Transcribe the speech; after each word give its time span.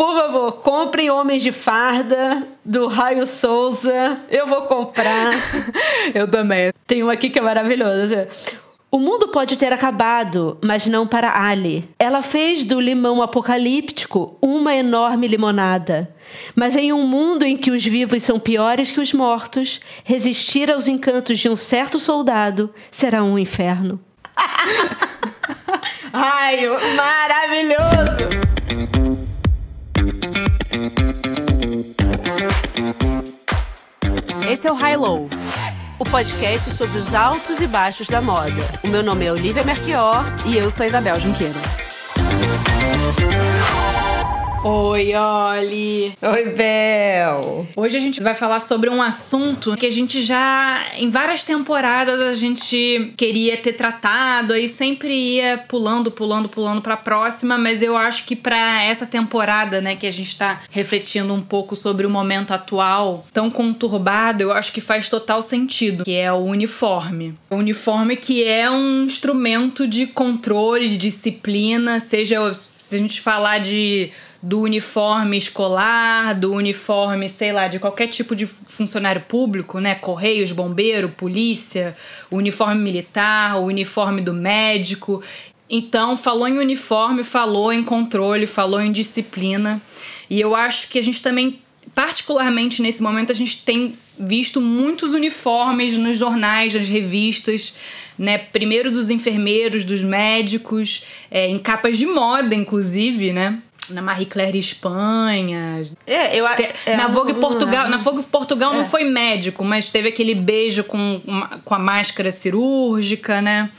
por 0.00 0.16
favor, 0.16 0.52
comprem 0.62 1.10
Homens 1.10 1.42
de 1.42 1.52
Farda 1.52 2.48
do 2.64 2.86
Raio 2.86 3.26
Souza. 3.26 4.18
Eu 4.30 4.46
vou 4.46 4.62
comprar. 4.62 5.34
Eu 6.14 6.26
também. 6.26 6.72
Tem 6.86 7.04
um 7.04 7.10
aqui 7.10 7.28
que 7.28 7.38
é 7.38 7.42
maravilhoso. 7.42 8.14
O 8.90 8.98
mundo 8.98 9.28
pode 9.28 9.58
ter 9.58 9.74
acabado, 9.74 10.56
mas 10.62 10.86
não 10.86 11.06
para 11.06 11.38
Ali. 11.38 11.86
Ela 11.98 12.22
fez 12.22 12.64
do 12.64 12.80
limão 12.80 13.20
apocalíptico 13.20 14.38
uma 14.40 14.74
enorme 14.74 15.26
limonada. 15.26 16.10
Mas 16.56 16.76
em 16.76 16.94
um 16.94 17.06
mundo 17.06 17.44
em 17.44 17.54
que 17.54 17.70
os 17.70 17.84
vivos 17.84 18.22
são 18.22 18.40
piores 18.40 18.90
que 18.90 19.00
os 19.00 19.12
mortos, 19.12 19.80
resistir 20.02 20.72
aos 20.72 20.88
encantos 20.88 21.38
de 21.38 21.50
um 21.50 21.56
certo 21.56 22.00
soldado 22.00 22.72
será 22.90 23.22
um 23.22 23.38
inferno. 23.38 24.00
Ai, 26.10 26.66
maravilhoso! 26.96 28.49
Esse 34.48 34.68
é 34.68 34.72
o 34.72 34.74
High 34.74 34.96
Low, 34.96 35.28
o 35.98 36.04
podcast 36.04 36.70
sobre 36.70 36.98
os 36.98 37.12
altos 37.12 37.60
e 37.60 37.66
baixos 37.66 38.06
da 38.06 38.22
moda. 38.22 38.52
O 38.84 38.88
meu 38.88 39.02
nome 39.02 39.24
é 39.24 39.32
Olivia 39.32 39.64
Merquior 39.64 40.24
e 40.46 40.56
eu 40.56 40.70
sou 40.70 40.86
Isabel 40.86 41.18
Junqueira. 41.18 41.58
Oi, 44.62 45.14
Oli. 45.14 46.12
Oi, 46.20 46.44
Bel. 46.50 47.66
Hoje 47.74 47.96
a 47.96 48.00
gente 48.00 48.22
vai 48.22 48.34
falar 48.34 48.60
sobre 48.60 48.90
um 48.90 49.00
assunto 49.00 49.74
que 49.74 49.86
a 49.86 49.90
gente 49.90 50.22
já, 50.22 50.84
em 50.98 51.08
várias 51.08 51.46
temporadas, 51.46 52.20
a 52.20 52.34
gente 52.34 53.10
queria 53.16 53.56
ter 53.56 53.72
tratado, 53.72 54.52
aí 54.52 54.68
sempre 54.68 55.14
ia 55.14 55.64
pulando, 55.66 56.10
pulando, 56.10 56.46
pulando 56.46 56.82
pra 56.82 56.98
próxima, 56.98 57.56
mas 57.56 57.80
eu 57.80 57.96
acho 57.96 58.26
que 58.26 58.36
para 58.36 58.82
essa 58.84 59.06
temporada, 59.06 59.80
né, 59.80 59.96
que 59.96 60.06
a 60.06 60.12
gente 60.12 60.36
tá 60.36 60.60
refletindo 60.68 61.32
um 61.32 61.40
pouco 61.40 61.74
sobre 61.74 62.06
o 62.06 62.10
momento 62.10 62.52
atual, 62.52 63.24
tão 63.32 63.50
conturbado, 63.50 64.42
eu 64.42 64.52
acho 64.52 64.74
que 64.74 64.82
faz 64.82 65.08
total 65.08 65.42
sentido, 65.42 66.04
que 66.04 66.14
é 66.14 66.30
o 66.30 66.44
uniforme. 66.44 67.34
O 67.48 67.56
uniforme 67.56 68.14
que 68.14 68.44
é 68.44 68.70
um 68.70 69.04
instrumento 69.04 69.86
de 69.86 70.06
controle, 70.06 70.86
de 70.86 70.98
disciplina, 70.98 71.98
seja 71.98 72.52
se 72.76 72.96
a 72.96 72.98
gente 72.98 73.22
falar 73.22 73.60
de 73.60 74.10
do 74.42 74.60
uniforme 74.60 75.36
escolar, 75.36 76.34
do 76.34 76.52
uniforme, 76.52 77.28
sei 77.28 77.52
lá, 77.52 77.68
de 77.68 77.78
qualquer 77.78 78.06
tipo 78.06 78.34
de 78.34 78.46
funcionário 78.46 79.20
público, 79.22 79.78
né? 79.78 79.94
Correios, 79.94 80.50
bombeiro, 80.50 81.10
polícia, 81.10 81.94
uniforme 82.30 82.80
militar, 82.80 83.56
o 83.56 83.66
uniforme 83.66 84.22
do 84.22 84.32
médico. 84.32 85.22
Então, 85.68 86.16
falou 86.16 86.48
em 86.48 86.58
uniforme, 86.58 87.22
falou 87.22 87.72
em 87.72 87.84
controle, 87.84 88.46
falou 88.46 88.80
em 88.80 88.90
disciplina. 88.90 89.80
E 90.28 90.40
eu 90.40 90.56
acho 90.56 90.88
que 90.88 90.98
a 90.98 91.02
gente 91.02 91.22
também, 91.22 91.60
particularmente 91.94 92.80
nesse 92.80 93.02
momento, 93.02 93.30
a 93.30 93.34
gente 93.34 93.62
tem 93.62 93.94
visto 94.18 94.60
muitos 94.60 95.12
uniformes 95.12 95.98
nos 95.98 96.16
jornais, 96.18 96.72
nas 96.72 96.88
revistas, 96.88 97.74
né? 98.18 98.38
Primeiro 98.38 98.90
dos 98.90 99.10
enfermeiros, 99.10 99.84
dos 99.84 100.02
médicos, 100.02 101.04
é, 101.30 101.46
em 101.46 101.58
capas 101.58 101.98
de 101.98 102.06
moda, 102.06 102.54
inclusive, 102.54 103.32
né? 103.32 103.60
Na 103.90 104.02
Marie 104.02 104.26
Claire 104.26 104.58
Espanha. 104.58 105.82
É, 106.06 106.36
eu 106.36 106.46
é, 106.46 106.96
na 106.96 107.08
Vogue 107.08 107.34
Portugal, 107.34 107.88
na 107.88 107.96
Vogue 107.96 108.22
Portugal 108.24 108.72
é. 108.72 108.76
não 108.76 108.84
foi 108.84 109.04
médico, 109.04 109.64
mas 109.64 109.90
teve 109.90 110.08
aquele 110.08 110.34
beijo 110.34 110.84
com, 110.84 111.20
com 111.64 111.74
a 111.74 111.78
máscara 111.78 112.30
cirúrgica, 112.30 113.40
né? 113.40 113.70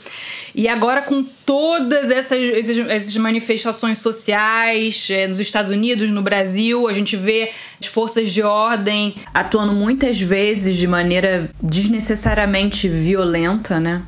E 0.54 0.68
agora 0.68 1.00
com 1.00 1.24
todas 1.46 2.10
essas, 2.10 2.38
essas, 2.38 2.78
essas 2.88 3.16
manifestações 3.16 3.98
sociais 3.98 5.08
é, 5.10 5.26
nos 5.26 5.40
Estados 5.40 5.70
Unidos, 5.70 6.10
no 6.10 6.22
Brasil, 6.22 6.88
a 6.88 6.92
gente 6.92 7.16
vê 7.16 7.50
as 7.80 7.86
forças 7.86 8.30
de 8.30 8.42
ordem 8.42 9.14
atuando 9.32 9.72
muitas 9.72 10.20
vezes 10.20 10.76
de 10.76 10.86
maneira 10.86 11.50
desnecessariamente 11.62 12.88
violenta, 12.88 13.80
né? 13.80 14.02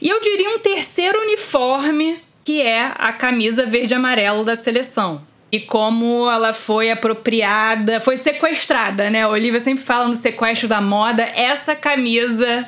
E 0.00 0.08
eu 0.08 0.20
diria 0.20 0.50
um 0.50 0.60
terceiro 0.60 1.20
uniforme 1.20 2.20
que 2.48 2.62
é 2.62 2.92
a 2.96 3.12
camisa 3.12 3.66
verde 3.66 3.92
e 3.92 3.94
amarelo 3.94 4.42
da 4.42 4.56
seleção. 4.56 5.20
E 5.52 5.60
como 5.60 6.30
ela 6.30 6.54
foi 6.54 6.90
apropriada, 6.90 8.00
foi 8.00 8.16
sequestrada, 8.16 9.10
né? 9.10 9.24
A 9.24 9.28
Olivia 9.28 9.60
sempre 9.60 9.84
fala 9.84 10.08
no 10.08 10.14
sequestro 10.14 10.66
da 10.66 10.80
moda. 10.80 11.22
Essa 11.36 11.76
camisa 11.76 12.66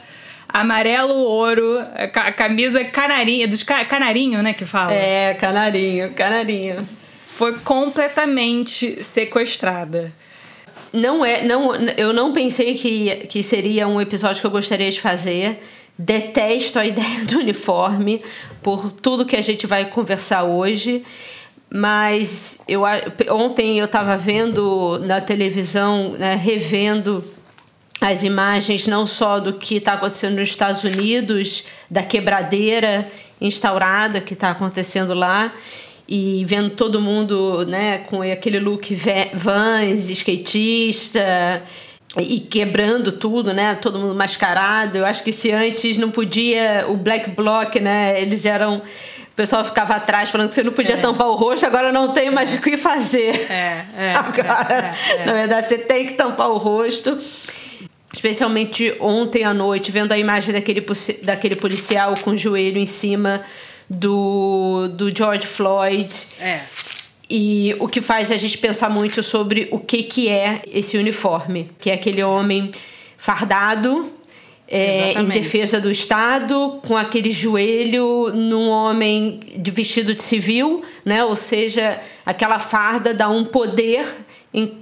amarelo 0.51 1.15
ouro, 1.15 1.83
a 1.95 2.31
camisa 2.31 2.85
canarinha, 2.85 3.49
dos 3.49 3.63
canarinho, 3.63 4.43
né, 4.43 4.53
que 4.53 4.67
fala. 4.67 4.93
É, 4.93 5.33
canarinho, 5.33 6.13
canarinho. 6.13 6.87
Foi 7.39 7.55
completamente 7.61 9.03
sequestrada. 9.03 10.13
Não 10.93 11.25
é, 11.25 11.43
não, 11.43 11.75
eu 11.97 12.13
não 12.13 12.35
pensei 12.35 12.75
que, 12.75 13.17
que 13.29 13.43
seria 13.43 13.89
um 13.89 13.99
episódio 13.99 14.43
que 14.43 14.47
eu 14.47 14.51
gostaria 14.51 14.91
de 14.91 15.01
fazer 15.01 15.59
Detesto 16.03 16.79
a 16.79 16.87
ideia 16.87 17.27
do 17.27 17.39
uniforme 17.39 18.23
por 18.63 18.91
tudo 18.91 19.27
que 19.27 19.37
a 19.37 19.43
gente 19.43 19.67
vai 19.67 19.85
conversar 19.85 20.45
hoje. 20.45 21.05
Mas 21.73 22.61
eu, 22.67 22.83
ontem 23.31 23.79
eu 23.79 23.85
estava 23.85 24.17
vendo 24.17 24.99
na 25.01 25.21
televisão, 25.21 26.15
né, 26.19 26.35
revendo 26.35 27.23
as 28.01 28.25
imagens 28.25 28.87
não 28.87 29.05
só 29.05 29.39
do 29.39 29.53
que 29.53 29.77
está 29.77 29.93
acontecendo 29.93 30.37
nos 30.37 30.49
Estados 30.49 30.83
Unidos, 30.83 31.65
da 31.89 32.03
quebradeira 32.03 33.07
instaurada 33.41 34.21
que 34.21 34.33
está 34.33 34.51
acontecendo 34.51 35.15
lá, 35.15 35.53
e 36.09 36.45
vendo 36.47 36.71
todo 36.71 37.01
mundo 37.01 37.65
né, 37.67 37.99
com 37.99 38.21
aquele 38.23 38.59
look 38.59 38.97
vans, 39.35 40.11
skatista 40.11 41.63
e 42.19 42.41
quebrando 42.41 43.13
tudo, 43.13 43.53
né? 43.53 43.77
Todo 43.77 43.99
mundo 43.99 44.15
mascarado. 44.15 44.99
Eu 44.99 45.07
acho 45.07 45.23
que 45.23 45.33
se 45.33 45.53
antes 45.53 45.97
não 45.97 46.11
podia 46.11 46.87
o 46.89 46.97
black 46.97 47.31
bloc, 47.31 47.77
né? 47.77 48.21
Eles 48.21 48.45
eram 48.45 48.83
o 49.33 49.37
pessoal 49.41 49.65
ficava 49.65 49.95
atrás 49.95 50.29
falando 50.29 50.49
que 50.49 50.55
você 50.55 50.63
não 50.63 50.73
podia 50.73 50.97
é. 50.97 51.01
tampar 51.01 51.29
o 51.29 51.35
rosto, 51.35 51.65
agora 51.65 51.93
não 51.93 52.13
tem 52.13 52.31
mais 52.31 52.53
o 52.53 52.61
que 52.61 52.77
fazer. 52.77 53.37
É, 53.51 53.85
é, 53.97 54.13
agora, 54.17 54.93
é, 55.09 55.23
é, 55.23 55.25
na 55.25 55.33
verdade, 55.33 55.69
você 55.69 55.79
tem 55.79 56.07
que 56.07 56.15
tampar 56.15 56.51
o 56.51 56.59
rosto. 56.59 57.17
Especialmente 58.13 58.95
ontem 58.99 59.45
à 59.45 59.55
noite, 59.55 59.93
vendo 59.93 60.11
a 60.11 60.19
imagem 60.19 60.53
daquele, 60.53 60.85
daquele 61.23 61.55
policial 61.55 62.15
com 62.21 62.33
o 62.33 62.37
joelho 62.37 62.79
em 62.79 62.87
cima 62.87 63.43
do, 63.89 64.89
do 64.89 65.17
George 65.17 65.47
Floyd. 65.47 66.13
É. 66.41 66.61
E 67.31 67.77
o 67.79 67.87
que 67.87 68.03
faz 68.03 68.33
a 68.33 68.37
gente 68.37 68.59
pensar 68.59 68.91
muito 68.91 69.23
sobre 69.23 69.69
o 69.71 69.79
que, 69.79 70.03
que 70.03 70.29
é 70.29 70.63
esse 70.67 70.99
uniforme, 70.99 71.71
que 71.79 71.89
é 71.89 71.95
aquele 71.95 72.25
homem 72.25 72.73
fardado 73.17 74.13
é, 74.67 75.13
em 75.13 75.27
defesa 75.27 75.81
do 75.81 75.91
Estado, 75.91 76.81
com 76.87 76.97
aquele 76.97 77.31
joelho 77.31 78.33
num 78.33 78.69
homem 78.69 79.41
de 79.57 79.71
vestido 79.71 80.15
de 80.15 80.23
civil, 80.23 80.83
né? 81.05 81.25
Ou 81.25 81.35
seja, 81.35 82.01
aquela 82.25 82.59
farda 82.59 83.13
dá 83.13 83.29
um 83.29 83.45
poder 83.45 84.07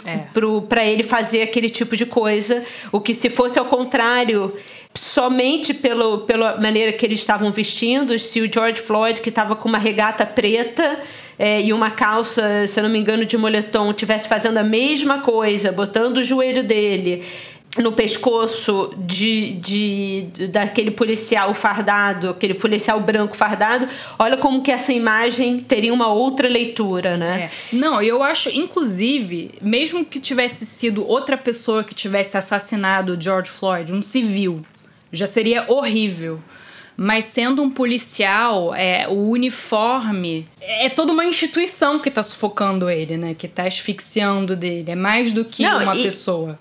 é. 0.05 0.25
para 0.69 0.85
ele 0.85 1.03
fazer 1.03 1.43
aquele 1.43 1.69
tipo 1.71 1.97
de 1.97 2.05
coisa. 2.05 2.65
O 2.93 3.01
que 3.01 3.15
se 3.15 3.31
fosse 3.31 3.59
ao 3.59 3.65
contrário, 3.65 4.55
somente 4.99 5.73
pelo, 5.73 6.19
pela 6.19 6.61
maneira 6.61 6.93
que 6.93 7.07
eles 7.07 7.21
estavam 7.21 7.53
vestindo, 7.53 8.19
se 8.19 8.41
o 8.41 8.53
George 8.53 8.83
Floyd, 8.83 9.21
que 9.21 9.29
estava 9.29 9.55
com 9.55 9.69
uma 9.69 9.79
regata 9.79 10.27
preta 10.27 10.99
é, 11.39 11.63
e 11.63 11.73
uma 11.73 11.91
calça, 11.91 12.67
se 12.67 12.81
eu 12.81 12.83
não 12.83 12.91
me 12.91 12.99
engano, 12.99 13.25
de 13.25 13.39
moletom, 13.39 13.93
tivesse 13.93 14.29
fazendo 14.29 14.59
a 14.59 14.65
mesma 14.65 15.21
coisa, 15.21 15.71
botando 15.71 16.19
o 16.19 16.25
joelho 16.25 16.65
dele 16.65 17.23
no 17.77 17.93
pescoço 17.93 18.93
de, 18.97 19.53
de, 19.53 20.23
de, 20.33 20.49
daquele 20.49 20.91
policial 20.91 21.55
fardado, 21.55 22.31
aquele 22.31 22.55
policial 22.55 22.99
branco 22.99 23.37
fardado, 23.37 23.87
olha 24.19 24.37
como 24.37 24.63
que 24.63 24.73
essa 24.73 24.93
imagem 24.93 25.61
teria 25.61 25.95
uma 25.95 26.09
outra 26.09 26.49
leitura, 26.49 27.17
né? 27.17 27.43
É. 27.73 27.77
Não, 27.77 28.03
eu 28.03 28.21
acho, 28.23 28.49
inclusive, 28.49 29.53
mesmo 29.61 30.05
que 30.05 30.19
tivesse 30.19 30.67
sido 30.67 31.09
outra 31.09 31.37
pessoa 31.37 31.85
que 31.85 31.95
tivesse 31.95 32.37
assassinado 32.37 33.17
George 33.21 33.51
Floyd, 33.51 33.93
um 33.93 34.03
civil, 34.03 34.65
já 35.13 35.27
seria 35.27 35.65
horrível. 35.69 36.41
Mas 37.01 37.27
sendo 37.27 37.63
um 37.63 37.71
policial, 37.71 38.75
é, 38.75 39.07
o 39.09 39.31
uniforme 39.31 40.49
é 40.61 40.89
toda 40.89 41.13
uma 41.13 41.25
instituição 41.25 42.01
que 42.01 42.09
está 42.09 42.25
sufocando 42.25 42.91
ele, 42.91 43.17
né? 43.17 43.35
Que 43.35 43.47
está 43.47 43.63
asfixiando 43.63 44.57
dele. 44.57 44.91
É 44.91 44.97
mais 44.97 45.31
do 45.31 45.45
que 45.45 45.63
Não, 45.63 45.81
uma 45.81 45.97
e, 45.97 46.03
pessoa. 46.03 46.59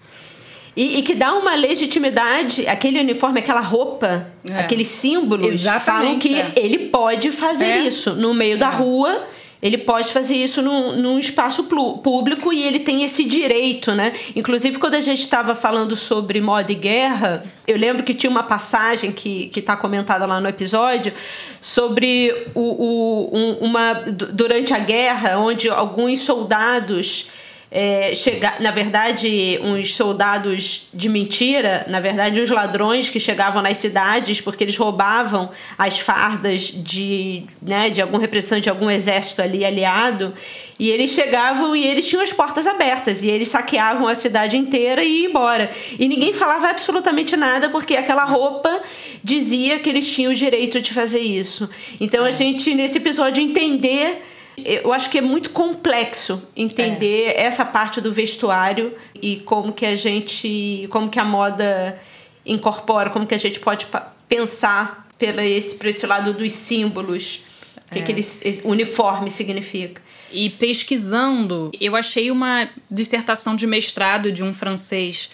E, 0.75 0.99
e, 0.99 1.01
que 1.01 1.15
dá 1.15 1.33
uma 1.33 1.55
legitimidade, 1.55 2.67
aquele 2.67 2.99
uniforme, 2.99 3.39
aquela 3.39 3.61
roupa, 3.61 4.27
é. 4.47 4.59
aqueles 4.59 4.85
símbolos 4.85 5.55
Exatamente, 5.55 5.83
falam 5.83 6.19
que 6.19 6.35
é. 6.35 6.53
ele 6.55 6.89
pode 6.89 7.31
fazer 7.31 7.65
é. 7.65 7.79
isso 7.88 8.13
no 8.13 8.31
meio 8.31 8.59
da 8.59 8.71
é. 8.71 8.75
rua 8.75 9.25
ele 9.67 9.77
pode 9.77 10.13
fazer 10.13 10.35
isso 10.35 10.61
num, 10.61 10.95
num 10.95 11.19
espaço 11.19 11.65
público 11.65 12.53
e 12.53 12.63
ele 12.63 12.79
tem 12.79 13.03
esse 13.03 13.25
direito, 13.25 13.93
né? 13.93 14.13
Inclusive, 14.33 14.79
quando 14.79 14.93
a 14.93 15.01
gente 15.01 15.21
estava 15.21 15.57
falando 15.57 15.93
sobre 15.93 16.39
moda 16.39 16.71
e 16.71 16.75
guerra, 16.75 17.43
eu 17.67 17.77
lembro 17.77 18.01
que 18.01 18.13
tinha 18.13 18.29
uma 18.29 18.43
passagem 18.43 19.11
que 19.11 19.51
está 19.53 19.75
comentada 19.75 20.25
lá 20.25 20.39
no 20.39 20.47
episódio 20.47 21.13
sobre 21.59 22.47
o, 22.55 22.61
o, 22.61 23.37
um, 23.37 23.51
uma 23.65 23.93
durante 24.31 24.73
a 24.73 24.79
guerra, 24.79 25.37
onde 25.37 25.67
alguns 25.67 26.19
soldados 26.21 27.27
é, 27.69 28.15
chegar, 28.15 28.61
na 28.61 28.71
verdade, 28.71 29.59
uns 29.61 29.95
soldados 29.95 30.87
de 30.93 31.09
mentira, 31.09 31.85
na 31.89 31.99
verdade, 31.99 32.41
uns 32.41 32.49
ladrões 32.49 33.09
que 33.09 33.19
chegavam 33.19 33.61
nas 33.61 33.77
cidades 33.77 34.39
porque 34.39 34.63
eles 34.63 34.77
roubavam 34.77 35.49
as 35.77 35.99
fardas 35.99 36.71
de, 36.73 37.43
né, 37.61 37.89
de 37.89 38.01
algum 38.01 38.17
representante 38.17 38.63
de 38.63 38.69
algum 38.69 38.89
exército 38.89 39.41
ali 39.41 39.65
aliado, 39.65 40.33
e 40.79 40.89
eles 40.89 41.11
chegavam 41.11 41.75
e 41.75 41.85
eles 41.85 42.07
tinham 42.07 42.23
as 42.23 42.31
portas 42.31 42.65
abertas 42.65 43.21
e 43.21 43.29
eles 43.29 43.49
saqueavam 43.49 44.07
a 44.07 44.15
cidade 44.15 44.55
inteira 44.55 45.03
e 45.03 45.23
iam 45.23 45.29
embora. 45.29 45.69
E 45.99 46.07
ninguém 46.07 46.31
falava 46.31 46.69
absolutamente 46.69 47.35
nada 47.35 47.69
porque 47.69 47.95
aquela 47.95 48.23
roupa 48.23 48.81
dizia 49.21 49.79
que 49.79 49.89
eles 49.89 50.07
tinham 50.09 50.31
o 50.31 50.35
direito 50.35 50.79
de 50.79 50.93
fazer 50.93 51.19
isso. 51.19 51.69
Então 51.99 52.23
a 52.23 52.29
é. 52.29 52.31
gente 52.31 52.73
nesse 52.73 52.97
episódio 52.97 53.43
entender 53.43 54.21
eu 54.65 54.92
acho 54.92 55.09
que 55.09 55.19
é 55.19 55.21
muito 55.21 55.51
complexo 55.51 56.42
entender 56.56 57.30
é. 57.30 57.44
essa 57.44 57.63
parte 57.63 58.01
do 58.01 58.12
vestuário 58.12 58.95
e 59.21 59.38
como 59.38 59.71
que 59.71 59.86
a 59.86 59.95
gente, 59.95 60.88
como 60.89 61.09
que 61.09 61.19
a 61.19 61.24
moda 61.24 62.00
incorpora, 62.45 63.09
como 63.09 63.27
que 63.27 63.36
a 63.36 63.38
gente 63.38 63.59
pode 63.59 63.88
pensar 64.27 65.07
pela 65.18 65.45
esse, 65.45 65.75
por 65.75 65.88
esse 65.88 66.06
lado 66.07 66.33
dos 66.33 66.51
símbolos, 66.54 67.42
o 67.88 67.92
que 67.92 68.00
é. 68.00 68.01
aquele 68.01 68.25
uniforme 68.63 69.30
significa. 69.30 70.01
E 70.31 70.50
pesquisando, 70.50 71.71
eu 71.80 71.95
achei 71.95 72.31
uma 72.31 72.68
dissertação 72.89 73.56
de 73.56 73.68
mestrado 73.68 74.31
de 74.31 74.44
um 74.44 74.53
francês 74.53 75.30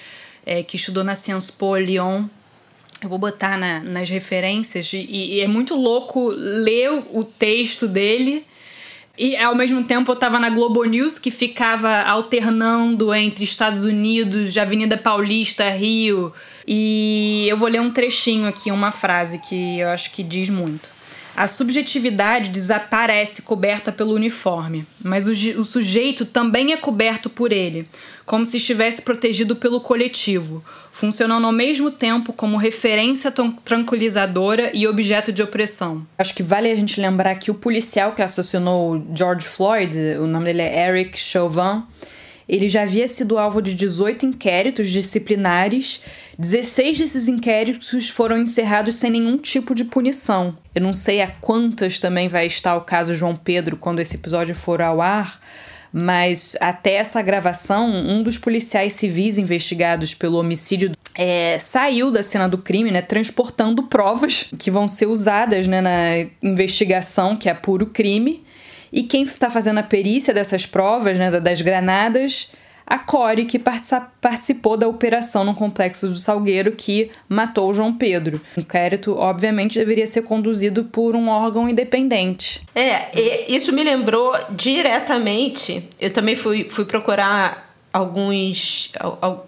é, 0.45 0.63
que 0.63 0.75
estudou 0.75 1.03
na 1.03 1.15
Sciences 1.15 1.49
Po 1.49 1.77
Lyon. 1.77 2.25
Eu 3.01 3.09
vou 3.09 3.17
botar 3.17 3.57
na, 3.57 3.79
nas 3.79 4.09
referências, 4.09 4.91
e, 4.93 5.05
e 5.09 5.39
é 5.39 5.47
muito 5.47 5.75
louco 5.75 6.29
ler 6.29 6.89
o 7.11 7.23
texto 7.23 7.87
dele 7.87 8.45
e 9.17 9.37
ao 9.37 9.53
mesmo 9.53 9.83
tempo 9.83 10.11
eu 10.11 10.15
tava 10.15 10.39
na 10.39 10.49
Globo 10.49 10.83
News, 10.83 11.19
que 11.19 11.29
ficava 11.29 12.01
alternando 12.01 13.13
entre 13.13 13.43
Estados 13.43 13.83
Unidos, 13.83 14.57
Avenida 14.57 14.97
Paulista, 14.97 15.69
Rio. 15.69 16.33
E 16.67 17.45
eu 17.47 17.55
vou 17.55 17.67
ler 17.67 17.79
um 17.79 17.91
trechinho 17.91 18.47
aqui, 18.47 18.71
uma 18.71 18.91
frase 18.91 19.39
que 19.39 19.79
eu 19.79 19.89
acho 19.89 20.11
que 20.11 20.23
diz 20.23 20.49
muito. 20.49 20.89
A 21.35 21.47
subjetividade 21.47 22.49
desaparece 22.49 23.41
coberta 23.41 23.91
pelo 23.91 24.13
uniforme, 24.13 24.85
mas 25.03 25.27
o, 25.27 25.31
o, 25.59 25.63
sujeito 25.63 26.25
também 26.25 26.73
é 26.73 26.77
coberto 26.77 27.27
por 27.27 27.51
ele, 27.51 27.87
como 28.23 28.45
se 28.45 28.57
estivesse 28.57 29.01
protegido 29.01 29.55
pelo 29.55 29.81
coletivo, 29.81 30.63
funcionando 30.91 31.47
ao 31.47 31.51
mesmo 31.51 31.89
tempo 31.89 32.33
como 32.33 32.55
referência 32.55 33.33
tranquilizadora 33.65 34.69
e 34.75 34.87
objeto 34.87 35.31
de 35.31 35.41
opressão. 35.41 36.05
Acho 36.19 36.35
que 36.35 36.43
vale 36.43 36.71
a 36.71 36.75
gente 36.75 37.01
lembrar 37.01 37.33
que 37.35 37.49
o 37.49 37.55
policial 37.55 38.11
que 38.11 38.21
assassinou 38.21 39.03
George 39.15 39.47
Floyd, 39.47 39.97
o 40.19 40.27
nome 40.27 40.45
dele 40.45 40.61
é 40.61 40.87
Eric 40.87 41.19
Chauvin, 41.19 41.81
ele 42.47 42.67
já 42.67 42.83
havia 42.83 43.07
sido 43.07 43.37
alvo 43.37 43.61
de 43.61 43.73
18 43.73 44.25
inquéritos 44.25 44.89
disciplinares 44.89 46.01
16 46.37 46.97
desses 46.97 47.27
inquéritos 47.27 48.09
foram 48.09 48.37
encerrados 48.37 48.95
sem 48.95 49.11
nenhum 49.11 49.37
tipo 49.37 49.75
de 49.75 49.85
punição. 49.85 50.57
Eu 50.73 50.81
não 50.81 50.93
sei 50.93 51.21
a 51.21 51.27
quantas 51.27 51.99
também 51.99 52.27
vai 52.27 52.47
estar 52.47 52.75
o 52.75 52.81
caso 52.81 53.13
João 53.13 53.35
Pedro 53.35 53.77
quando 53.77 53.99
esse 53.99 54.15
episódio 54.15 54.55
for 54.55 54.81
ao 54.81 54.99
ar, 54.99 55.39
mas 55.91 56.57
até 56.59 56.95
essa 56.95 57.21
gravação, 57.21 57.87
um 57.87 58.23
dos 58.23 58.39
policiais 58.39 58.93
civis 58.93 59.37
investigados 59.37 60.15
pelo 60.15 60.39
homicídio 60.39 60.91
é, 61.13 61.59
saiu 61.59 62.09
da 62.09 62.23
cena 62.23 62.49
do 62.49 62.57
crime, 62.57 62.89
né, 62.89 63.03
transportando 63.03 63.83
provas 63.83 64.51
que 64.57 64.71
vão 64.71 64.87
ser 64.87 65.05
usadas 65.05 65.67
né, 65.67 65.81
na 65.81 66.25
investigação, 66.41 67.35
que 67.35 67.47
é 67.47 67.53
puro 67.53 67.85
crime. 67.85 68.43
E 68.93 69.01
quem 69.01 69.23
está 69.23 69.49
fazendo 69.49 69.79
a 69.79 69.83
perícia 69.83 70.31
dessas 70.31 70.67
provas, 70.67 71.17
né, 71.17 71.31
das 71.31 71.61
granadas, 71.61 72.51
a 72.85 72.99
Core, 72.99 73.45
que 73.45 73.57
participou 73.57 74.77
da 74.77 74.87
operação 74.87 75.43
no 75.43 75.55
complexo 75.55 76.07
do 76.07 76.15
Salgueiro 76.15 76.73
que 76.73 77.09
matou 77.27 77.73
João 77.73 77.91
Pedro. 77.91 78.39
O 78.55 78.59
inquérito, 78.59 79.17
obviamente, 79.17 79.79
deveria 79.79 80.05
ser 80.05 80.21
conduzido 80.21 80.83
por 80.83 81.15
um 81.15 81.27
órgão 81.27 81.67
independente. 81.67 82.61
É, 82.75 83.51
isso 83.51 83.73
me 83.73 83.83
lembrou 83.83 84.37
diretamente. 84.51 85.89
Eu 85.99 86.13
também 86.13 86.35
fui, 86.35 86.67
fui 86.69 86.85
procurar 86.85 87.73
alguns, 87.91 88.91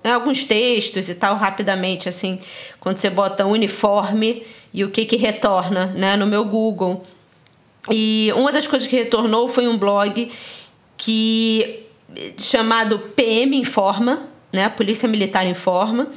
né, 0.03 0.11
alguns 0.11 0.43
textos 0.43 1.07
e 1.07 1.13
tal, 1.13 1.35
rapidamente, 1.35 2.09
assim, 2.09 2.39
quando 2.79 2.97
você 2.97 3.11
bota 3.11 3.45
uniforme 3.45 4.43
e 4.73 4.83
o 4.83 4.89
que 4.89 5.05
que 5.05 5.17
retorna, 5.17 5.87
né, 5.87 6.15
no 6.15 6.25
meu 6.25 6.43
Google. 6.45 7.05
E 7.91 8.31
uma 8.35 8.51
das 8.51 8.67
coisas 8.67 8.87
que 8.87 8.95
retornou 8.95 9.47
foi 9.47 9.67
um 9.67 9.77
blog 9.77 10.31
que 10.97 11.83
chamado 12.37 12.99
PM 13.15 13.57
Informa, 13.57 14.29
né? 14.51 14.69
Polícia 14.69 15.07
Militar 15.07 15.45
Informa. 15.45 16.09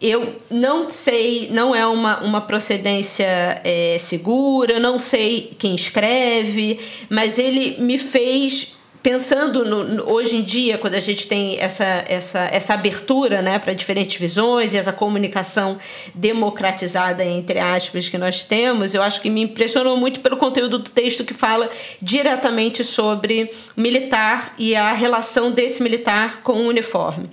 Eu 0.00 0.36
não 0.50 0.90
sei, 0.90 1.48
não 1.50 1.74
é 1.74 1.86
uma, 1.86 2.20
uma 2.20 2.40
procedência 2.42 3.26
é, 3.64 3.96
segura, 3.98 4.78
não 4.78 4.98
sei 4.98 5.52
quem 5.58 5.74
escreve, 5.74 6.78
mas 7.08 7.38
ele 7.38 7.80
me 7.80 7.96
fez 7.96 8.75
pensando 9.06 9.64
no, 9.64 10.10
hoje 10.10 10.34
em 10.34 10.42
dia, 10.42 10.76
quando 10.76 10.96
a 10.96 11.00
gente 11.00 11.28
tem 11.28 11.60
essa, 11.60 12.04
essa, 12.08 12.40
essa 12.50 12.74
abertura 12.74 13.40
né, 13.40 13.56
para 13.56 13.72
diferentes 13.72 14.18
visões 14.18 14.74
e 14.74 14.76
essa 14.76 14.92
comunicação 14.92 15.78
democratizada, 16.12 17.24
entre 17.24 17.60
aspas, 17.60 18.08
que 18.08 18.18
nós 18.18 18.42
temos, 18.42 18.94
eu 18.94 19.02
acho 19.04 19.20
que 19.20 19.30
me 19.30 19.42
impressionou 19.42 19.96
muito 19.96 20.18
pelo 20.18 20.36
conteúdo 20.36 20.78
do 20.78 20.90
texto 20.90 21.22
que 21.22 21.32
fala 21.32 21.70
diretamente 22.02 22.82
sobre 22.82 23.52
militar 23.76 24.52
e 24.58 24.74
a 24.74 24.92
relação 24.92 25.52
desse 25.52 25.80
militar 25.84 26.42
com 26.42 26.54
o 26.54 26.66
uniforme. 26.66 27.30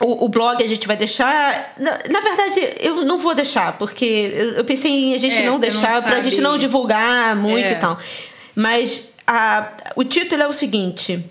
O, 0.00 0.24
o, 0.24 0.28
blog 0.30 0.62
a 0.62 0.66
gente 0.66 0.86
vai 0.86 0.96
deixar. 0.96 1.74
Na, 1.78 1.98
na, 2.08 2.20
verdade, 2.22 2.60
eu 2.80 3.04
não 3.04 3.18
vou 3.18 3.34
deixar, 3.34 3.76
porque 3.76 4.32
eu, 4.32 4.50
eu 4.52 4.64
pensei 4.64 4.90
em 4.90 5.14
a 5.14 5.18
gente 5.18 5.38
é, 5.38 5.44
não 5.44 5.60
deixar, 5.60 6.02
para 6.02 6.16
a 6.16 6.20
gente 6.20 6.40
não 6.40 6.56
divulgar 6.56 7.36
muito 7.36 7.68
é. 7.68 7.72
e 7.72 7.74
tal. 7.74 7.98
Mas 8.54 9.07
a, 9.28 9.72
o 9.94 10.02
título 10.04 10.42
é 10.42 10.48
o 10.48 10.52
seguinte. 10.52 11.22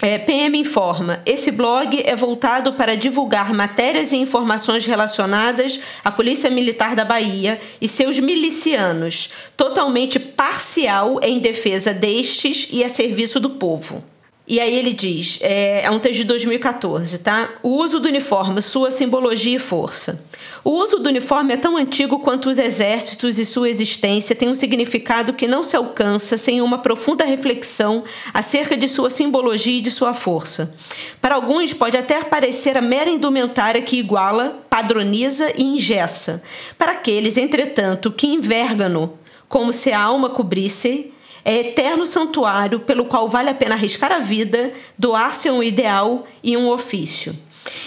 É, 0.00 0.18
PM 0.18 0.56
informa: 0.58 1.20
esse 1.26 1.50
blog 1.50 2.00
é 2.06 2.14
voltado 2.14 2.74
para 2.74 2.96
divulgar 2.96 3.52
matérias 3.52 4.12
e 4.12 4.16
informações 4.16 4.86
relacionadas 4.86 5.80
à 6.04 6.12
Polícia 6.12 6.48
Militar 6.48 6.94
da 6.94 7.04
Bahia 7.04 7.58
e 7.80 7.88
seus 7.88 8.20
milicianos, 8.20 9.28
totalmente 9.56 10.20
parcial 10.20 11.18
em 11.20 11.40
defesa 11.40 11.92
destes 11.92 12.68
e 12.70 12.84
a 12.84 12.88
serviço 12.88 13.40
do 13.40 13.50
povo. 13.50 14.04
E 14.48 14.60
aí 14.60 14.76
ele 14.76 14.92
diz, 14.92 15.40
é, 15.42 15.82
é, 15.82 15.90
um 15.90 15.98
texto 15.98 16.18
de 16.18 16.24
2014, 16.24 17.18
tá? 17.18 17.50
O 17.64 17.70
uso 17.70 17.98
do 17.98 18.06
uniforme, 18.06 18.62
sua 18.62 18.92
simbologia 18.92 19.56
e 19.56 19.58
força. 19.58 20.24
O 20.62 20.70
uso 20.70 21.00
do 21.00 21.08
uniforme 21.08 21.54
é 21.54 21.56
tão 21.56 21.76
antigo 21.76 22.20
quanto 22.20 22.48
os 22.48 22.56
exércitos 22.56 23.40
e 23.40 23.44
sua 23.44 23.68
existência 23.68 24.36
tem 24.36 24.48
um 24.48 24.54
significado 24.54 25.32
que 25.32 25.48
não 25.48 25.64
se 25.64 25.76
alcança 25.76 26.36
sem 26.36 26.60
uma 26.60 26.78
profunda 26.78 27.24
reflexão 27.24 28.04
acerca 28.32 28.76
de 28.76 28.86
sua 28.86 29.10
simbologia 29.10 29.78
e 29.78 29.80
de 29.80 29.90
sua 29.90 30.14
força. 30.14 30.72
Para 31.20 31.34
alguns 31.34 31.72
pode 31.72 31.96
até 31.96 32.22
parecer 32.22 32.78
a 32.78 32.82
mera 32.82 33.10
indumentária 33.10 33.82
que 33.82 33.98
iguala, 33.98 34.64
padroniza 34.70 35.52
e 35.56 35.64
ingessa. 35.64 36.40
Para 36.78 36.92
aqueles, 36.92 37.36
entretanto, 37.36 38.12
que 38.12 38.28
envergam-no 38.28 39.18
como 39.48 39.72
se 39.72 39.92
a 39.92 40.00
alma 40.00 40.30
cobrisse 40.30 41.12
é 41.46 41.60
eterno 41.60 42.04
santuário 42.04 42.80
pelo 42.80 43.04
qual 43.04 43.28
vale 43.28 43.48
a 43.48 43.54
pena 43.54 43.76
arriscar 43.76 44.10
a 44.10 44.18
vida, 44.18 44.72
doar-se 44.98 45.48
a 45.48 45.52
um 45.52 45.62
ideal 45.62 46.26
e 46.42 46.56
um 46.56 46.68
ofício. 46.68 47.36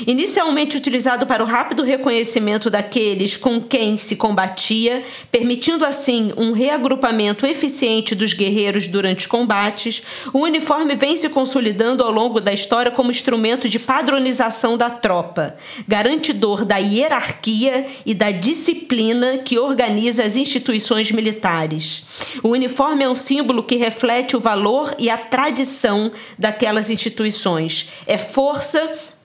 Inicialmente 0.08 0.78
utilizado 0.78 1.26
para 1.26 1.44
o 1.44 1.46
rápido 1.46 1.84
reconhecimento 1.84 2.70
daqueles 2.70 3.36
com 3.38 3.62
quem 3.62 3.98
se 3.98 4.16
combatia, 4.16 5.04
permitindo 5.32 5.86
assim 5.86 6.32
um 6.38 6.52
reagrupamento 6.52 7.46
eficiente 7.46 8.16
dos 8.16 8.34
guerreiros 8.34 8.88
durante 8.88 9.20
os 9.20 9.26
combates, 9.26 10.02
o 10.34 10.40
uniforme 10.40 10.96
vem 10.96 11.18
se 11.18 11.30
consolidando 11.30 12.04
ao 12.04 12.12
longo 12.12 12.40
da 12.40 12.54
história 12.54 12.92
como 12.92 13.12
instrumento 13.12 13.68
de 13.68 13.80
padronização 13.80 14.78
da 14.78 14.90
tropa, 14.90 15.56
garantidor 15.88 16.66
da 16.66 16.78
hierarquia 16.78 17.86
e 18.06 18.14
da 18.14 18.32
disciplina 18.32 19.38
que 19.38 19.58
organiza 19.58 20.24
as 20.24 20.36
instituições 20.36 21.12
militares. 21.12 22.04
O 22.44 22.50
uniforme 22.50 23.04
é 23.04 23.10
um 23.10 23.16
símbolo 23.16 23.64
que 23.64 23.76
reflete 23.76 24.36
o 24.36 24.40
valor 24.40 24.96
e 24.98 25.10
a 25.10 25.18
tradição 25.18 26.12
daquelas 26.38 26.90
instituições. 26.90 27.90
É 28.06 28.18
força 28.18 28.80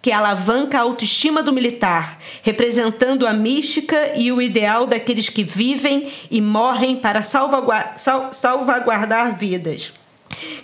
que 0.05 0.13
alavanca 0.13 0.77
a 0.77 0.83
autoestima 0.83 1.43
do 1.43 1.51
militar, 1.51 2.19
representando 2.43 3.27
a 3.27 3.33
mística 3.33 4.13
e 4.15 4.31
o 4.31 4.43
ideal 4.43 4.87
daqueles 4.87 5.31
que 5.31 5.43
vivem 5.43 6.13
e 6.31 6.43
morrem 6.43 6.95
para 6.95 7.23
salvaguardar 7.23 9.39
vidas. 9.39 9.95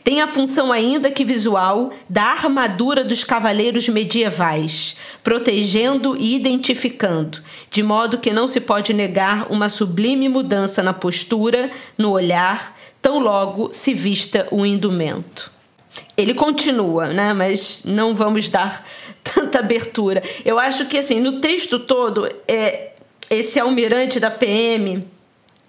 Tem 0.05 0.21
a 0.21 0.27
função 0.27 0.71
ainda 0.71 1.11
que 1.11 1.25
visual 1.25 1.91
da 2.07 2.25
armadura 2.25 3.03
dos 3.03 3.25
cavaleiros 3.25 3.89
medievais, 3.89 4.95
protegendo 5.25 6.15
e 6.19 6.37
identificando, 6.37 7.39
de 7.71 7.83
modo 7.83 8.19
que 8.19 8.35
não 8.35 8.47
se 8.47 8.61
pode 8.61 8.93
negar 8.93 9.51
uma 9.51 9.71
sublime 9.71 10.29
mudança 10.29 10.83
na 10.83 10.93
postura, 10.93 11.71
no 11.97 12.11
olhar, 12.11 12.77
tão 13.01 13.19
logo 13.19 13.71
se 13.73 13.95
vista 13.95 14.47
o 14.51 14.67
indumento. 14.67 15.51
Ele 16.17 16.35
continua, 16.35 17.09
né? 17.09 17.33
Mas 17.33 17.81
não 17.85 18.15
vamos 18.15 18.49
dar 18.49 18.85
tanta 19.23 19.59
abertura. 19.59 20.23
Eu 20.45 20.59
acho 20.59 20.87
que 20.87 20.99
assim, 20.99 21.21
no 21.21 21.41
texto 21.41 21.79
todo, 21.79 22.31
é, 22.47 22.91
esse 23.29 23.59
almirante 23.61 24.19
da 24.19 24.31
PM, 24.31 25.07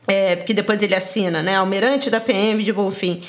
é, 0.08 0.36
que 0.38 0.54
depois 0.54 0.82
ele 0.82 0.96
assina, 0.96 1.42
né? 1.44 1.56
Almirante 1.56 2.10
da 2.10 2.20
PM 2.20 2.64
de 2.64 2.74
Bonfim 2.74 3.22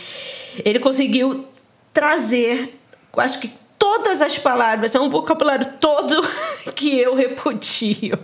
ele 0.64 0.78
conseguiu 0.78 1.46
trazer, 1.92 2.78
acho 3.16 3.40
que 3.40 3.50
todas 3.82 4.22
as 4.22 4.38
palavras, 4.38 4.94
é 4.94 5.00
um 5.00 5.10
vocabulário 5.10 5.66
todo 5.80 6.22
que 6.72 7.00
eu 7.00 7.16
repudio. 7.16 8.16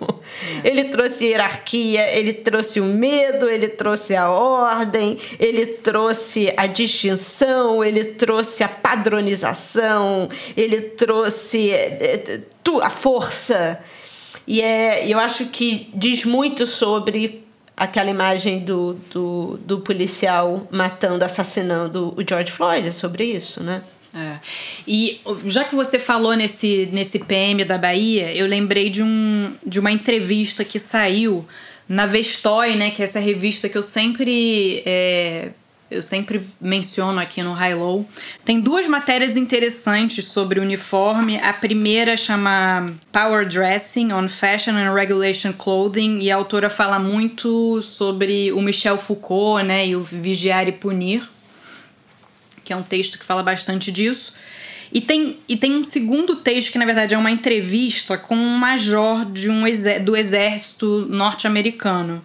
É. 0.63 0.69
Ele 0.69 0.85
trouxe 0.85 1.27
hierarquia, 1.27 2.17
ele 2.17 2.33
trouxe 2.33 2.79
o 2.79 2.85
medo, 2.85 3.51
ele 3.51 3.67
trouxe 3.67 4.15
a 4.15 4.31
ordem, 4.31 5.19
ele 5.37 5.67
trouxe 5.67 6.55
a 6.57 6.65
distinção, 6.67 7.83
ele 7.83 8.05
trouxe 8.05 8.63
a 8.63 8.69
padronização, 8.69 10.29
ele 10.57 10.81
trouxe 10.81 11.73
eh, 11.73 12.41
a 12.81 12.91
força. 12.91 13.81
E 14.47 14.63
é, 14.63 15.09
eu 15.09 15.19
acho 15.19 15.47
que 15.47 15.91
diz 15.93 16.25
muito 16.25 16.67
sobre 16.67 17.45
aquela 17.77 18.11
imagem 18.11 18.61
do, 18.61 18.95
do, 19.13 19.59
do 19.59 19.81
policial 19.81 20.69
matando, 20.71 21.25
assassinando 21.25 22.15
o 22.17 22.23
George 22.27 22.53
Floyd, 22.53 22.87
é 22.87 22.91
sobre 22.93 23.25
isso, 23.25 23.61
né? 23.61 23.83
É. 24.15 24.37
E 24.87 25.21
já 25.47 25.65
que 25.65 25.75
você 25.75 25.99
falou 25.99 26.35
nesse, 26.35 26.89
nesse 26.93 27.19
PM 27.19 27.65
da 27.65 27.77
Bahia, 27.77 28.35
eu 28.35 28.47
lembrei 28.47 28.89
de, 28.89 29.03
um, 29.03 29.55
de 29.65 29.79
uma 29.79 29.93
entrevista 29.93 30.65
que 30.65 30.79
saiu 30.79 31.47
na 31.89 32.07
Vestoy, 32.07 32.75
né? 32.75 32.91
Que 32.91 33.03
é 33.03 33.05
essa 33.05 33.21
revista 33.21 33.69
que 33.69 33.77
eu 33.77 33.83
sempre 33.83 34.83
é, 34.87 35.51
eu 35.91 36.03
sempre 36.03 36.47
menciono 36.61 37.19
aqui 37.19 37.43
no 37.43 37.53
High 37.53 37.75
Low. 37.75 38.07
Tem 38.45 38.61
duas 38.61 38.87
matérias 38.87 39.37
interessantes 39.37 40.27
sobre 40.27 40.61
uniforme. 40.61 41.39
A 41.39 41.53
primeira 41.53 42.17
chama 42.17 42.87
Power 43.11 43.47
Dressing 43.47 44.13
on 44.13 44.29
Fashion 44.29 44.73
and 44.73 44.93
Regulation 44.93 45.53
Clothing 45.53 46.19
e 46.21 46.31
a 46.31 46.37
autora 46.37 46.69
fala 46.69 46.99
muito 46.99 47.81
sobre 47.81 48.53
o 48.53 48.61
Michel 48.61 48.99
Foucault, 48.99 49.65
né, 49.65 49.87
e 49.87 49.97
o 49.97 50.03
Vigiar 50.03 50.69
e 50.69 50.73
Punir, 50.73 51.29
que 52.69 52.73
é 52.75 52.77
um 52.77 52.83
texto 52.83 53.19
que 53.19 53.25
fala 53.25 53.43
bastante 53.43 53.91
disso. 53.91 54.35
E 54.93 55.01
tem, 55.01 55.39
e 55.49 55.57
tem 55.57 55.75
um 55.75 55.83
segundo 55.83 56.37
texto 56.37 56.71
que, 56.71 56.77
na 56.77 56.85
verdade, 56.85 57.15
é 57.15 57.19
uma 57.19 57.31
entrevista 57.31 58.19
com 58.19 58.37
um 58.37 58.59
major 58.59 59.25
de 59.25 59.49
um 59.49 59.63
do 60.05 60.15
exército 60.15 61.07
norte-americano. 61.09 62.23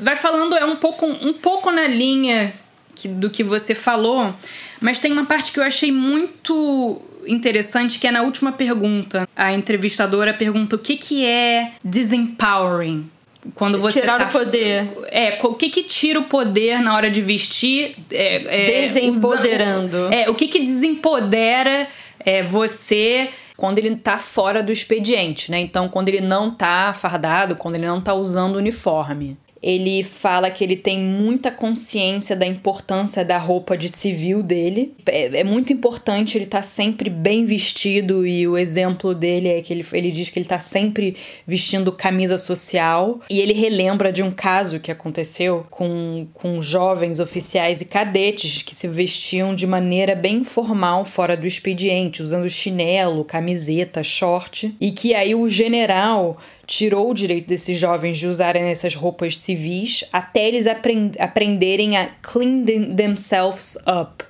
Vai 0.00 0.16
falando, 0.16 0.56
é 0.56 0.64
um 0.64 0.74
pouco, 0.74 1.06
um 1.06 1.32
pouco 1.32 1.70
na 1.70 1.86
linha 1.86 2.52
que, 2.96 3.06
do 3.06 3.30
que 3.30 3.44
você 3.44 3.72
falou, 3.72 4.34
mas 4.80 4.98
tem 4.98 5.12
uma 5.12 5.26
parte 5.26 5.52
que 5.52 5.60
eu 5.60 5.64
achei 5.64 5.92
muito 5.92 7.00
interessante 7.24 8.00
que 8.00 8.08
é 8.08 8.10
na 8.10 8.22
última 8.22 8.50
pergunta. 8.50 9.28
A 9.36 9.52
entrevistadora 9.52 10.34
pergunta 10.34 10.74
o 10.74 10.78
que, 10.78 10.96
que 10.96 11.24
é 11.24 11.74
disempowering. 11.84 13.08
Quando 13.54 13.78
você 13.78 14.00
Tirar 14.00 14.18
tá, 14.18 14.26
o 14.28 14.30
poder. 14.30 14.88
É, 15.08 15.38
o 15.42 15.54
que 15.54 15.68
que 15.68 15.82
tira 15.82 16.20
o 16.20 16.24
poder 16.24 16.80
na 16.80 16.94
hora 16.94 17.10
de 17.10 17.20
vestir? 17.20 17.96
É, 18.10 18.80
é, 18.80 18.82
Desempoderando. 18.82 19.96
Usando, 19.96 20.12
é, 20.12 20.30
o 20.30 20.34
que 20.34 20.46
que 20.46 20.60
desempodera 20.60 21.88
é, 22.20 22.42
você 22.42 23.30
quando 23.56 23.78
ele 23.78 23.94
tá 23.96 24.18
fora 24.18 24.62
do 24.62 24.72
expediente, 24.72 25.50
né? 25.50 25.60
Então, 25.60 25.88
quando 25.88 26.08
ele 26.08 26.20
não 26.20 26.50
tá 26.50 26.92
fardado, 26.94 27.54
quando 27.56 27.76
ele 27.76 27.86
não 27.86 28.00
tá 28.00 28.14
usando 28.14 28.56
uniforme 28.56 29.36
ele 29.62 30.02
fala 30.02 30.50
que 30.50 30.64
ele 30.64 30.74
tem 30.74 30.98
muita 30.98 31.50
consciência 31.50 32.34
da 32.34 32.44
importância 32.44 33.24
da 33.24 33.38
roupa 33.38 33.76
de 33.76 33.88
civil 33.88 34.42
dele. 34.42 34.94
É, 35.06 35.40
é 35.40 35.44
muito 35.44 35.72
importante 35.72 36.36
ele 36.36 36.44
estar 36.44 36.62
tá 36.62 36.64
sempre 36.64 37.08
bem 37.08 37.46
vestido 37.46 38.26
e 38.26 38.46
o 38.48 38.58
exemplo 38.58 39.14
dele 39.14 39.48
é 39.48 39.62
que 39.62 39.72
ele, 39.72 39.86
ele 39.92 40.10
diz 40.10 40.28
que 40.30 40.38
ele 40.38 40.46
está 40.46 40.58
sempre 40.58 41.16
vestindo 41.46 41.92
camisa 41.92 42.36
social. 42.36 43.20
E 43.30 43.40
ele 43.40 43.52
relembra 43.52 44.12
de 44.12 44.22
um 44.22 44.32
caso 44.32 44.80
que 44.80 44.90
aconteceu 44.90 45.64
com, 45.70 46.26
com 46.34 46.60
jovens 46.60 47.20
oficiais 47.20 47.80
e 47.80 47.84
cadetes 47.84 48.62
que 48.62 48.74
se 48.74 48.88
vestiam 48.88 49.54
de 49.54 49.66
maneira 49.66 50.16
bem 50.16 50.42
formal 50.42 51.04
fora 51.04 51.36
do 51.36 51.46
expediente, 51.46 52.22
usando 52.22 52.48
chinelo, 52.48 53.24
camiseta, 53.24 54.02
short, 54.02 54.74
e 54.80 54.90
que 54.90 55.14
aí 55.14 55.34
o 55.34 55.48
general 55.48 56.38
tirou 56.66 57.10
o 57.10 57.14
direito 57.14 57.46
desses 57.46 57.78
jovens 57.78 58.18
de 58.18 58.26
usarem 58.26 58.64
essas 58.64 58.94
roupas 58.94 59.38
civis 59.38 60.04
até 60.12 60.46
eles 60.46 60.66
aprend 60.66 61.12
aprenderem 61.18 61.96
a 61.96 62.08
clean 62.22 62.64
themselves 62.96 63.76
up. 63.86 64.24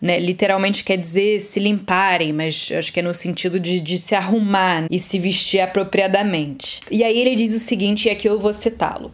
Né? 0.00 0.18
Literalmente 0.18 0.82
quer 0.82 0.96
dizer 0.96 1.40
se 1.40 1.60
limparem, 1.60 2.32
mas 2.32 2.72
acho 2.76 2.92
que 2.92 2.98
é 2.98 3.02
no 3.02 3.14
sentido 3.14 3.60
de, 3.60 3.78
de 3.78 3.98
se 3.98 4.14
arrumar 4.14 4.86
e 4.90 4.98
se 4.98 5.18
vestir 5.18 5.60
apropriadamente. 5.60 6.80
E 6.90 7.04
aí 7.04 7.16
ele 7.18 7.36
diz 7.36 7.54
o 7.54 7.60
seguinte, 7.60 8.08
e 8.08 8.10
aqui 8.10 8.28
eu 8.28 8.38
vou 8.38 8.52
citá-lo. 8.52 9.12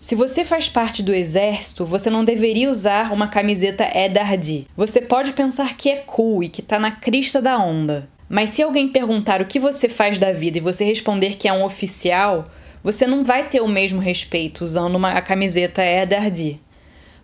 Se 0.00 0.14
você 0.14 0.44
faz 0.44 0.68
parte 0.68 1.02
do 1.02 1.14
exército, 1.14 1.84
você 1.86 2.10
não 2.10 2.24
deveria 2.24 2.70
usar 2.70 3.10
uma 3.10 3.28
camiseta 3.28 3.88
Ed 3.96 4.18
Hardy. 4.18 4.66
Você 4.76 5.00
pode 5.00 5.32
pensar 5.32 5.78
que 5.78 5.88
é 5.88 5.96
cool 5.96 6.44
e 6.44 6.48
que 6.50 6.60
tá 6.60 6.78
na 6.78 6.90
crista 6.90 7.40
da 7.40 7.56
onda. 7.58 8.06
Mas 8.28 8.50
se 8.50 8.62
alguém 8.62 8.88
perguntar 8.88 9.40
o 9.40 9.46
que 9.46 9.58
você 9.58 9.88
faz 9.88 10.18
da 10.18 10.32
vida 10.32 10.58
e 10.58 10.60
você 10.60 10.84
responder 10.84 11.36
que 11.36 11.46
é 11.46 11.52
um 11.52 11.64
oficial, 11.64 12.46
você 12.82 13.06
não 13.06 13.24
vai 13.24 13.48
ter 13.48 13.60
o 13.60 13.68
mesmo 13.68 14.00
respeito 14.00 14.64
usando 14.64 14.96
uma, 14.96 15.12
a 15.12 15.22
camiseta 15.22 15.82
Ed 15.82 16.60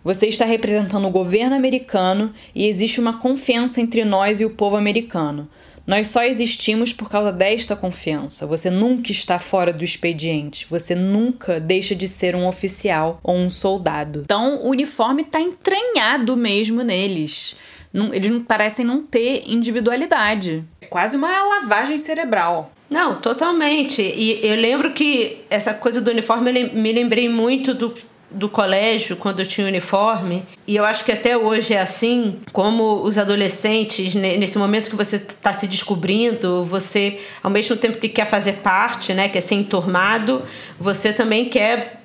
Você 0.03 0.27
está 0.27 0.45
representando 0.45 1.07
o 1.07 1.11
governo 1.11 1.55
americano 1.55 2.33
e 2.53 2.67
existe 2.67 2.99
uma 2.99 3.19
confiança 3.19 3.81
entre 3.81 4.03
nós 4.03 4.39
e 4.39 4.45
o 4.45 4.49
povo 4.51 4.75
americano. 4.75 5.49
Nós 5.85 6.07
só 6.07 6.23
existimos 6.23 6.93
por 6.93 7.09
causa 7.09 7.31
desta 7.31 7.75
confiança. 7.75 8.45
Você 8.45 8.69
nunca 8.69 9.11
está 9.11 9.39
fora 9.39 9.73
do 9.73 9.83
expediente. 9.83 10.65
Você 10.69 10.93
nunca 10.93 11.59
deixa 11.59 11.95
de 11.95 12.07
ser 12.07 12.35
um 12.35 12.47
oficial 12.47 13.19
ou 13.23 13.35
um 13.35 13.49
soldado. 13.49 14.21
Então, 14.23 14.61
o 14.61 14.69
uniforme 14.69 15.23
está 15.23 15.41
entranhado 15.41 16.37
mesmo 16.37 16.83
neles. 16.83 17.55
Não, 17.93 18.13
eles 18.13 18.29
não, 18.29 18.41
parecem 18.41 18.85
não 18.85 19.01
ter 19.01 19.43
individualidade. 19.45 20.63
É 20.81 20.85
quase 20.85 21.15
uma 21.17 21.29
lavagem 21.43 21.97
cerebral. 21.97 22.71
Não, 22.89 23.21
totalmente. 23.21 24.01
E 24.01 24.45
eu 24.45 24.55
lembro 24.55 24.91
que 24.91 25.41
essa 25.49 25.73
coisa 25.73 26.01
do 26.01 26.11
uniforme, 26.11 26.61
eu 26.61 26.73
me 26.73 26.91
lembrei 26.91 27.29
muito 27.29 27.73
do, 27.73 27.93
do 28.29 28.49
colégio, 28.49 29.15
quando 29.15 29.39
eu 29.39 29.45
tinha 29.45 29.65
uniforme. 29.65 30.43
E 30.67 30.75
eu 30.75 30.83
acho 30.83 31.05
que 31.05 31.11
até 31.11 31.37
hoje 31.37 31.73
é 31.73 31.81
assim, 31.81 32.39
como 32.51 33.01
os 33.03 33.17
adolescentes, 33.17 34.13
nesse 34.15 34.57
momento 34.57 34.89
que 34.89 34.95
você 34.95 35.17
está 35.17 35.53
se 35.53 35.67
descobrindo, 35.67 36.63
você, 36.65 37.19
ao 37.43 37.49
mesmo 37.49 37.75
tempo 37.77 37.97
que 37.97 38.09
quer 38.09 38.25
fazer 38.25 38.53
parte, 38.53 39.13
né, 39.13 39.29
quer 39.29 39.41
ser 39.41 39.55
enturmado, 39.55 40.43
você 40.79 41.13
também 41.13 41.45
quer 41.45 42.00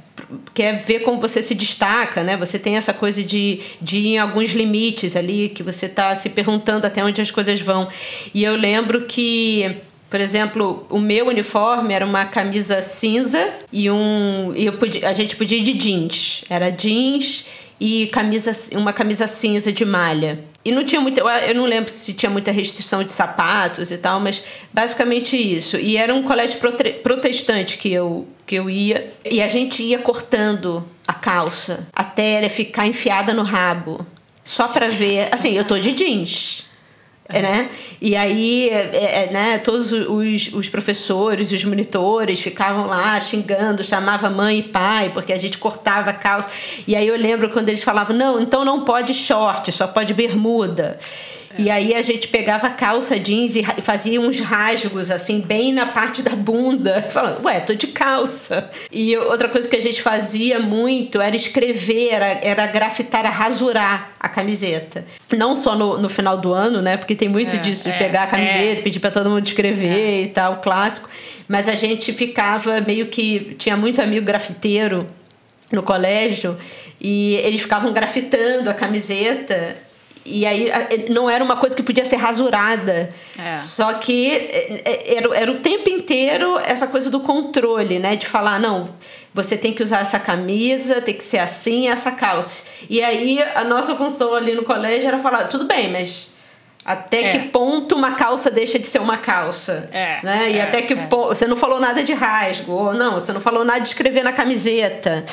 quer 0.54 0.78
ver 0.78 1.00
como 1.00 1.20
você 1.20 1.42
se 1.42 1.54
destaca, 1.54 2.22
né? 2.22 2.36
Você 2.36 2.58
tem 2.58 2.76
essa 2.76 2.92
coisa 2.92 3.22
de, 3.22 3.60
de 3.80 3.98
ir 3.98 4.06
em 4.14 4.18
alguns 4.18 4.50
limites 4.50 5.16
ali, 5.16 5.48
que 5.48 5.62
você 5.62 5.86
está 5.86 6.14
se 6.16 6.30
perguntando 6.30 6.86
até 6.86 7.04
onde 7.04 7.20
as 7.20 7.30
coisas 7.30 7.60
vão. 7.60 7.88
E 8.32 8.42
eu 8.42 8.56
lembro 8.56 9.02
que 9.02 9.76
por 10.08 10.20
exemplo, 10.20 10.86
o 10.88 10.98
meu 10.98 11.26
uniforme 11.26 11.92
era 11.92 12.06
uma 12.06 12.24
camisa 12.26 12.80
cinza 12.80 13.52
e 13.72 13.90
um. 13.90 14.52
E 14.54 14.66
eu 14.66 14.74
podia, 14.74 15.08
a 15.08 15.12
gente 15.12 15.34
podia 15.34 15.58
ir 15.58 15.62
de 15.62 15.74
jeans. 15.74 16.44
Era 16.48 16.70
jeans 16.70 17.48
e 17.80 18.06
camisa, 18.06 18.52
uma 18.74 18.92
camisa 18.92 19.26
cinza 19.26 19.72
de 19.72 19.84
malha. 19.84 20.38
E 20.64 20.70
não 20.70 20.84
tinha 20.84 21.00
muita. 21.00 21.20
Eu 21.20 21.54
não 21.56 21.64
lembro 21.64 21.90
se 21.90 22.12
tinha 22.14 22.30
muita 22.30 22.52
restrição 22.52 23.02
de 23.02 23.10
sapatos 23.10 23.90
e 23.90 23.98
tal, 23.98 24.20
mas 24.20 24.42
basicamente 24.72 25.36
isso. 25.36 25.76
E 25.76 25.96
era 25.96 26.14
um 26.14 26.22
colégio 26.22 26.58
protestante 27.02 27.76
que 27.76 27.92
eu, 27.92 28.26
que 28.46 28.54
eu 28.54 28.70
ia. 28.70 29.12
E 29.24 29.42
a 29.42 29.48
gente 29.48 29.82
ia 29.82 29.98
cortando 29.98 30.86
a 31.06 31.12
calça 31.12 31.88
até 31.92 32.34
ela 32.34 32.48
ficar 32.48 32.86
enfiada 32.86 33.34
no 33.34 33.42
rabo. 33.42 34.06
Só 34.44 34.68
pra 34.68 34.88
ver. 34.88 35.28
Assim, 35.32 35.52
eu 35.52 35.64
tô 35.64 35.78
de 35.78 35.92
jeans. 35.92 36.64
É, 37.28 37.42
né? 37.42 37.68
E 38.00 38.14
aí, 38.14 38.68
é, 38.68 39.24
é, 39.24 39.30
né, 39.32 39.58
todos 39.58 39.90
os, 39.90 40.52
os 40.52 40.68
professores, 40.68 41.50
os 41.50 41.64
monitores 41.64 42.40
ficavam 42.40 42.86
lá 42.86 43.18
xingando, 43.18 43.82
chamava 43.82 44.30
mãe 44.30 44.60
e 44.60 44.62
pai, 44.62 45.10
porque 45.12 45.32
a 45.32 45.36
gente 45.36 45.58
cortava 45.58 46.10
a 46.10 46.12
calça. 46.12 46.48
E 46.86 46.94
aí 46.94 47.08
eu 47.08 47.16
lembro 47.16 47.50
quando 47.50 47.68
eles 47.68 47.82
falavam: 47.82 48.16
não, 48.16 48.40
então 48.40 48.64
não 48.64 48.84
pode 48.84 49.12
short, 49.12 49.72
só 49.72 49.88
pode 49.88 50.14
bermuda. 50.14 51.00
É. 51.58 51.62
E 51.62 51.70
aí 51.70 51.94
a 51.94 52.02
gente 52.02 52.28
pegava 52.28 52.70
calça 52.70 53.18
jeans 53.18 53.56
e 53.56 53.62
fazia 53.82 54.20
uns 54.20 54.40
rasgos, 54.40 55.10
assim, 55.10 55.40
bem 55.40 55.72
na 55.72 55.86
parte 55.86 56.22
da 56.22 56.34
bunda. 56.34 57.02
Falando, 57.10 57.44
ué, 57.44 57.60
tô 57.60 57.74
de 57.74 57.88
calça. 57.88 58.70
E 58.90 59.16
outra 59.16 59.48
coisa 59.48 59.68
que 59.68 59.76
a 59.76 59.80
gente 59.80 60.02
fazia 60.02 60.58
muito 60.58 61.20
era 61.20 61.34
escrever, 61.34 62.08
era, 62.12 62.26
era 62.42 62.66
grafitar, 62.66 63.20
era 63.20 63.30
rasurar 63.30 64.12
a 64.18 64.28
camiseta. 64.28 65.04
Não 65.36 65.54
só 65.54 65.76
no, 65.76 65.98
no 65.98 66.08
final 66.08 66.38
do 66.38 66.52
ano, 66.52 66.82
né? 66.82 66.96
Porque 66.96 67.14
tem 67.14 67.28
muito 67.28 67.56
é, 67.56 67.58
disso, 67.58 67.84
de 67.84 67.90
é, 67.90 67.98
pegar 67.98 68.24
a 68.24 68.26
camiseta, 68.26 68.80
é. 68.80 68.82
pedir 68.82 69.00
para 69.00 69.10
todo 69.10 69.30
mundo 69.30 69.46
escrever 69.46 69.98
é. 69.98 70.22
e 70.22 70.28
tal, 70.28 70.56
clássico. 70.56 71.08
Mas 71.48 71.68
a 71.68 71.74
gente 71.74 72.12
ficava 72.12 72.80
meio 72.80 73.06
que. 73.06 73.54
Tinha 73.58 73.76
muito 73.76 74.00
amigo 74.02 74.24
grafiteiro 74.24 75.06
no 75.72 75.82
colégio 75.82 76.56
e 77.00 77.36
eles 77.36 77.60
ficavam 77.60 77.92
grafitando 77.92 78.70
a 78.70 78.74
camiseta 78.74 79.76
e 80.26 80.44
aí 80.44 80.70
não 81.08 81.30
era 81.30 81.42
uma 81.42 81.56
coisa 81.56 81.74
que 81.74 81.82
podia 81.82 82.04
ser 82.04 82.16
rasurada. 82.16 83.10
É. 83.38 83.60
Só 83.60 83.94
que 83.94 84.30
é, 84.30 84.82
é, 84.84 85.16
era, 85.16 85.36
era 85.36 85.50
o 85.50 85.56
tempo 85.56 85.88
inteiro 85.88 86.58
essa 86.58 86.86
coisa 86.86 87.10
do 87.10 87.20
controle, 87.20 87.98
né? 87.98 88.16
De 88.16 88.26
falar, 88.26 88.58
não, 88.58 88.90
você 89.32 89.56
tem 89.56 89.72
que 89.72 89.82
usar 89.82 90.00
essa 90.00 90.18
camisa, 90.18 91.00
tem 91.00 91.14
que 91.14 91.24
ser 91.24 91.38
assim, 91.38 91.88
essa 91.88 92.10
calça. 92.10 92.64
E 92.90 93.02
aí 93.02 93.42
a 93.54 93.64
nossa 93.64 93.94
função 93.94 94.34
ali 94.34 94.54
no 94.54 94.64
colégio 94.64 95.08
era 95.08 95.18
falar, 95.18 95.44
tudo 95.44 95.64
bem, 95.64 95.90
mas 95.90 96.35
até 96.86 97.20
é. 97.20 97.32
que 97.32 97.48
ponto 97.48 97.96
uma 97.96 98.12
calça 98.12 98.48
deixa 98.48 98.78
de 98.78 98.86
ser 98.86 99.00
uma 99.00 99.16
calça? 99.16 99.90
É, 99.92 100.20
né? 100.22 100.50
E 100.52 100.58
é, 100.58 100.62
até 100.62 100.82
que 100.82 100.92
é. 100.92 101.06
ponto. 101.06 101.28
Você 101.28 101.44
não 101.44 101.56
falou 101.56 101.80
nada 101.80 102.04
de 102.04 102.14
rasgo, 102.14 102.70
ou 102.70 102.94
não, 102.94 103.14
você 103.14 103.32
não 103.32 103.40
falou 103.40 103.64
nada 103.64 103.80
de 103.80 103.88
escrever 103.88 104.22
na 104.22 104.32
camiseta. 104.32 105.24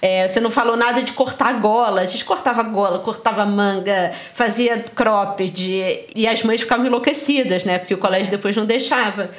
É, 0.00 0.28
você 0.28 0.38
não 0.38 0.52
falou 0.52 0.76
nada 0.76 1.02
de 1.02 1.12
cortar 1.12 1.48
a 1.48 1.52
gola. 1.54 2.02
A 2.02 2.06
gente 2.06 2.24
cortava 2.24 2.60
a 2.60 2.64
gola, 2.64 3.00
cortava 3.00 3.42
a 3.42 3.46
manga, 3.46 4.12
fazia 4.34 4.84
cropped. 4.94 6.06
E 6.14 6.28
as 6.28 6.44
mães 6.44 6.60
ficavam 6.60 6.86
enlouquecidas, 6.86 7.64
né? 7.64 7.80
Porque 7.80 7.92
o 7.92 7.98
colégio 7.98 8.30
depois 8.30 8.56
não 8.56 8.64
deixava. 8.64 9.30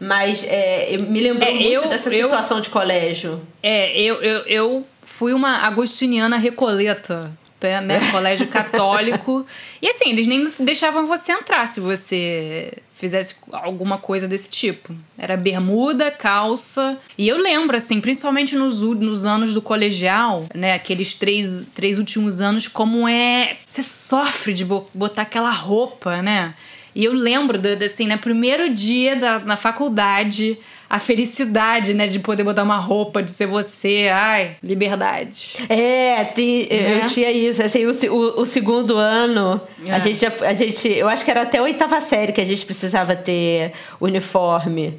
Mas 0.00 0.44
é, 0.48 0.96
me 1.08 1.20
lembrou 1.20 1.54
muito 1.54 1.84
eu, 1.84 1.88
dessa 1.88 2.10
situação 2.10 2.56
eu, 2.56 2.62
de 2.62 2.68
colégio. 2.68 3.40
É, 3.62 3.98
eu, 3.98 4.16
eu, 4.16 4.40
eu 4.46 4.86
fui 5.02 5.32
uma 5.32 5.58
agostiniana 5.58 6.36
recoleta 6.36 7.30
né? 7.60 8.10
Colégio 8.10 8.46
católico. 8.48 9.46
e 9.80 9.88
assim, 9.88 10.10
eles 10.10 10.26
nem 10.26 10.50
deixavam 10.60 11.06
você 11.06 11.32
entrar 11.32 11.66
se 11.66 11.80
você 11.80 12.72
fizesse 12.94 13.36
alguma 13.52 13.98
coisa 13.98 14.26
desse 14.26 14.50
tipo. 14.50 14.94
Era 15.18 15.36
bermuda, 15.36 16.10
calça. 16.10 16.98
E 17.16 17.28
eu 17.28 17.38
lembro, 17.38 17.76
assim, 17.76 18.00
principalmente 18.00 18.56
nos, 18.56 18.80
nos 18.80 19.24
anos 19.24 19.52
do 19.52 19.60
colegial, 19.60 20.46
né? 20.54 20.74
Aqueles 20.74 21.14
três, 21.14 21.66
três 21.74 21.98
últimos 21.98 22.40
anos, 22.40 22.68
como 22.68 23.06
é. 23.08 23.56
Você 23.66 23.82
sofre 23.82 24.54
de 24.54 24.64
botar 24.64 25.22
aquela 25.22 25.50
roupa, 25.50 26.22
né? 26.22 26.54
E 26.94 27.04
eu 27.04 27.12
lembro, 27.12 27.58
do, 27.58 27.68
assim, 27.84 28.06
né? 28.06 28.16
Primeiro 28.16 28.72
dia 28.72 29.16
da, 29.16 29.38
na 29.38 29.56
faculdade 29.56 30.58
a 30.88 30.98
felicidade, 30.98 31.94
né, 31.94 32.06
de 32.06 32.18
poder 32.18 32.44
botar 32.44 32.62
uma 32.62 32.78
roupa, 32.78 33.22
de 33.22 33.30
ser 33.30 33.46
você. 33.46 34.08
Ai, 34.12 34.56
liberdade. 34.62 35.56
É, 35.68 36.24
tem, 36.24 36.68
né? 36.68 37.02
eu 37.02 37.06
tinha 37.08 37.30
isso. 37.30 37.62
Assim, 37.62 37.84
o, 37.86 37.90
o, 37.90 38.42
o 38.42 38.46
segundo 38.46 38.96
ano, 38.96 39.60
é. 39.84 39.92
a, 39.92 39.98
gente, 39.98 40.24
a 40.24 40.54
gente. 40.54 40.88
Eu 40.88 41.08
acho 41.08 41.24
que 41.24 41.30
era 41.30 41.42
até 41.42 41.58
a 41.58 41.62
oitava 41.62 42.00
série 42.00 42.32
que 42.32 42.40
a 42.40 42.46
gente 42.46 42.64
precisava 42.64 43.16
ter 43.16 43.72
uniforme. 44.00 44.94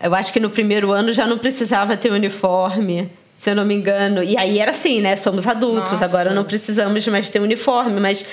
Eu 0.00 0.14
acho 0.14 0.32
que 0.32 0.38
no 0.38 0.50
primeiro 0.50 0.92
ano 0.92 1.12
já 1.12 1.26
não 1.26 1.38
precisava 1.38 1.96
ter 1.96 2.12
uniforme 2.12 3.10
se 3.36 3.50
eu 3.50 3.54
não 3.54 3.64
me 3.64 3.74
engano. 3.74 4.22
E 4.22 4.36
aí 4.36 4.58
era 4.58 4.70
assim, 4.70 5.00
né? 5.00 5.14
Somos 5.16 5.46
adultos, 5.46 5.92
Nossa. 5.92 6.04
agora 6.04 6.32
não 6.32 6.44
precisamos 6.44 7.06
mais 7.06 7.28
ter 7.28 7.40
uniforme, 7.40 8.00
mas 8.00 8.24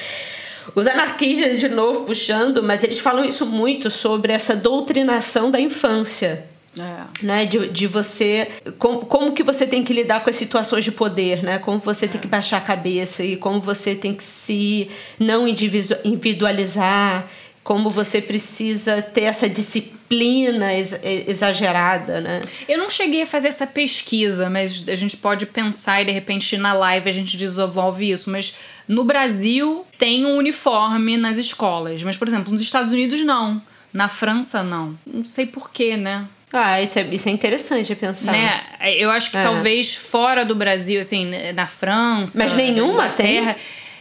os 0.73 0.87
anarquistas, 0.87 1.59
de 1.59 1.67
novo, 1.67 2.01
puxando, 2.01 2.63
mas 2.63 2.83
eles 2.83 2.99
falam 2.99 3.25
isso 3.25 3.45
muito 3.45 3.89
sobre 3.89 4.31
essa 4.31 4.55
doutrinação 4.55 5.51
da 5.51 5.59
infância. 5.59 6.45
É. 6.79 7.25
Né, 7.25 7.45
de, 7.45 7.69
de 7.69 7.87
você. 7.87 8.49
Como, 8.79 9.05
como 9.05 9.33
que 9.33 9.43
você 9.43 9.67
tem 9.67 9.83
que 9.83 9.93
lidar 9.93 10.23
com 10.23 10.29
as 10.29 10.35
situações 10.35 10.83
de 10.83 10.91
poder, 10.91 11.43
né? 11.43 11.59
Como 11.59 11.79
você 11.79 12.05
é. 12.05 12.07
tem 12.07 12.19
que 12.19 12.27
baixar 12.27 12.57
a 12.57 12.61
cabeça 12.61 13.23
e 13.23 13.37
como 13.37 13.59
você 13.59 13.93
tem 13.93 14.13
que 14.13 14.23
se 14.23 14.89
não 15.19 15.47
individualizar, 15.47 17.27
como 17.63 17.89
você 17.89 18.21
precisa 18.21 19.01
ter 19.01 19.21
essa 19.21 19.47
disciplina 19.47 20.73
ex 20.73 20.99
exagerada, 21.03 22.19
né? 22.19 22.41
Eu 22.67 22.77
não 22.77 22.89
cheguei 22.89 23.21
a 23.21 23.27
fazer 23.27 23.47
essa 23.47 23.65
pesquisa, 23.65 24.49
mas 24.49 24.83
a 24.87 24.95
gente 24.95 25.15
pode 25.15 25.45
pensar 25.45 26.01
e 26.01 26.05
de 26.05 26.11
repente 26.11 26.57
na 26.57 26.73
live 26.73 27.09
a 27.09 27.13
gente 27.13 27.37
desenvolve 27.37 28.09
isso. 28.09 28.29
Mas 28.29 28.57
no 28.87 29.03
Brasil 29.03 29.85
tem 29.97 30.25
um 30.25 30.37
uniforme 30.37 31.17
nas 31.17 31.37
escolas, 31.37 32.03
mas 32.03 32.17
por 32.17 32.27
exemplo 32.27 32.51
nos 32.51 32.61
Estados 32.61 32.91
Unidos 32.91 33.21
não. 33.21 33.61
Na 33.93 34.07
França, 34.07 34.63
não. 34.63 34.97
Não 35.05 35.23
sei 35.23 35.45
porquê, 35.45 35.95
né? 35.95 36.27
Ah, 36.53 36.79
isso 36.79 36.99
é, 36.99 37.07
isso 37.11 37.27
é 37.27 37.31
interessante 37.31 37.95
pensar. 37.95 38.31
Né? 38.31 38.61
Eu 38.95 39.09
acho 39.09 39.31
que 39.31 39.37
é. 39.37 39.41
talvez 39.41 39.95
fora 39.95 40.45
do 40.45 40.53
Brasil, 40.53 41.01
assim, 41.01 41.31
na 41.55 41.65
França. 41.65 42.37
Mas 42.37 42.53
nenhuma 42.53 43.09
tem. 43.09 43.55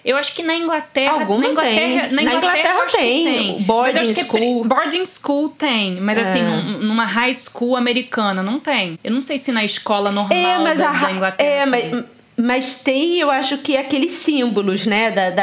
Eu 0.05 0.17
acho 0.19 0.35
que 0.35 0.43
na 0.43 0.55
Inglaterra. 0.55 1.12
Alguma 1.12 1.45
na 1.45 1.49
Inglaterra, 1.49 1.77
tem. 1.77 2.12
Na 2.12 2.23
Inglaterra, 2.23 2.53
na 2.53 2.59
Inglaterra 2.59 2.87
tem. 2.93 3.25
tem. 3.25 3.62
Boarding 3.62 4.11
é 4.11 4.15
school. 4.15 4.65
É, 4.65 4.69
boarding 4.69 5.05
school 5.07 5.49
tem. 5.49 6.01
Mas 6.01 6.19
é. 6.19 6.21
assim, 6.21 6.43
numa 6.85 7.07
high 7.07 7.33
school 7.33 7.75
americana, 7.75 8.43
não 8.43 8.61
tem. 8.61 8.99
Eu 9.03 9.12
não 9.12 9.23
sei 9.23 9.38
se 9.38 9.51
na 9.51 9.65
escola 9.65 10.12
normal 10.12 10.37
é, 10.37 10.59
mas 10.59 10.79
da, 10.79 10.91
a, 10.91 10.93
da 10.93 11.12
Inglaterra. 11.12 11.49
É, 11.49 11.67
mas, 11.67 12.05
mas 12.37 12.77
tem, 12.77 13.19
eu 13.19 13.31
acho 13.31 13.59
que 13.59 13.79
aqueles 13.79 14.11
símbolos, 14.11 14.85
né? 14.85 15.11
da, 15.11 15.31
da, 15.31 15.43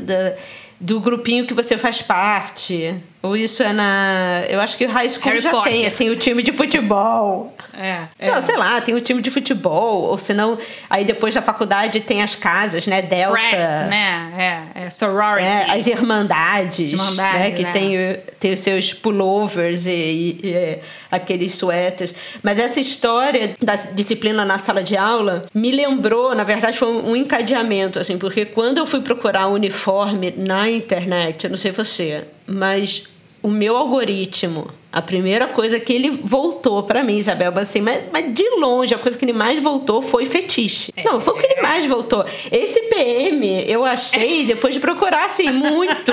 da 0.00 0.34
do 0.80 1.00
grupinho 1.00 1.46
que 1.46 1.54
você 1.54 1.76
faz 1.76 2.00
parte. 2.00 2.94
Ou 3.20 3.36
isso 3.36 3.64
é 3.64 3.72
na. 3.72 4.44
Eu 4.48 4.60
acho 4.60 4.76
que 4.78 4.86
o 4.86 4.88
high 4.88 5.08
school 5.08 5.24
Harry 5.24 5.40
já 5.40 5.50
Potter. 5.50 5.72
tem, 5.72 5.86
assim, 5.86 6.08
o 6.08 6.14
time 6.14 6.40
de 6.40 6.52
futebol. 6.52 7.52
É, 7.76 8.04
é. 8.16 8.30
Não, 8.30 8.40
sei 8.40 8.56
lá, 8.56 8.80
tem 8.80 8.94
o 8.94 9.00
time 9.00 9.20
de 9.20 9.28
futebol. 9.28 10.02
Ou 10.02 10.16
senão, 10.16 10.56
aí 10.88 11.04
depois 11.04 11.34
da 11.34 11.42
faculdade 11.42 12.00
tem 12.00 12.22
as 12.22 12.36
casas, 12.36 12.86
né? 12.86 13.02
Delta. 13.02 13.32
Frats, 13.32 13.88
né? 13.88 14.68
É, 14.74 14.84
é 14.84 14.90
sororities. 14.90 15.68
É, 15.68 15.70
as 15.72 15.86
irmandades. 15.88 16.92
Irmandades, 16.92 17.40
né? 17.40 17.50
Que 17.50 17.64
é. 17.64 17.72
tem, 17.72 18.20
tem 18.38 18.52
os 18.52 18.60
seus 18.60 18.94
pullovers 18.94 19.86
e, 19.86 19.90
e, 19.90 20.40
e 20.44 20.78
aqueles 21.10 21.54
suéteres. 21.56 22.14
Mas 22.40 22.60
essa 22.60 22.78
história 22.78 23.52
da 23.60 23.74
disciplina 23.74 24.44
na 24.44 24.58
sala 24.58 24.82
de 24.82 24.96
aula 24.96 25.44
me 25.52 25.72
lembrou, 25.72 26.36
na 26.36 26.44
verdade, 26.44 26.78
foi 26.78 26.88
um 26.88 27.16
encadeamento, 27.16 27.98
assim, 27.98 28.16
porque 28.16 28.44
quando 28.44 28.78
eu 28.78 28.86
fui 28.86 29.00
procurar 29.00 29.48
uniforme 29.48 30.32
na 30.36 30.70
internet, 30.70 31.44
eu 31.44 31.50
não 31.50 31.56
sei 31.56 31.72
você, 31.72 32.24
mas 32.48 33.04
o 33.42 33.48
meu 33.48 33.76
algoritmo, 33.76 34.68
a 34.90 35.00
primeira 35.00 35.46
coisa 35.46 35.78
que 35.78 35.92
ele 35.92 36.10
voltou 36.10 36.82
para 36.82 37.04
mim, 37.04 37.18
Isabel, 37.18 37.52
assim, 37.56 37.80
mas, 37.80 38.04
mas, 38.10 38.32
de 38.34 38.48
longe, 38.58 38.94
a 38.94 38.98
coisa 38.98 39.16
que 39.16 39.24
ele 39.24 39.32
mais 39.32 39.62
voltou 39.62 40.02
foi 40.02 40.26
fetiche. 40.26 40.92
É. 40.96 41.04
Não, 41.04 41.20
foi 41.20 41.34
o 41.34 41.36
que 41.36 41.46
ele 41.46 41.60
mais 41.62 41.84
voltou. 41.86 42.24
Esse 42.50 42.80
PM 42.84 43.64
eu 43.70 43.84
achei, 43.84 44.44
depois 44.46 44.74
de 44.74 44.80
procurar, 44.80 45.26
assim, 45.26 45.50
muito. 45.50 46.12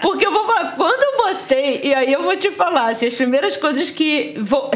Porque 0.00 0.26
eu 0.26 0.32
vou 0.32 0.44
falar, 0.46 0.74
quando 0.76 1.02
eu 1.02 1.34
botei, 1.34 1.80
e 1.84 1.94
aí 1.94 2.12
eu 2.12 2.22
vou 2.22 2.36
te 2.36 2.50
falar, 2.50 2.90
assim, 2.90 3.06
as 3.06 3.14
primeiras 3.14 3.56
coisas 3.56 3.90
que, 3.90 4.34
vo, 4.38 4.70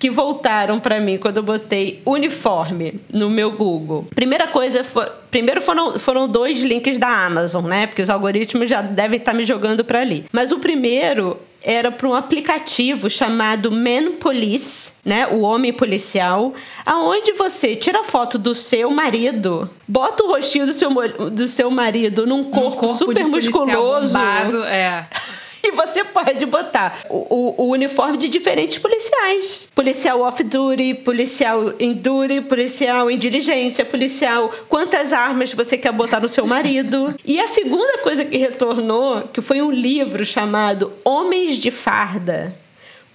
que 0.00 0.08
voltaram 0.08 0.80
para 0.80 0.98
mim 0.98 1.18
quando 1.18 1.36
eu 1.36 1.42
botei 1.42 2.00
uniforme 2.06 2.98
no 3.12 3.28
meu 3.28 3.52
Google. 3.52 4.08
Primeira 4.14 4.48
coisa 4.48 4.82
foi. 4.82 5.06
Primeiro 5.30 5.60
foram, 5.60 5.92
foram 5.98 6.26
dois 6.26 6.62
links 6.62 6.98
da 6.98 7.26
Amazon, 7.26 7.66
né? 7.66 7.86
Porque 7.86 8.00
os 8.00 8.08
algoritmos 8.08 8.68
já 8.68 8.80
devem 8.80 9.18
estar 9.18 9.34
me 9.34 9.44
jogando 9.44 9.84
para 9.84 10.00
ali. 10.00 10.24
Mas 10.32 10.50
o 10.50 10.58
primeiro 10.58 11.38
era 11.62 11.92
para 11.92 12.08
um 12.08 12.14
aplicativo 12.14 13.10
chamado 13.10 13.70
Man 13.70 14.12
Police, 14.12 14.94
né, 15.04 15.26
o 15.26 15.40
homem 15.40 15.74
policial, 15.74 16.54
aonde 16.86 17.32
você 17.32 17.76
tira 17.76 18.02
foto 18.02 18.38
do 18.38 18.54
seu 18.54 18.90
marido, 18.90 19.68
bota 19.86 20.24
o 20.24 20.28
rostinho 20.28 20.64
do 20.64 20.72
seu, 20.72 20.90
do 21.30 21.46
seu 21.46 21.70
marido 21.70 22.26
num 22.26 22.44
corpo, 22.44 22.86
um 22.86 22.88
corpo 22.88 22.94
super 22.94 23.26
musculoso, 23.26 24.16
bombado, 24.16 24.64
é. 24.64 25.04
E 25.70 25.72
você 25.72 26.04
pode 26.04 26.44
botar 26.46 27.00
o, 27.08 27.16
o, 27.16 27.54
o, 27.64 27.70
uniforme 27.70 28.16
de 28.16 28.28
diferentes 28.28 28.78
policiais. 28.78 29.68
Policial 29.74 30.20
off-duty, 30.22 30.94
policial 30.94 31.74
em 31.78 31.92
duty, 31.92 32.40
policial 32.42 33.10
em 33.10 33.18
diligência, 33.18 33.84
policial. 33.84 34.50
Quantas 34.68 35.12
armas 35.12 35.52
você 35.52 35.76
quer 35.76 35.92
botar 35.92 36.20
no 36.20 36.28
seu 36.28 36.46
marido? 36.46 37.14
E 37.24 37.38
a 37.38 37.48
segunda 37.48 37.98
coisa 37.98 38.24
que 38.24 38.36
retornou, 38.36 39.28
que 39.28 39.40
foi 39.42 39.60
um 39.62 39.70
livro 39.70 40.24
chamado 40.24 40.92
Homens 41.04 41.56
de 41.56 41.70
Farda. 41.70 42.54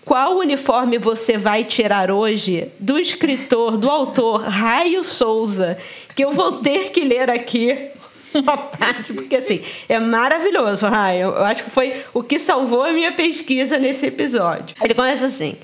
Qual 0.06 0.38
uniforme 0.38 1.00
você 1.00 1.36
vai 1.36 1.64
tirar 1.64 2.12
hoje? 2.12 2.72
Do 2.80 3.00
escritor, 3.00 3.76
do 3.76 3.90
autor 3.90 4.44
Raio 4.44 5.04
Souza, 5.04 5.80
que 6.16 6.24
eu 6.24 6.32
vou 6.32 6.60
ter 6.62 6.92
que 6.92 7.04
ler 7.04 7.32
aqui 7.32 7.90
uma 8.42 8.58
parte, 8.58 9.14
porque 9.14 9.38
assim, 9.38 9.62
é 9.88 10.00
maravilhoso, 10.00 10.86
Ryan. 10.88 11.28
Eu 11.28 11.46
acho 11.46 11.64
que 11.64 11.70
foi 11.70 11.94
o 12.14 12.22
que 12.22 12.38
salvou 12.40 12.84
a 12.84 12.92
minha 12.92 13.12
pesquisa 13.14 13.78
nesse 13.78 14.06
episódio. 14.06 14.76
Ele 14.82 14.94
começa 14.94 15.26
assim. 15.26 15.56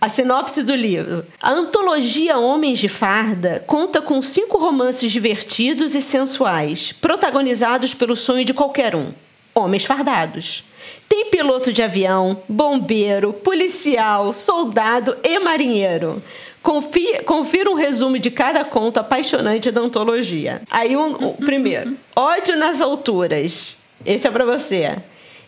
A 0.00 0.08
sinopse 0.08 0.62
do 0.62 0.74
livro. 0.74 1.26
A 1.42 1.50
antologia 1.50 2.38
Homens 2.38 2.78
de 2.78 2.88
Farda 2.88 3.62
conta 3.66 4.00
com 4.00 4.22
cinco 4.22 4.56
romances 4.56 5.12
divertidos 5.12 5.94
e 5.94 6.00
sensuais, 6.00 6.92
protagonizados 6.92 7.92
pelo 7.92 8.16
sonho 8.16 8.44
de 8.44 8.54
qualquer 8.54 8.96
um 8.96 9.12
homens 9.54 9.84
fardados. 9.84 10.64
Tem 11.08 11.26
piloto 11.26 11.72
de 11.72 11.82
avião, 11.82 12.42
bombeiro, 12.48 13.32
policial, 13.32 14.32
soldado 14.32 15.16
e 15.22 15.38
marinheiro. 15.38 16.22
Confira 16.62 17.70
um 17.70 17.74
resumo 17.74 18.18
de 18.18 18.30
cada 18.30 18.64
conto 18.64 18.98
apaixonante 18.98 19.70
da 19.70 19.80
antologia. 19.80 20.62
Aí, 20.70 20.96
um, 20.96 21.28
um, 21.28 21.32
primeiro, 21.44 21.96
ódio 22.14 22.56
nas 22.56 22.80
alturas. 22.80 23.78
Esse 24.04 24.28
é 24.28 24.30
para 24.30 24.44
você. 24.44 24.98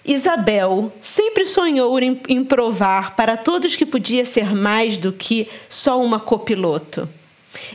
Isabel 0.04 0.92
sempre 1.00 1.44
sonhou 1.44 1.98
em, 2.00 2.20
em 2.28 2.44
provar 2.44 3.14
para 3.14 3.36
todos 3.36 3.76
que 3.76 3.86
podia 3.86 4.24
ser 4.24 4.54
mais 4.54 4.98
do 4.98 5.12
que 5.12 5.48
só 5.68 6.00
uma 6.02 6.18
copiloto. 6.18 7.08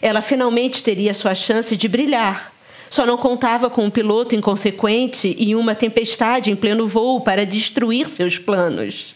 Ela 0.02 0.22
finalmente 0.22 0.84
teria 0.84 1.14
sua 1.14 1.34
chance 1.36 1.78
de 1.78 1.88
brilhar. 1.88 2.52
Só 2.90 3.06
não 3.06 3.18
contava 3.18 3.70
com 3.70 3.86
um 3.86 3.90
piloto 3.90 4.36
inconsequente 4.36 5.36
e 5.38 5.56
uma 5.56 5.76
tempestade 5.76 6.52
em 6.52 6.56
pleno 6.56 6.88
voo 6.88 7.22
para 7.22 7.46
destruir 7.46 8.10
seus 8.10 8.38
planos. 8.38 9.16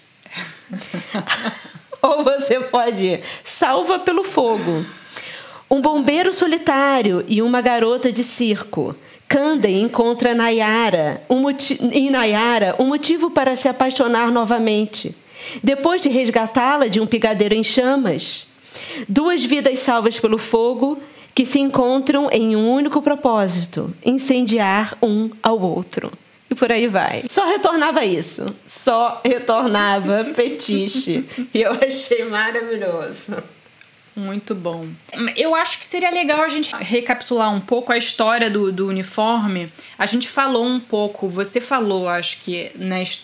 Ou 2.03 2.23
você 2.23 2.59
pode 2.59 3.05
ir 3.05 3.23
salva 3.43 3.99
pelo 3.99 4.23
fogo. 4.23 4.85
Um 5.69 5.79
bombeiro 5.79 6.33
solitário 6.33 7.23
e 7.27 7.41
uma 7.41 7.61
garota 7.61 8.11
de 8.11 8.23
circo. 8.23 8.95
Kanden 9.27 9.83
encontra 9.83 10.35
Nayara, 10.35 11.23
um 11.29 11.49
em 11.93 12.09
Nayara 12.09 12.75
um 12.77 12.85
motivo 12.85 13.31
para 13.31 13.55
se 13.55 13.69
apaixonar 13.69 14.31
novamente. 14.31 15.15
Depois 15.63 16.01
de 16.01 16.09
resgatá-la 16.09 16.87
de 16.87 16.99
um 16.99 17.07
pigadeiro 17.07 17.55
em 17.55 17.63
chamas, 17.63 18.45
duas 19.07 19.43
vidas 19.45 19.79
salvas 19.79 20.19
pelo 20.19 20.37
fogo 20.37 20.99
que 21.33 21.45
se 21.45 21.59
encontram 21.59 22.29
em 22.31 22.55
um 22.55 22.69
único 22.69 23.01
propósito: 23.01 23.93
incendiar 24.03 24.97
um 25.01 25.29
ao 25.41 25.59
outro. 25.61 26.11
E 26.51 26.55
por 26.55 26.69
aí 26.69 26.85
vai. 26.85 27.23
Só 27.29 27.47
retornava 27.47 28.03
isso. 28.03 28.45
Só 28.65 29.21
retornava 29.23 30.25
fetiche. 30.35 31.25
E 31.53 31.61
eu 31.61 31.71
achei 31.71 32.25
maravilhoso. 32.25 33.37
Muito 34.15 34.53
bom. 34.53 34.87
Eu 35.35 35.55
acho 35.55 35.79
que 35.79 35.85
seria 35.85 36.09
legal 36.09 36.41
a 36.41 36.49
gente 36.49 36.75
recapitular 36.75 37.53
um 37.53 37.61
pouco 37.61 37.91
a 37.93 37.97
história 37.97 38.49
do, 38.49 38.71
do 38.71 38.87
uniforme. 38.87 39.71
A 39.97 40.05
gente 40.05 40.27
falou 40.27 40.65
um 40.65 40.79
pouco, 40.79 41.29
você 41.29 41.61
falou, 41.61 42.09
acho 42.09 42.41
que 42.41 42.71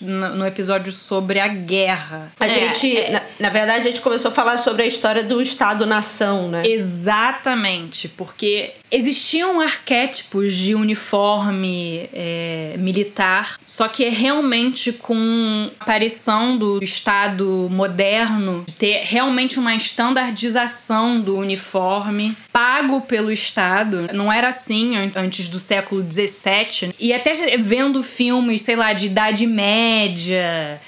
no 0.02 0.46
episódio 0.46 0.92
sobre 0.92 1.40
a 1.40 1.48
guerra. 1.48 2.32
A 2.40 2.46
é, 2.46 2.50
gente, 2.50 2.98
é, 2.98 3.12
na, 3.12 3.22
na, 3.40 3.50
verdade, 3.50 3.88
a 3.88 3.92
gente 3.92 4.02
começou 4.02 4.32
a 4.32 4.34
falar 4.34 4.58
sobre 4.58 4.84
a 4.84 4.86
história 4.86 5.24
do 5.24 5.42
Estado-nação, 5.42 6.48
né? 6.48 6.64
Exatamente, 6.66 8.08
porque 8.08 8.74
existiam 8.90 9.60
arquétipos 9.60 10.54
de 10.54 10.74
uniforme 10.74 12.10
é, 12.14 12.76
militar, 12.78 13.58
só 13.66 13.88
que 13.88 14.06
é 14.06 14.10
realmente 14.10 14.94
com 14.94 15.70
a 15.80 15.84
aparição 15.84 16.58
do 16.58 16.82
Estado 16.82 17.68
moderno, 17.70 18.66
ter 18.78 19.02
realmente 19.04 19.60
uma 19.60 19.76
do 21.24 21.38
uniforme 21.38 22.36
pago 22.52 23.02
pelo 23.02 23.32
Estado. 23.32 24.08
Não 24.14 24.32
era 24.32 24.50
assim 24.50 25.12
antes 25.16 25.48
do 25.50 25.60
século 25.60 26.06
XVII. 26.10 26.94
E 27.00 27.14
até 27.14 27.34
vendo 27.58 28.04
filmes, 28.04 28.62
sei 28.62 28.76
lá, 28.76 28.94
de 28.94 29.08
Idade 29.08 29.46
Média. 29.46 30.80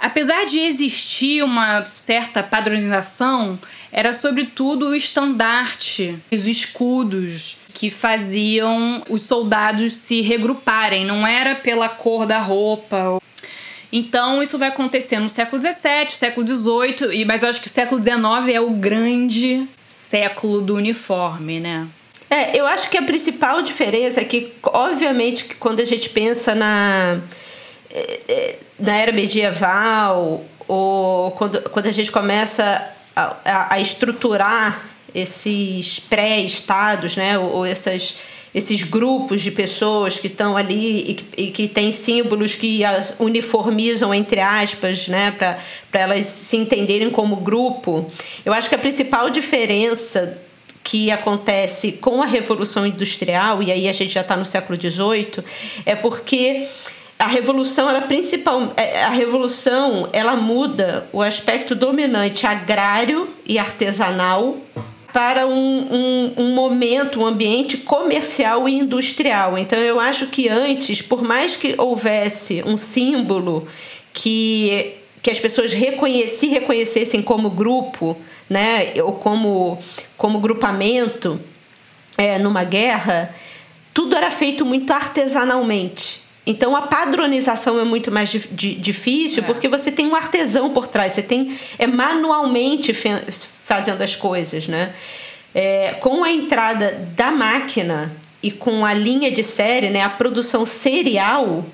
Apesar 0.00 0.44
de 0.44 0.60
existir 0.60 1.42
uma 1.42 1.84
certa 1.96 2.42
padronização, 2.42 3.58
era 3.92 4.12
sobretudo 4.12 4.88
o 4.88 4.94
estandarte, 4.94 6.18
os 6.30 6.46
escudos 6.46 7.58
que 7.72 7.90
faziam 7.90 9.02
os 9.08 9.22
soldados 9.22 9.94
se 9.94 10.22
regruparem. 10.22 11.04
Não 11.04 11.26
era 11.26 11.54
pela 11.54 11.88
cor 11.88 12.26
da 12.26 12.38
roupa 12.38 13.20
então, 13.92 14.42
isso 14.42 14.58
vai 14.58 14.68
acontecer 14.68 15.18
no 15.18 15.30
século 15.30 15.62
XVII, 15.62 16.10
século 16.10 16.46
XVIII, 16.46 17.24
mas 17.24 17.42
eu 17.42 17.48
acho 17.48 17.60
que 17.60 17.68
o 17.68 17.70
século 17.70 18.02
XIX 18.02 18.54
é 18.54 18.60
o 18.60 18.70
grande 18.70 19.66
século 19.86 20.60
do 20.60 20.74
uniforme, 20.74 21.60
né? 21.60 21.86
É, 22.28 22.58
eu 22.58 22.66
acho 22.66 22.90
que 22.90 22.98
a 22.98 23.02
principal 23.02 23.62
diferença 23.62 24.20
é 24.20 24.24
que, 24.24 24.52
obviamente, 24.64 25.44
que 25.44 25.54
quando 25.54 25.80
a 25.80 25.84
gente 25.84 26.08
pensa 26.08 26.54
na, 26.54 27.18
é, 27.90 28.20
é, 28.28 28.58
na 28.78 28.96
era 28.96 29.12
medieval, 29.12 30.44
ou 30.66 31.30
quando, 31.32 31.62
quando 31.70 31.86
a 31.86 31.92
gente 31.92 32.10
começa 32.10 32.90
a, 33.14 33.36
a, 33.44 33.74
a 33.74 33.80
estruturar 33.80 34.82
esses 35.14 36.00
pré-estados, 36.00 37.16
né, 37.16 37.38
ou, 37.38 37.58
ou 37.58 37.66
essas 37.66 38.16
esses 38.56 38.82
grupos 38.82 39.42
de 39.42 39.50
pessoas 39.50 40.18
que 40.18 40.28
estão 40.28 40.56
ali 40.56 41.10
e 41.10 41.14
que, 41.14 41.42
e 41.42 41.50
que 41.50 41.68
têm 41.68 41.92
símbolos 41.92 42.54
que 42.54 42.82
as 42.82 43.14
uniformizam, 43.20 44.14
entre 44.14 44.40
aspas, 44.40 45.08
né, 45.08 45.30
para 45.30 45.58
elas 46.00 46.26
se 46.26 46.56
entenderem 46.56 47.10
como 47.10 47.36
grupo. 47.36 48.10
Eu 48.46 48.54
acho 48.54 48.66
que 48.66 48.74
a 48.74 48.78
principal 48.78 49.28
diferença 49.28 50.38
que 50.82 51.10
acontece 51.10 51.92
com 51.92 52.22
a 52.22 52.26
Revolução 52.26 52.86
Industrial, 52.86 53.62
e 53.62 53.70
aí 53.70 53.86
a 53.88 53.92
gente 53.92 54.14
já 54.14 54.22
está 54.22 54.34
no 54.34 54.46
século 54.46 54.80
XVIII, 54.80 55.44
é 55.84 55.94
porque 55.94 56.66
a 57.18 57.26
revolução 57.26 57.90
ela 57.90 58.02
principal 58.02 58.72
é, 58.76 59.04
a 59.04 59.10
revolução 59.10 60.08
ela 60.12 60.36
muda 60.36 61.06
o 61.12 61.22
aspecto 61.22 61.74
dominante 61.74 62.46
agrário 62.46 63.28
e 63.44 63.58
artesanal 63.58 64.56
para 65.16 65.46
um, 65.46 65.54
um, 65.54 66.32
um, 66.36 66.54
momento, 66.54 67.20
um 67.20 67.26
ambiente 67.26 67.78
comercial 67.78 68.68
e 68.68 68.74
industrial. 68.74 69.56
Então, 69.56 69.78
eu 69.78 69.98
acho 69.98 70.26
que 70.26 70.46
antes, 70.46 71.00
por 71.00 71.22
mais 71.22 71.56
que 71.56 71.74
houvesse 71.78 72.62
um 72.66 72.76
símbolo 72.76 73.66
que, 74.12 74.92
que 75.22 75.30
as 75.30 75.40
pessoas 75.40 75.72
reconheci, 75.72 76.48
reconhecessem 76.48 77.22
como 77.22 77.48
grupo, 77.48 78.14
né, 78.46 78.92
ou 79.02 79.12
como, 79.12 79.78
como 80.18 80.38
grupamento 80.38 81.40
é, 82.18 82.38
numa 82.38 82.64
guerra, 82.64 83.34
tudo 83.94 84.14
era 84.14 84.30
feito 84.30 84.66
muito 84.66 84.92
artesanalmente. 84.92 86.20
Então 86.46 86.76
a 86.76 86.82
padronização 86.82 87.80
é 87.80 87.84
muito 87.84 88.12
mais 88.12 88.28
di 88.28 88.38
di 88.52 88.74
difícil 88.74 89.42
é. 89.42 89.46
porque 89.46 89.66
você 89.66 89.90
tem 89.90 90.06
um 90.06 90.14
artesão 90.14 90.74
por 90.74 90.86
trás, 90.86 91.12
você 91.12 91.22
tem 91.22 91.58
é 91.78 91.86
manualmente 91.86 92.92
fazendo 93.66 94.00
as 94.02 94.14
coisas, 94.14 94.68
né? 94.68 94.94
É, 95.54 95.94
com 96.00 96.22
a 96.22 96.30
entrada 96.30 97.08
da 97.16 97.30
máquina 97.30 98.12
e 98.42 98.50
com 98.50 98.84
a 98.84 98.94
linha 98.94 99.30
de 99.30 99.42
série, 99.42 99.90
né, 99.90 100.02
a 100.02 100.08
produção 100.08 100.64
serial 100.64 101.64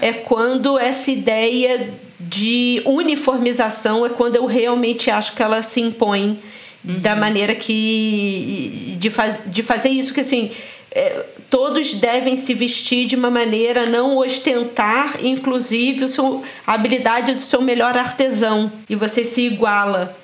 é. 0.00 0.08
é 0.08 0.12
quando 0.12 0.78
essa 0.78 1.10
ideia 1.10 1.90
de 2.18 2.80
uniformização 2.86 4.06
é 4.06 4.08
quando 4.08 4.36
eu 4.36 4.46
realmente 4.46 5.10
acho 5.10 5.34
que 5.34 5.42
ela 5.42 5.62
se 5.62 5.80
impõe 5.80 6.40
uhum. 6.84 7.00
da 7.00 7.16
maneira 7.16 7.54
que 7.54 8.96
de, 8.98 9.10
faz, 9.10 9.42
de 9.44 9.62
fazer 9.62 9.88
isso 9.88 10.14
que 10.14 10.20
assim 10.20 10.52
é, 10.94 11.24
todos 11.50 11.94
devem 11.94 12.36
se 12.36 12.54
vestir 12.54 13.06
de 13.06 13.16
uma 13.16 13.30
maneira 13.30 13.86
não 13.86 14.18
ostentar, 14.18 15.16
inclusive, 15.24 16.04
o 16.04 16.08
seu, 16.08 16.42
a 16.66 16.74
habilidade 16.74 17.32
do 17.32 17.38
seu 17.38 17.62
melhor 17.62 17.96
artesão. 17.96 18.70
E 18.88 18.94
você 18.94 19.24
se 19.24 19.42
iguala. 19.42 20.16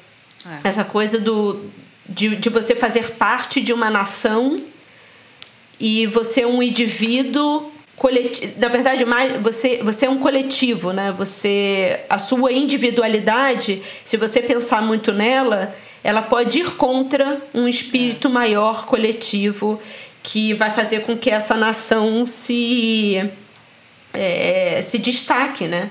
É. 0.46 0.68
Essa 0.68 0.84
coisa 0.84 1.18
do, 1.18 1.60
de, 2.08 2.36
de 2.36 2.48
você 2.48 2.74
fazer 2.74 3.12
parte 3.12 3.60
de 3.60 3.72
uma 3.72 3.90
nação 3.90 4.56
e 5.78 6.06
você 6.06 6.42
é 6.42 6.46
um 6.46 6.62
indivíduo 6.62 7.70
coletivo. 7.96 8.52
Na 8.58 8.68
verdade, 8.68 9.04
mais, 9.04 9.36
você, 9.40 9.80
você 9.82 10.06
é 10.06 10.10
um 10.10 10.18
coletivo, 10.18 10.92
né? 10.92 11.12
Você, 11.16 12.00
a 12.08 12.18
sua 12.18 12.52
individualidade, 12.52 13.82
se 14.04 14.16
você 14.16 14.40
pensar 14.40 14.80
muito 14.82 15.12
nela, 15.12 15.74
ela 16.02 16.22
pode 16.22 16.60
ir 16.60 16.76
contra 16.76 17.40
um 17.52 17.68
espírito 17.68 18.30
maior 18.30 18.86
coletivo 18.86 19.80
que 20.22 20.54
vai 20.54 20.70
fazer 20.70 21.00
com 21.00 21.16
que 21.16 21.30
essa 21.30 21.54
nação 21.54 22.26
se, 22.26 23.30
é, 24.12 24.80
se 24.82 24.98
destaque, 24.98 25.66
né? 25.66 25.90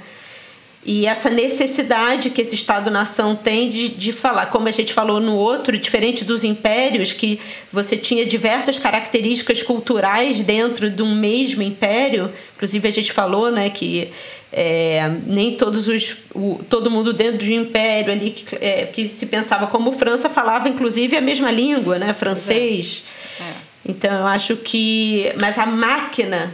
E 0.87 1.05
essa 1.05 1.29
necessidade 1.29 2.29
que 2.29 2.41
esse 2.41 2.55
Estado-nação 2.55 3.35
tem 3.35 3.69
de, 3.69 3.89
de 3.89 4.13
falar, 4.13 4.45
como 4.45 4.69
a 4.69 4.71
gente 4.71 4.93
falou 4.93 5.19
no 5.19 5.35
outro, 5.35 5.77
diferente 5.77 6.23
dos 6.23 6.45
impérios, 6.45 7.11
que 7.11 7.41
você 7.73 7.97
tinha 7.97 8.25
diversas 8.25 8.79
características 8.79 9.61
culturais 9.61 10.41
dentro 10.41 10.89
de 10.89 11.03
um 11.03 11.13
mesmo 11.13 11.61
império, 11.61 12.31
inclusive 12.55 12.87
a 12.87 12.91
gente 12.91 13.11
falou 13.11 13.51
né, 13.51 13.69
que 13.69 14.09
é, 14.49 15.11
nem 15.25 15.57
todos 15.57 15.89
os 15.89 16.15
o, 16.33 16.57
todo 16.69 16.89
mundo 16.89 17.11
dentro 17.11 17.39
de 17.39 17.51
um 17.51 17.63
império 17.63 18.13
ali 18.13 18.31
que, 18.31 18.55
é, 18.55 18.85
que 18.85 19.09
se 19.09 19.25
pensava 19.25 19.67
como 19.67 19.91
França 19.91 20.29
falava 20.29 20.69
inclusive 20.69 21.17
a 21.17 21.21
mesma 21.21 21.51
língua, 21.51 21.99
né, 21.99 22.13
francês. 22.13 23.03
É. 23.41 23.43
é. 23.43 23.53
Então 23.89 24.19
eu 24.19 24.27
acho 24.27 24.55
que. 24.55 25.33
Mas 25.37 25.59
a 25.59 25.65
máquina 25.65 26.49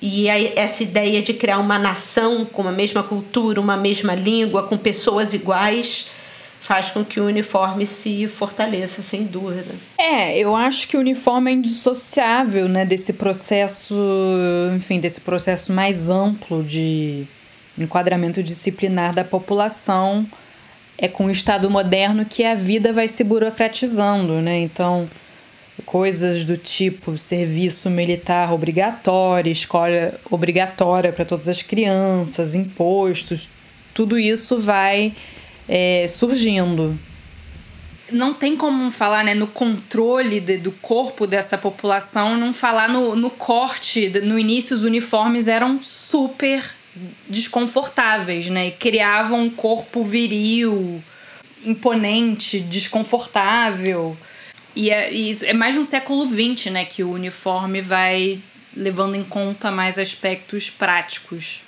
e 0.00 0.28
essa 0.28 0.82
ideia 0.82 1.20
de 1.20 1.34
criar 1.34 1.58
uma 1.58 1.78
nação 1.78 2.44
com 2.44 2.66
a 2.68 2.72
mesma 2.72 3.02
cultura, 3.02 3.60
uma 3.60 3.76
mesma 3.76 4.14
língua, 4.14 4.62
com 4.62 4.78
pessoas 4.78 5.34
iguais, 5.34 6.06
faz 6.60 6.90
com 6.90 7.04
que 7.04 7.18
o 7.18 7.26
uniforme 7.26 7.86
se 7.86 8.26
fortaleça, 8.28 9.02
sem 9.02 9.24
dúvida. 9.24 9.74
É, 9.96 10.38
eu 10.38 10.54
acho 10.54 10.86
que 10.86 10.96
o 10.96 11.00
uniforme 11.00 11.50
é 11.50 11.54
indissociável, 11.54 12.68
né, 12.68 12.84
desse 12.84 13.12
processo, 13.12 13.94
enfim, 14.76 15.00
desse 15.00 15.20
processo 15.20 15.72
mais 15.72 16.08
amplo 16.08 16.62
de 16.62 17.26
enquadramento 17.76 18.42
disciplinar 18.42 19.14
da 19.14 19.24
população. 19.24 20.26
É 20.96 21.06
com 21.06 21.26
o 21.26 21.30
Estado 21.30 21.70
moderno 21.70 22.24
que 22.24 22.44
a 22.44 22.54
vida 22.54 22.92
vai 22.92 23.06
se 23.06 23.22
burocratizando, 23.22 24.34
né? 24.40 24.58
Então, 24.58 25.08
coisas 25.84 26.44
do 26.44 26.56
tipo 26.56 27.16
serviço 27.16 27.90
militar 27.90 28.52
obrigatório, 28.52 29.50
escola 29.50 30.18
obrigatória 30.30 31.12
para 31.12 31.24
todas 31.24 31.48
as 31.48 31.62
crianças, 31.62 32.54
impostos, 32.54 33.48
tudo 33.94 34.18
isso 34.18 34.58
vai 34.58 35.12
é, 35.68 36.06
surgindo. 36.08 36.98
Não 38.10 38.32
tem 38.32 38.56
como 38.56 38.90
falar 38.90 39.22
né, 39.22 39.34
no 39.34 39.46
controle 39.46 40.40
de, 40.40 40.56
do 40.56 40.72
corpo 40.72 41.26
dessa 41.26 41.58
população, 41.58 42.36
não 42.36 42.54
falar 42.54 42.88
no, 42.88 43.14
no 43.14 43.28
corte. 43.28 44.08
No 44.20 44.38
início, 44.38 44.74
os 44.74 44.82
uniformes 44.82 45.46
eram 45.46 45.82
super 45.82 46.64
desconfortáveis, 47.28 48.48
né? 48.48 48.68
E 48.68 48.70
criavam 48.70 49.42
um 49.42 49.50
corpo 49.50 50.04
viril, 50.04 51.02
imponente, 51.64 52.60
desconfortável. 52.60 54.16
E 54.74 54.90
é, 54.90 55.12
e 55.12 55.36
é 55.44 55.52
mais 55.52 55.76
no 55.76 55.84
século 55.84 56.26
XX, 56.26 56.70
né, 56.70 56.84
que 56.84 57.02
o 57.02 57.10
uniforme 57.10 57.80
vai 57.80 58.38
levando 58.76 59.14
em 59.14 59.24
conta 59.24 59.70
mais 59.70 59.98
aspectos 59.98 60.70
práticos. 60.70 61.62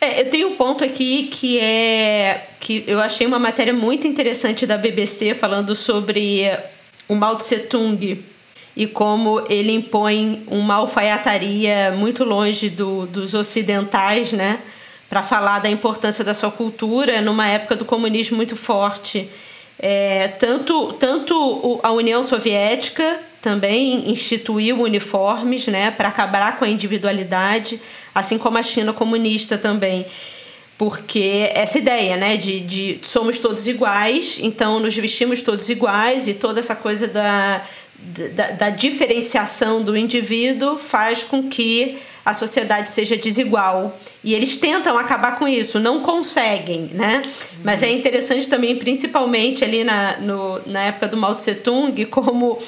É, 0.00 0.20
eu 0.20 0.30
tenho 0.30 0.48
um 0.48 0.56
ponto 0.56 0.82
aqui 0.82 1.28
que 1.28 1.60
é 1.60 2.48
que 2.58 2.84
eu 2.86 3.00
achei 3.00 3.26
uma 3.26 3.38
matéria 3.38 3.72
muito 3.72 4.06
interessante 4.06 4.66
da 4.66 4.76
BBC 4.76 5.34
falando 5.34 5.74
sobre 5.76 6.42
o 7.08 7.14
Mao 7.14 7.36
Tse 7.36 7.60
Tung 7.60 8.22
e 8.76 8.86
como 8.86 9.44
ele 9.48 9.72
impõe 9.72 10.42
uma 10.46 10.74
alfaiataria 10.76 11.92
muito 11.92 12.24
longe 12.24 12.68
do, 12.68 13.06
dos 13.06 13.34
ocidentais, 13.34 14.32
né, 14.32 14.58
para 15.08 15.22
falar 15.22 15.60
da 15.60 15.70
importância 15.70 16.24
da 16.24 16.34
sua 16.34 16.50
cultura 16.50 17.20
numa 17.20 17.46
época 17.46 17.76
do 17.76 17.84
comunismo 17.84 18.36
muito 18.36 18.56
forte. 18.56 19.28
É, 19.78 20.28
tanto 20.38 20.92
tanto 20.94 21.80
a 21.82 21.90
União 21.92 22.22
Soviética 22.22 23.20
também 23.40 24.08
instituiu 24.10 24.80
uniformes 24.80 25.66
né, 25.66 25.90
para 25.90 26.08
acabar 26.08 26.58
com 26.58 26.64
a 26.64 26.68
individualidade, 26.68 27.80
assim 28.14 28.38
como 28.38 28.56
a 28.56 28.62
China 28.62 28.92
comunista 28.92 29.58
também. 29.58 30.06
Porque 30.78 31.50
essa 31.52 31.78
ideia 31.78 32.16
né, 32.16 32.36
de, 32.36 32.60
de 32.60 33.00
somos 33.02 33.40
todos 33.40 33.66
iguais, 33.66 34.38
então 34.40 34.78
nos 34.78 34.96
vestimos 34.96 35.42
todos 35.42 35.68
iguais 35.68 36.28
e 36.28 36.34
toda 36.34 36.60
essa 36.60 36.76
coisa 36.76 37.08
da, 37.08 37.62
da, 37.98 38.50
da 38.52 38.70
diferenciação 38.70 39.82
do 39.82 39.96
indivíduo 39.96 40.78
faz 40.78 41.22
com 41.24 41.48
que 41.48 41.98
a 42.24 42.34
sociedade 42.34 42.90
seja 42.90 43.16
desigual. 43.16 43.98
E 44.22 44.34
eles 44.34 44.56
tentam 44.56 44.96
acabar 44.96 45.38
com 45.38 45.46
isso, 45.48 45.80
não 45.80 46.00
conseguem, 46.00 46.90
né? 46.92 47.22
Mas 47.64 47.82
é 47.82 47.90
interessante 47.90 48.48
também, 48.48 48.76
principalmente 48.76 49.64
ali 49.64 49.82
na, 49.82 50.16
no, 50.18 50.60
na 50.66 50.84
época 50.84 51.08
do 51.08 51.16
Mao 51.16 51.34
Tse 51.34 51.56
Tung, 51.56 52.04
como 52.06 52.58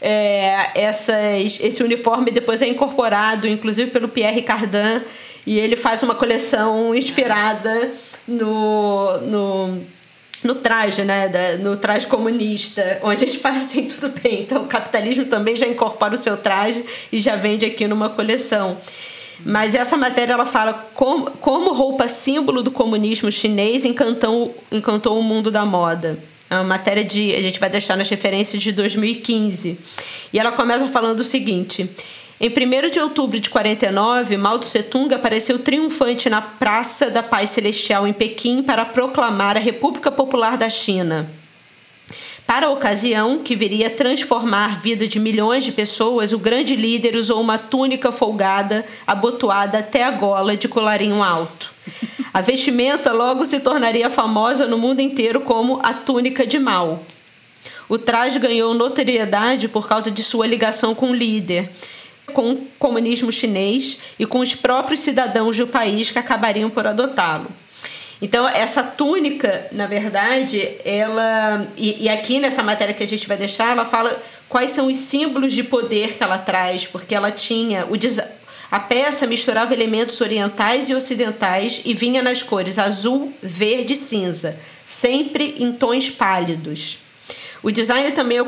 é, 0.00 0.70
essas, 0.74 1.60
esse 1.60 1.82
uniforme 1.82 2.30
depois 2.30 2.60
é 2.60 2.68
incorporado, 2.68 3.46
inclusive 3.46 3.90
pelo 3.90 4.08
Pierre 4.08 4.42
Cardin, 4.42 5.02
e 5.46 5.58
ele 5.58 5.76
faz 5.76 6.02
uma 6.02 6.14
coleção 6.14 6.94
inspirada 6.94 7.92
no, 8.26 9.18
no, 9.20 9.80
no 10.44 10.54
traje, 10.54 11.02
né? 11.02 11.28
Da, 11.28 11.56
no 11.56 11.76
traje 11.76 12.06
comunista, 12.06 13.00
onde 13.02 13.24
eles 13.24 13.36
parecem 13.36 13.88
tudo 13.88 14.10
bem. 14.20 14.42
Então 14.42 14.62
o 14.62 14.66
capitalismo 14.66 15.24
também 15.24 15.56
já 15.56 15.66
incorpora 15.66 16.14
o 16.14 16.18
seu 16.18 16.36
traje 16.36 16.84
e 17.10 17.18
já 17.18 17.34
vende 17.34 17.64
aqui 17.64 17.88
numa 17.88 18.10
coleção. 18.10 18.76
Mas 19.44 19.74
essa 19.74 19.96
matéria 19.96 20.34
ela 20.34 20.46
fala 20.46 20.72
como, 20.94 21.30
como 21.32 21.72
roupa 21.72 22.06
símbolo 22.06 22.62
do 22.62 22.70
comunismo 22.70 23.32
chinês 23.32 23.84
encantou, 23.84 24.56
encantou 24.70 25.18
o 25.18 25.22
mundo 25.22 25.50
da 25.50 25.64
moda. 25.64 26.18
É 26.48 26.54
uma 26.54 26.64
matéria 26.64 27.02
de. 27.02 27.34
A 27.34 27.42
gente 27.42 27.58
vai 27.58 27.68
deixar 27.68 27.96
nas 27.96 28.08
referências 28.08 28.62
de 28.62 28.70
2015. 28.70 29.78
E 30.32 30.38
ela 30.38 30.52
começa 30.52 30.86
falando 30.88 31.20
o 31.20 31.24
seguinte. 31.24 31.90
Em 32.40 32.48
1 32.50 32.90
de 32.90 32.98
outubro 32.98 33.38
de 33.38 33.48
49, 33.48 34.36
Mao 34.36 34.58
Tse 34.58 34.82
Tung 34.82 35.14
apareceu 35.14 35.56
triunfante 35.60 36.28
na 36.28 36.42
Praça 36.42 37.08
da 37.08 37.22
Paz 37.22 37.50
Celestial 37.50 38.08
em 38.08 38.12
Pequim 38.12 38.60
para 38.60 38.84
proclamar 38.84 39.56
a 39.56 39.60
República 39.60 40.10
Popular 40.10 40.56
da 40.56 40.68
China. 40.68 41.30
Para 42.44 42.66
a 42.66 42.70
ocasião, 42.70 43.38
que 43.38 43.54
viria 43.54 43.88
transformar 43.88 44.64
a 44.64 44.76
vida 44.76 45.06
de 45.06 45.20
milhões 45.20 45.64
de 45.64 45.70
pessoas, 45.70 46.32
o 46.32 46.38
grande 46.38 46.74
líder 46.74 47.16
usou 47.16 47.40
uma 47.40 47.56
túnica 47.56 48.10
folgada, 48.10 48.84
abotoada 49.06 49.78
até 49.78 50.02
a 50.02 50.10
gola 50.10 50.56
de 50.56 50.66
colarinho 50.66 51.22
alto. 51.22 51.72
A 52.34 52.40
vestimenta 52.40 53.12
logo 53.12 53.46
se 53.46 53.60
tornaria 53.60 54.10
famosa 54.10 54.66
no 54.66 54.76
mundo 54.76 54.98
inteiro 55.00 55.40
como 55.40 55.78
a 55.84 55.94
túnica 55.94 56.44
de 56.44 56.58
Mao. 56.58 57.00
O 57.88 57.96
traje 57.96 58.38
ganhou 58.38 58.74
notoriedade 58.74 59.68
por 59.68 59.86
causa 59.86 60.10
de 60.10 60.22
sua 60.22 60.46
ligação 60.46 60.94
com 60.94 61.10
o 61.10 61.14
líder, 61.14 61.70
com 62.34 62.52
o 62.52 62.66
comunismo 62.78 63.32
chinês 63.32 63.98
e 64.18 64.26
com 64.26 64.40
os 64.40 64.54
próprios 64.54 65.00
cidadãos 65.00 65.56
do 65.56 65.66
país 65.66 66.10
que 66.10 66.18
acabariam 66.18 66.68
por 66.68 66.86
adotá-lo. 66.86 67.46
Então, 68.20 68.48
essa 68.48 68.82
túnica, 68.82 69.66
na 69.72 69.86
verdade, 69.86 70.76
ela. 70.84 71.66
E, 71.76 72.04
e, 72.04 72.08
aqui 72.08 72.38
nessa 72.38 72.62
matéria 72.62 72.94
que 72.94 73.02
a 73.02 73.06
gente 73.06 73.26
vai 73.26 73.36
deixar, 73.36 73.72
ela 73.72 73.84
fala 73.84 74.16
quais 74.48 74.70
são 74.70 74.86
os 74.88 74.96
símbolos 74.96 75.52
de 75.52 75.62
poder 75.62 76.14
que 76.14 76.22
ela 76.22 76.38
traz, 76.38 76.86
porque 76.86 77.14
ela 77.14 77.30
tinha. 77.30 77.86
O, 77.86 77.94
a 78.70 78.80
peça 78.80 79.26
misturava 79.26 79.74
elementos 79.74 80.20
orientais 80.20 80.88
e 80.88 80.94
ocidentais 80.94 81.82
e 81.84 81.94
vinha 81.94 82.22
nas 82.22 82.42
cores 82.42 82.78
azul, 82.78 83.32
verde 83.42 83.92
e 83.92 83.96
cinza, 83.96 84.58
sempre 84.84 85.56
em 85.58 85.72
tons 85.72 86.10
pálidos. 86.10 87.03
O 87.64 87.72
design 87.72 88.12
também 88.12 88.38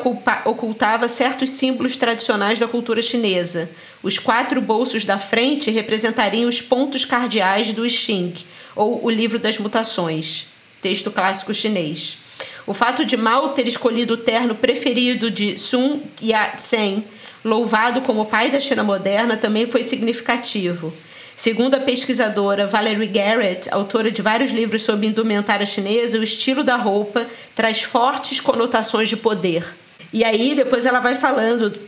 ocultava 0.44 1.09
certos 1.09 1.48
símbolos 1.48 1.96
tradicionais 1.96 2.59
da 2.59 2.68
cultura 2.68 3.00
chinesa. 3.00 3.70
Os 4.02 4.18
quatro 4.18 4.61
bolsos 4.61 5.07
da 5.07 5.18
frente 5.18 5.70
representariam 5.70 6.46
os 6.46 6.61
pontos 6.61 7.02
cardeais 7.07 7.72
do 7.72 7.88
Xing, 7.88 8.35
ou 8.74 9.02
O 9.02 9.09
Livro 9.09 9.38
das 9.38 9.57
Mutações, 9.57 10.48
texto 10.83 11.11
clássico 11.11 11.55
chinês. 11.55 12.18
O 12.66 12.74
fato 12.74 13.07
de 13.07 13.16
Mao 13.16 13.55
ter 13.55 13.66
escolhido 13.66 14.12
o 14.12 14.18
terno 14.18 14.55
preferido 14.55 15.31
de 15.31 15.57
Sun 15.57 16.02
Yat-sen, 16.22 17.02
louvado 17.42 18.02
como 18.02 18.26
pai 18.26 18.50
da 18.50 18.61
China 18.61 18.85
moderna, 18.85 19.35
também 19.35 19.64
foi 19.64 19.87
significativo. 19.87 20.92
Segundo 21.37 21.75
a 21.75 21.81
pesquisadora 21.81 22.66
Valerie 22.66 23.07
Garrett, 23.07 23.68
autora 23.70 24.11
de 24.11 24.22
vários 24.22 24.51
livros 24.51 24.83
sobre 24.83 25.07
indumentária 25.07 25.66
chinesa, 25.66 26.18
o 26.18 26.22
estilo 26.22 26.64
da 26.64 26.77
roupa 26.77 27.27
traz 27.55 27.83
fortes 27.83 28.40
conotações 28.40 29.11
de 29.11 29.18
poder. 29.18 29.75
E 30.11 30.25
aí 30.25 30.55
depois 30.55 30.87
ela 30.87 30.99
vai 30.99 31.14
falando 31.14 31.79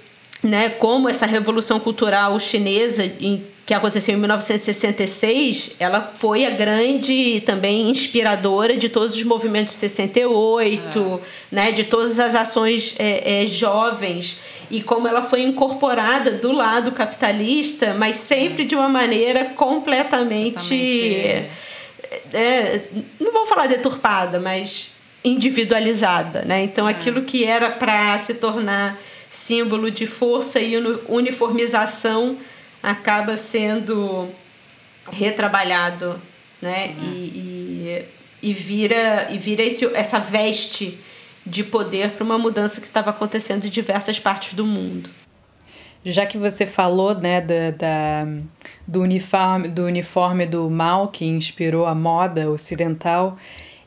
né, 0.43 0.69
como 0.69 1.09
essa 1.09 1.25
revolução 1.25 1.81
cultural 1.81 2.39
chinesa 2.39 3.05
em 3.05 3.43
que 3.69 3.75
aconteceu 3.75 4.15
em 4.15 4.19
1966, 4.19 5.73
ela 5.79 6.01
foi 6.01 6.47
a 6.47 6.51
grande 6.51 7.43
também 7.45 7.91
inspiradora 7.91 8.75
de 8.79 8.89
todos 8.89 9.15
os 9.15 9.23
movimentos 9.23 9.75
de 9.75 9.81
68, 9.81 10.99
é. 10.99 11.55
né, 11.55 11.73
de 11.73 11.85
todas 11.85 12.19
as 12.19 12.35
ações 12.35 12.97
é, 12.99 13.43
é, 13.43 13.47
jovens 13.47 14.39
e 14.71 14.81
como 14.81 15.07
ela 15.07 15.21
foi 15.21 15.43
incorporada 15.43 16.31
do 16.31 16.51
lado 16.51 16.93
capitalista, 16.93 17.93
mas 17.93 18.17
sempre 18.17 18.65
de 18.65 18.75
uma 18.75 18.89
maneira 18.89 19.45
completamente, 19.45 21.15
é. 21.15 21.51
É, 22.33 22.81
não 23.21 23.35
vou 23.35 23.45
falar 23.45 23.67
deturpada, 23.67 24.41
mas 24.41 24.93
individualizada, 25.23 26.41
né? 26.41 26.65
Então 26.65 26.89
é. 26.89 26.93
aquilo 26.93 27.21
que 27.21 27.45
era 27.45 27.69
para 27.69 28.19
se 28.19 28.33
tornar 28.33 28.99
símbolo 29.29 29.91
de 29.91 30.07
força 30.07 30.59
e 30.59 30.75
uniformização 31.07 32.39
acaba 32.83 33.37
sendo 33.37 34.29
retrabalhado, 35.11 36.21
né? 36.61 36.95
Uhum. 36.99 37.13
E, 37.13 38.05
e, 38.43 38.51
e, 38.51 38.53
vira, 38.53 39.29
e 39.31 39.39
vira 39.39 39.63
esse, 39.63 39.85
essa 39.95 40.19
veste 40.19 40.99
de 41.45 41.65
poder 41.65 42.11
para 42.11 42.25
uma 42.25 42.39
mudança 42.39 42.81
que 42.81 42.87
estava 42.87 43.11
acontecendo 43.11 43.65
em 43.65 43.71
diversas 43.71 44.19
partes 44.19 44.55
do 44.55 44.67
mundo. 44.67 45.11
Já 46.05 46.27
que 46.27 46.39
você 46.39 46.65
falou 46.65 47.15
né, 47.15 47.41
da, 47.41 47.71
da, 47.71 48.27
do, 48.87 49.03
uniforme, 49.03 49.69
do 49.69 49.85
uniforme 49.85 50.47
do 50.47 50.71
mal 50.71 51.09
que 51.09 51.25
inspirou 51.25 51.87
a 51.87 51.95
moda 51.95 52.51
ocidental, 52.51 53.37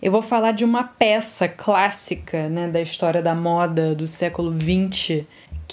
eu 0.02 0.12
vou 0.12 0.22
falar 0.22 0.52
de 0.52 0.66
uma 0.66 0.84
peça 0.84 1.48
clássica 1.48 2.50
né, 2.50 2.68
da 2.68 2.82
história 2.82 3.22
da 3.22 3.36
moda 3.36 3.96
do 3.96 4.06
século 4.06 4.54
XX, 4.54 5.24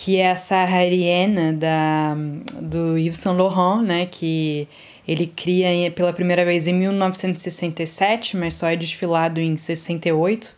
que 0.01 0.17
é 0.17 0.31
a 0.31 0.37
Sahariana 0.37 1.53
da, 1.53 2.15
do 2.63 2.97
Yves 2.97 3.17
Saint 3.17 3.37
Laurent, 3.37 3.83
né, 3.83 4.07
que 4.07 4.69
ele 5.09 5.27
cria 5.27 5.91
pela 5.91 6.13
primeira 6.13 6.45
vez 6.45 6.69
em 6.69 6.73
1967, 6.73 8.37
mas 8.37 8.55
só 8.55 8.69
é 8.69 8.77
desfilado 8.77 9.41
em 9.41 9.57
68. 9.57 10.55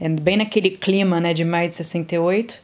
é 0.00 0.08
bem 0.08 0.36
naquele 0.36 0.70
clima 0.70 1.18
né, 1.18 1.34
de 1.34 1.44
maio 1.44 1.68
de 1.68 1.74
68, 1.74 2.62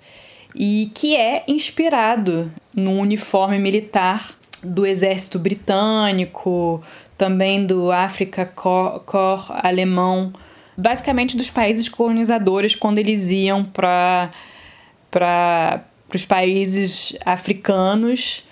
e 0.55 0.92
que 0.95 1.16
é 1.16 1.42
inspirado 1.49 2.53
no 2.77 2.92
uniforme 2.92 3.59
militar 3.59 4.31
do 4.62 4.87
exército 4.87 5.40
britânico, 5.40 6.85
também 7.19 7.66
do 7.66 7.90
Africa 7.90 8.47
Corps 8.47 9.51
alemão, 9.51 10.33
basicamente 10.77 11.37
dos 11.37 11.51
países 11.51 11.88
colonizadores 11.88 12.77
quando 12.77 12.99
eles 12.99 13.29
iam 13.29 13.64
para 13.64 14.31
os 16.14 16.25
países 16.25 17.16
africanos, 17.25 18.45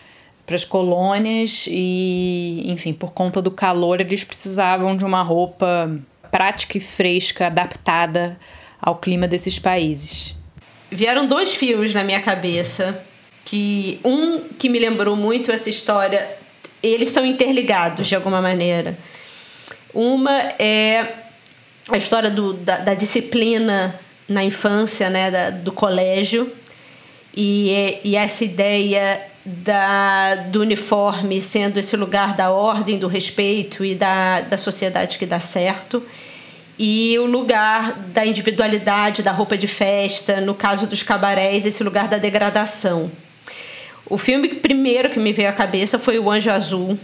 para 0.47 0.57
as 0.57 0.65
colônias 0.65 1.67
e, 1.69 2.63
enfim, 2.67 2.93
por 2.93 3.13
conta 3.13 3.41
do 3.41 3.51
calor, 3.51 4.01
eles 4.01 4.25
precisavam 4.25 4.97
de 4.97 5.05
uma 5.05 5.23
roupa 5.23 5.91
prática 6.31 6.77
e 6.77 6.81
fresca, 6.81 7.47
adaptada 7.47 8.39
ao 8.81 8.97
clima 8.97 9.27
desses 9.27 9.59
países. 9.59 10.35
Vieram 10.91 11.27
dois 11.27 11.55
filmes 11.55 11.95
na 11.95 12.05
minha 12.05 12.21
cabeça 12.21 13.03
que 13.45 13.99
um 14.05 14.41
que 14.59 14.69
me 14.69 14.79
lembrou 14.79 15.17
muito 15.17 15.51
essa 15.51 15.71
história, 15.71 16.37
eles 16.83 17.11
são 17.11 17.25
interligados 17.25 18.07
de 18.07 18.15
alguma 18.15 18.41
maneira. 18.41 18.99
Uma 19.93 20.39
é 20.59 21.15
a 21.89 21.97
história 21.97 22.31
do, 22.31 22.53
da, 22.53 22.79
da 22.79 22.95
disciplina 22.95 23.99
na 24.29 24.43
infância, 24.43 25.11
né, 25.11 25.31
da, 25.31 25.51
do 25.51 25.73
colégio, 25.73 26.51
e, 27.37 27.99
e 28.05 28.17
essa 28.17 28.45
ideia 28.45 29.21
da, 29.45 30.37
do 30.37 30.61
uniforme 30.61 31.43
sendo 31.43 31.79
esse 31.79 31.97
lugar 31.97 32.35
da 32.35 32.51
ordem, 32.51 32.99
do 32.99 33.09
respeito 33.09 33.85
e 33.85 33.95
da, 33.95 34.41
da 34.41 34.57
sociedade 34.57 35.19
que 35.19 35.27
dá 35.27 35.41
certo 35.41 36.03
e 36.79 37.17
o 37.19 37.27
lugar 37.27 37.93
da 38.13 38.27
individualidade, 38.27 39.23
da 39.23 39.31
roupa 39.31 39.57
de 39.57 39.69
festa, 39.69 40.41
no 40.41 40.55
caso 40.55 40.87
dos 40.87 41.03
cabarés, 41.03 41.65
esse 41.65 41.85
lugar 41.85 42.09
da 42.09 42.19
degradação. 42.19 43.11
O 44.07 44.19
filme 44.19 44.49
primeiro 44.49 45.09
que 45.09 45.19
me 45.19 45.33
veio 45.33 45.49
à 45.49 45.53
cabeça 45.53 45.99
foi 45.99 46.19
O 46.19 46.31
Anjo 46.31 46.51
Azul, 46.51 46.99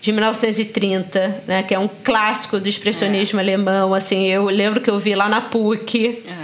de 0.00 0.12
1930, 0.12 1.42
né, 1.46 1.62
que 1.62 1.74
é 1.74 1.78
um 1.78 1.88
clássico 1.88 2.60
do 2.60 2.68
expressionismo 2.68 3.40
é. 3.40 3.42
alemão. 3.42 3.94
Assim, 3.94 4.26
eu 4.26 4.44
lembro 4.46 4.80
que 4.80 4.90
eu 4.90 4.98
vi 4.98 5.14
lá 5.14 5.28
na 5.28 5.40
PUC. 5.40 6.22
É. 6.26 6.41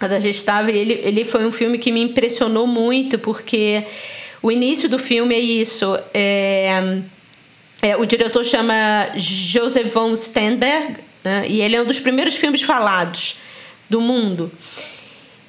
Quando 0.00 0.12
a 0.12 0.18
gente 0.18 0.38
estava, 0.38 0.72
ele, 0.72 0.94
ele 1.04 1.26
foi 1.26 1.44
um 1.44 1.50
filme 1.50 1.78
que 1.78 1.92
me 1.92 2.00
impressionou 2.00 2.66
muito, 2.66 3.18
porque 3.18 3.84
o 4.42 4.50
início 4.50 4.88
do 4.88 4.98
filme 4.98 5.34
é 5.34 5.38
isso. 5.38 5.94
É, 6.14 7.02
é, 7.82 7.96
o 7.98 8.06
diretor 8.06 8.42
chama 8.42 9.10
Joseph 9.14 9.92
von 9.92 10.16
Sternberg, 10.16 10.96
né? 11.22 11.44
E 11.46 11.60
ele 11.60 11.76
é 11.76 11.82
um 11.82 11.84
dos 11.84 12.00
primeiros 12.00 12.34
filmes 12.34 12.62
falados 12.62 13.36
do 13.90 14.00
mundo. 14.00 14.50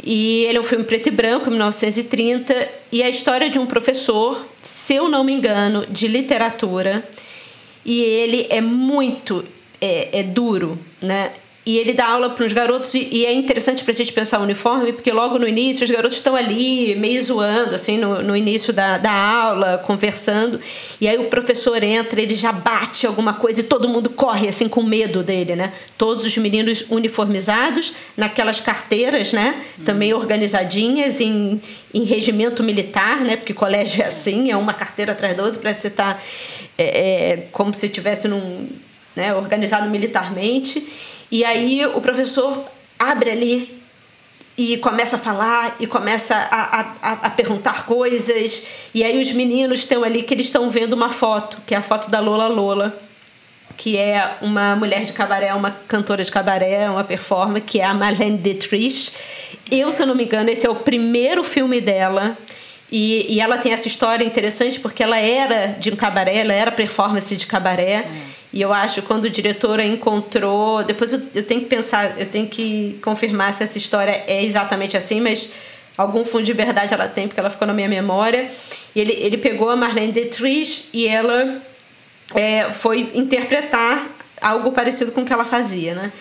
E 0.03 0.43
ele 0.43 0.57
é 0.57 0.59
um 0.59 0.65
filme 0.65 0.83
preto 0.83 1.07
e 1.07 1.11
branco, 1.11 1.49
1930, 1.49 2.69
e 2.91 3.01
é 3.01 3.05
a 3.05 3.09
história 3.09 3.49
de 3.49 3.57
um 3.57 3.65
professor, 3.65 4.45
se 4.61 4.95
eu 4.95 5.07
não 5.07 5.23
me 5.23 5.31
engano, 5.31 5.85
de 5.87 6.09
literatura. 6.09 7.07
E 7.85 8.01
ele 8.01 8.47
é 8.49 8.59
muito 8.59 9.45
é, 9.79 10.19
é 10.19 10.23
duro, 10.23 10.77
né? 11.01 11.31
E 11.71 11.77
ele 11.77 11.93
dá 11.93 12.05
aula 12.05 12.29
para 12.29 12.45
os 12.45 12.51
garotos, 12.51 12.93
e, 12.93 13.25
é 13.25 13.31
interessante 13.31 13.81
para 13.81 13.93
a 13.93 13.95
gente 13.95 14.11
pensar 14.11 14.41
o 14.41 14.43
uniforme, 14.43 14.91
porque 14.91 15.09
logo 15.09 15.39
no 15.39 15.47
início 15.47 15.85
os 15.85 15.89
garotos 15.89 16.17
estão 16.17 16.35
ali, 16.35 16.95
meio 16.95 17.23
zoando, 17.23 17.73
assim, 17.73 17.97
no, 17.97 18.21
no 18.21 18.35
início 18.35 18.73
da, 18.73 18.97
da 18.97 19.13
aula, 19.13 19.77
conversando. 19.77 20.59
E 20.99 21.07
aí 21.07 21.17
o 21.17 21.29
professor 21.29 21.81
entra, 21.81 22.21
ele 22.21 22.35
já 22.35 22.51
bate 22.51 23.07
alguma 23.07 23.35
coisa 23.35 23.61
e 23.61 23.63
todo 23.63 23.87
mundo 23.87 24.09
corre, 24.09 24.49
assim, 24.49 24.67
com 24.67 24.83
medo 24.83 25.23
dele, 25.23 25.55
né? 25.55 25.71
Todos 25.97 26.25
os 26.25 26.37
meninos 26.37 26.83
uniformizados, 26.89 27.93
naquelas 28.17 28.59
carteiras, 28.59 29.31
né? 29.31 29.63
Também 29.85 30.13
organizadinhas 30.13 31.21
em, 31.21 31.61
em 31.93 32.03
regimento 32.03 32.61
militar, 32.61 33.21
né? 33.21 33.37
Porque 33.37 33.53
colégio 33.53 34.03
é 34.03 34.07
assim, 34.07 34.51
é 34.51 34.57
uma 34.57 34.73
carteira 34.73 35.13
atrás 35.13 35.37
da 35.37 35.43
outra, 35.45 35.61
para 35.61 35.73
você 35.73 35.87
estar 35.87 36.15
tá, 36.15 36.21
é, 36.77 37.29
é, 37.31 37.37
como 37.53 37.73
se 37.73 37.85
estivesse 37.85 38.27
num. 38.27 38.67
Né, 39.13 39.33
organizado 39.35 39.89
militarmente. 39.89 40.85
E 41.31 41.45
aí 41.45 41.85
o 41.85 42.01
professor 42.01 42.65
abre 42.99 43.29
ali 43.29 43.81
e 44.57 44.77
começa 44.77 45.15
a 45.15 45.19
falar 45.19 45.75
e 45.79 45.87
começa 45.87 46.35
a, 46.35 46.81
a, 47.01 47.11
a 47.13 47.29
perguntar 47.29 47.85
coisas. 47.85 48.63
E 48.93 49.03
aí 49.03 49.19
os 49.21 49.31
meninos 49.31 49.79
estão 49.79 50.03
ali 50.03 50.21
que 50.23 50.33
eles 50.33 50.47
estão 50.47 50.69
vendo 50.69 50.93
uma 50.93 51.11
foto, 51.11 51.57
que 51.65 51.73
é 51.73 51.77
a 51.77 51.81
foto 51.81 52.11
da 52.11 52.19
Lola 52.19 52.47
Lola, 52.47 52.95
que 53.77 53.97
é 53.97 54.35
uma 54.41 54.75
mulher 54.75 55.05
de 55.05 55.13
cabaré, 55.13 55.53
uma 55.53 55.71
cantora 55.71 56.23
de 56.23 56.31
cabaré, 56.31 56.89
uma 56.89 57.03
performer, 57.03 57.63
que 57.63 57.79
é 57.79 57.85
a 57.85 57.93
Marlene 57.93 58.37
Dietrich. 58.37 59.11
Eu, 59.71 59.91
se 59.91 60.03
eu 60.03 60.07
não 60.07 60.15
me 60.15 60.25
engano, 60.25 60.49
esse 60.49 60.67
é 60.67 60.69
o 60.69 60.75
primeiro 60.75 61.43
filme 61.43 61.79
dela. 61.79 62.37
E, 62.91 63.33
e 63.33 63.39
ela 63.39 63.57
tem 63.57 63.71
essa 63.71 63.87
história 63.87 64.25
interessante 64.25 64.77
porque 64.79 65.01
ela 65.01 65.17
era 65.17 65.67
de 65.67 65.89
um 65.89 65.95
cabaré, 65.95 66.39
ela 66.39 66.53
era 66.53 66.71
performance 66.73 67.35
de 67.37 67.47
cabaré. 67.47 68.05
Hum. 68.05 68.40
E 68.53 68.61
eu 68.61 68.73
acho 68.73 69.01
quando 69.03 69.25
o 69.25 69.29
diretor 69.29 69.79
encontrou, 69.79 70.83
depois 70.83 71.13
eu, 71.13 71.21
eu 71.33 71.43
tenho 71.43 71.61
que 71.61 71.67
pensar, 71.67 72.19
eu 72.19 72.25
tenho 72.25 72.47
que 72.47 72.99
confirmar 73.01 73.53
se 73.53 73.63
essa 73.63 73.77
história 73.77 74.23
é 74.27 74.43
exatamente 74.43 74.97
assim, 74.97 75.21
mas 75.21 75.49
algum 75.97 76.25
fundo 76.25 76.43
de 76.43 76.53
verdade 76.53 76.93
ela 76.93 77.07
tem 77.07 77.27
porque 77.27 77.39
ela 77.39 77.49
ficou 77.49 77.65
na 77.65 77.73
minha 77.73 77.87
memória. 77.87 78.51
E 78.93 78.99
ele, 78.99 79.13
ele 79.13 79.37
pegou 79.37 79.69
a 79.69 79.75
Marlene 79.75 80.11
Dietrich 80.11 80.89
e 80.91 81.07
ela 81.07 81.61
é, 82.35 82.73
foi 82.73 83.11
interpretar 83.13 84.09
algo 84.41 84.71
parecido 84.71 85.11
com 85.11 85.21
o 85.21 85.25
que 85.25 85.31
ela 85.31 85.45
fazia, 85.45 85.95
né? 85.95 86.11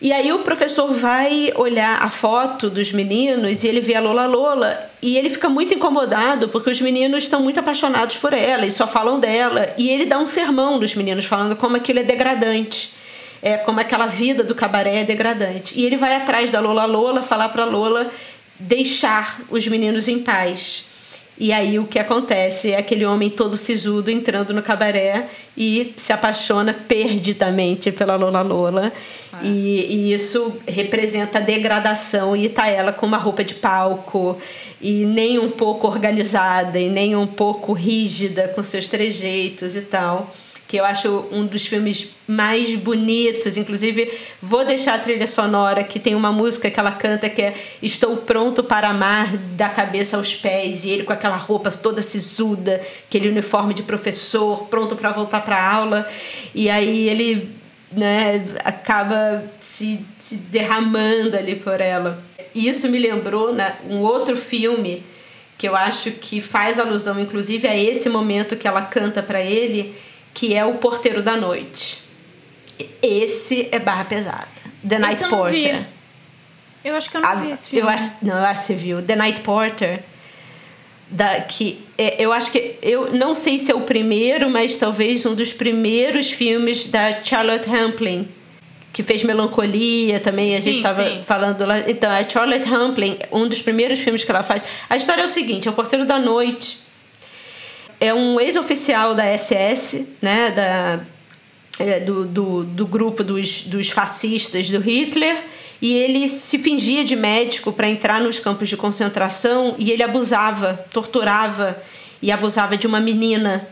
E 0.00 0.12
aí 0.12 0.32
o 0.32 0.40
professor 0.40 0.92
vai 0.92 1.52
olhar 1.54 2.02
a 2.02 2.10
foto 2.10 2.68
dos 2.68 2.92
meninos 2.92 3.62
e 3.62 3.68
ele 3.68 3.80
vê 3.80 3.94
a 3.94 4.00
Lola 4.00 4.26
Lola 4.26 4.90
e 5.00 5.16
ele 5.16 5.30
fica 5.30 5.48
muito 5.48 5.72
incomodado 5.72 6.48
porque 6.48 6.70
os 6.70 6.80
meninos 6.80 7.24
estão 7.24 7.40
muito 7.40 7.60
apaixonados 7.60 8.16
por 8.16 8.32
ela 8.32 8.66
e 8.66 8.70
só 8.70 8.86
falam 8.86 9.20
dela. 9.20 9.72
E 9.78 9.88
ele 9.88 10.04
dá 10.04 10.18
um 10.18 10.26
sermão 10.26 10.78
nos 10.78 10.94
meninos 10.94 11.24
falando 11.24 11.56
como 11.56 11.76
aquilo 11.76 12.00
é 12.00 12.02
degradante. 12.02 12.92
É 13.40 13.56
como 13.58 13.78
aquela 13.78 14.06
vida 14.06 14.42
do 14.42 14.54
cabaré 14.54 15.00
é 15.00 15.04
degradante. 15.04 15.78
E 15.78 15.84
ele 15.84 15.96
vai 15.96 16.16
atrás 16.16 16.50
da 16.50 16.60
Lola 16.60 16.86
Lola 16.86 17.22
falar 17.22 17.50
para 17.50 17.64
Lola 17.64 18.10
deixar 18.58 19.40
os 19.50 19.66
meninos 19.66 20.08
em 20.08 20.18
paz. 20.18 20.86
E 21.36 21.52
aí 21.52 21.78
o 21.78 21.86
que 21.86 21.98
acontece 21.98 22.70
é 22.70 22.78
aquele 22.78 23.04
homem 23.04 23.28
todo 23.28 23.56
sisudo 23.56 24.10
entrando 24.10 24.54
no 24.54 24.62
cabaré 24.62 25.26
e 25.56 25.92
se 25.96 26.12
apaixona 26.12 26.72
perdidamente 26.72 27.90
pela 27.90 28.14
Lola 28.14 28.42
Lola. 28.42 28.92
Ah. 29.32 29.40
E, 29.42 30.10
e, 30.10 30.12
isso 30.12 30.56
representa 30.66 31.38
a 31.38 31.40
degradação 31.40 32.36
e 32.36 32.48
tá 32.48 32.68
ela 32.68 32.92
com 32.92 33.04
uma 33.04 33.18
roupa 33.18 33.42
de 33.42 33.54
palco 33.54 34.38
e 34.80 35.04
nem 35.04 35.38
um 35.38 35.50
pouco 35.50 35.88
organizada 35.88 36.78
e 36.78 36.88
nem 36.88 37.16
um 37.16 37.26
pouco 37.26 37.72
rígida 37.72 38.48
com 38.48 38.62
seus 38.62 38.86
trejeitos 38.86 39.74
e 39.74 39.80
tal 39.80 40.32
que 40.66 40.76
eu 40.76 40.84
acho 40.84 41.26
um 41.30 41.46
dos 41.46 41.66
filmes 41.66 42.08
mais 42.26 42.74
bonitos. 42.74 43.56
Inclusive, 43.56 44.10
vou 44.42 44.64
deixar 44.64 44.94
a 44.94 44.98
trilha 44.98 45.26
sonora 45.26 45.84
que 45.84 45.98
tem 45.98 46.14
uma 46.14 46.32
música 46.32 46.70
que 46.70 46.80
ela 46.80 46.92
canta 46.92 47.28
que 47.28 47.42
é 47.42 47.54
Estou 47.82 48.16
pronto 48.18 48.62
para 48.64 48.88
amar 48.88 49.36
da 49.36 49.68
cabeça 49.68 50.16
aos 50.16 50.34
pés, 50.34 50.84
e 50.84 50.90
ele 50.90 51.04
com 51.04 51.12
aquela 51.12 51.36
roupa 51.36 51.70
toda 51.70 52.00
sisuda, 52.02 52.80
aquele 53.06 53.28
uniforme 53.28 53.74
de 53.74 53.82
professor, 53.82 54.66
pronto 54.66 54.96
para 54.96 55.10
voltar 55.12 55.40
para 55.42 55.62
aula. 55.62 56.08
E 56.54 56.70
aí 56.70 57.08
ele 57.08 57.50
né, 57.92 58.44
acaba 58.64 59.44
se, 59.60 60.00
se 60.18 60.36
derramando 60.36 61.36
ali 61.36 61.56
por 61.56 61.80
ela. 61.80 62.22
Isso 62.54 62.88
me 62.88 62.98
lembrou 62.98 63.52
né, 63.52 63.76
um 63.88 63.98
outro 63.98 64.36
filme 64.36 65.04
que 65.56 65.68
eu 65.68 65.76
acho 65.76 66.10
que 66.10 66.40
faz 66.40 66.78
alusão, 66.78 67.20
inclusive, 67.20 67.66
a 67.68 67.76
esse 67.76 68.08
momento 68.08 68.56
que 68.56 68.66
ela 68.66 68.82
canta 68.82 69.22
para 69.22 69.40
ele, 69.40 69.94
que 70.34 70.52
é 70.54 70.64
O 70.64 70.74
Porteiro 70.74 71.22
da 71.22 71.36
Noite. 71.36 72.02
Esse 73.00 73.68
é 73.70 73.78
barra 73.78 74.04
pesada. 74.04 74.48
The 74.86 74.98
Night 74.98 75.22
eu 75.22 75.28
Porter. 75.30 75.76
Vi. 75.76 75.86
Eu 76.84 76.96
acho 76.96 77.08
que 77.08 77.16
eu 77.16 77.20
não 77.22 77.28
a, 77.30 77.34
vi 77.36 77.50
esse 77.52 77.68
filme. 77.68 77.86
Eu 77.86 77.88
acho, 77.88 78.10
não, 78.20 78.36
eu 78.36 78.44
acho 78.44 78.60
que 78.62 78.66
você 78.66 78.74
viu. 78.74 79.00
The 79.00 79.16
Night 79.16 79.40
Porter. 79.40 80.00
Da, 81.08 81.40
que 81.42 81.84
é, 81.96 82.22
eu 82.22 82.32
acho 82.32 82.50
que 82.50 82.76
eu 82.82 83.12
não 83.12 83.34
sei 83.34 83.58
se 83.58 83.70
é 83.70 83.74
o 83.74 83.82
primeiro, 83.82 84.50
mas 84.50 84.76
talvez 84.76 85.24
um 85.24 85.34
dos 85.34 85.52
primeiros 85.52 86.30
filmes 86.30 86.88
da 86.88 87.22
Charlotte 87.22 87.68
Rampling, 87.68 88.26
que 88.92 89.02
fez 89.02 89.22
Melancolia 89.22 90.18
também, 90.18 90.56
a 90.56 90.58
sim, 90.58 90.72
gente 90.72 90.76
estava 90.78 91.22
falando 91.22 91.64
lá. 91.64 91.78
Então, 91.88 92.10
a 92.10 92.26
Charlotte 92.28 92.66
Rampling, 92.66 93.18
um 93.30 93.46
dos 93.46 93.62
primeiros 93.62 94.00
filmes 94.00 94.24
que 94.24 94.30
ela 94.30 94.42
faz. 94.42 94.62
A 94.90 94.96
história 94.96 95.22
é 95.22 95.24
o 95.24 95.28
seguinte: 95.28 95.68
é 95.68 95.70
o 95.70 95.74
Porteiro 95.74 96.04
da 96.04 96.18
Noite 96.18 96.83
é 98.04 98.12
um 98.12 98.38
ex-oficial 98.38 99.14
da 99.14 99.36
SS, 99.36 100.06
né, 100.20 100.50
da, 100.50 101.00
é, 101.78 102.00
do, 102.00 102.26
do, 102.26 102.64
do, 102.64 102.86
grupo 102.86 103.24
dos, 103.24 103.62
dos 103.62 103.88
fascistas 103.88 104.68
do 104.68 104.78
Hitler, 104.78 105.42
e 105.80 105.94
ele 105.94 106.28
se 106.28 106.58
fingia 106.58 107.04
de 107.04 107.16
médico 107.16 107.72
para 107.72 107.88
entrar 107.88 108.20
nos 108.20 108.38
campos 108.38 108.68
de 108.68 108.76
concentração 108.76 109.74
e 109.78 109.90
ele 109.90 110.02
abusava, 110.02 110.84
torturava 110.92 111.76
e 112.20 112.30
abusava 112.30 112.76
de 112.76 112.86
uma 112.86 113.00
menina 113.00 113.66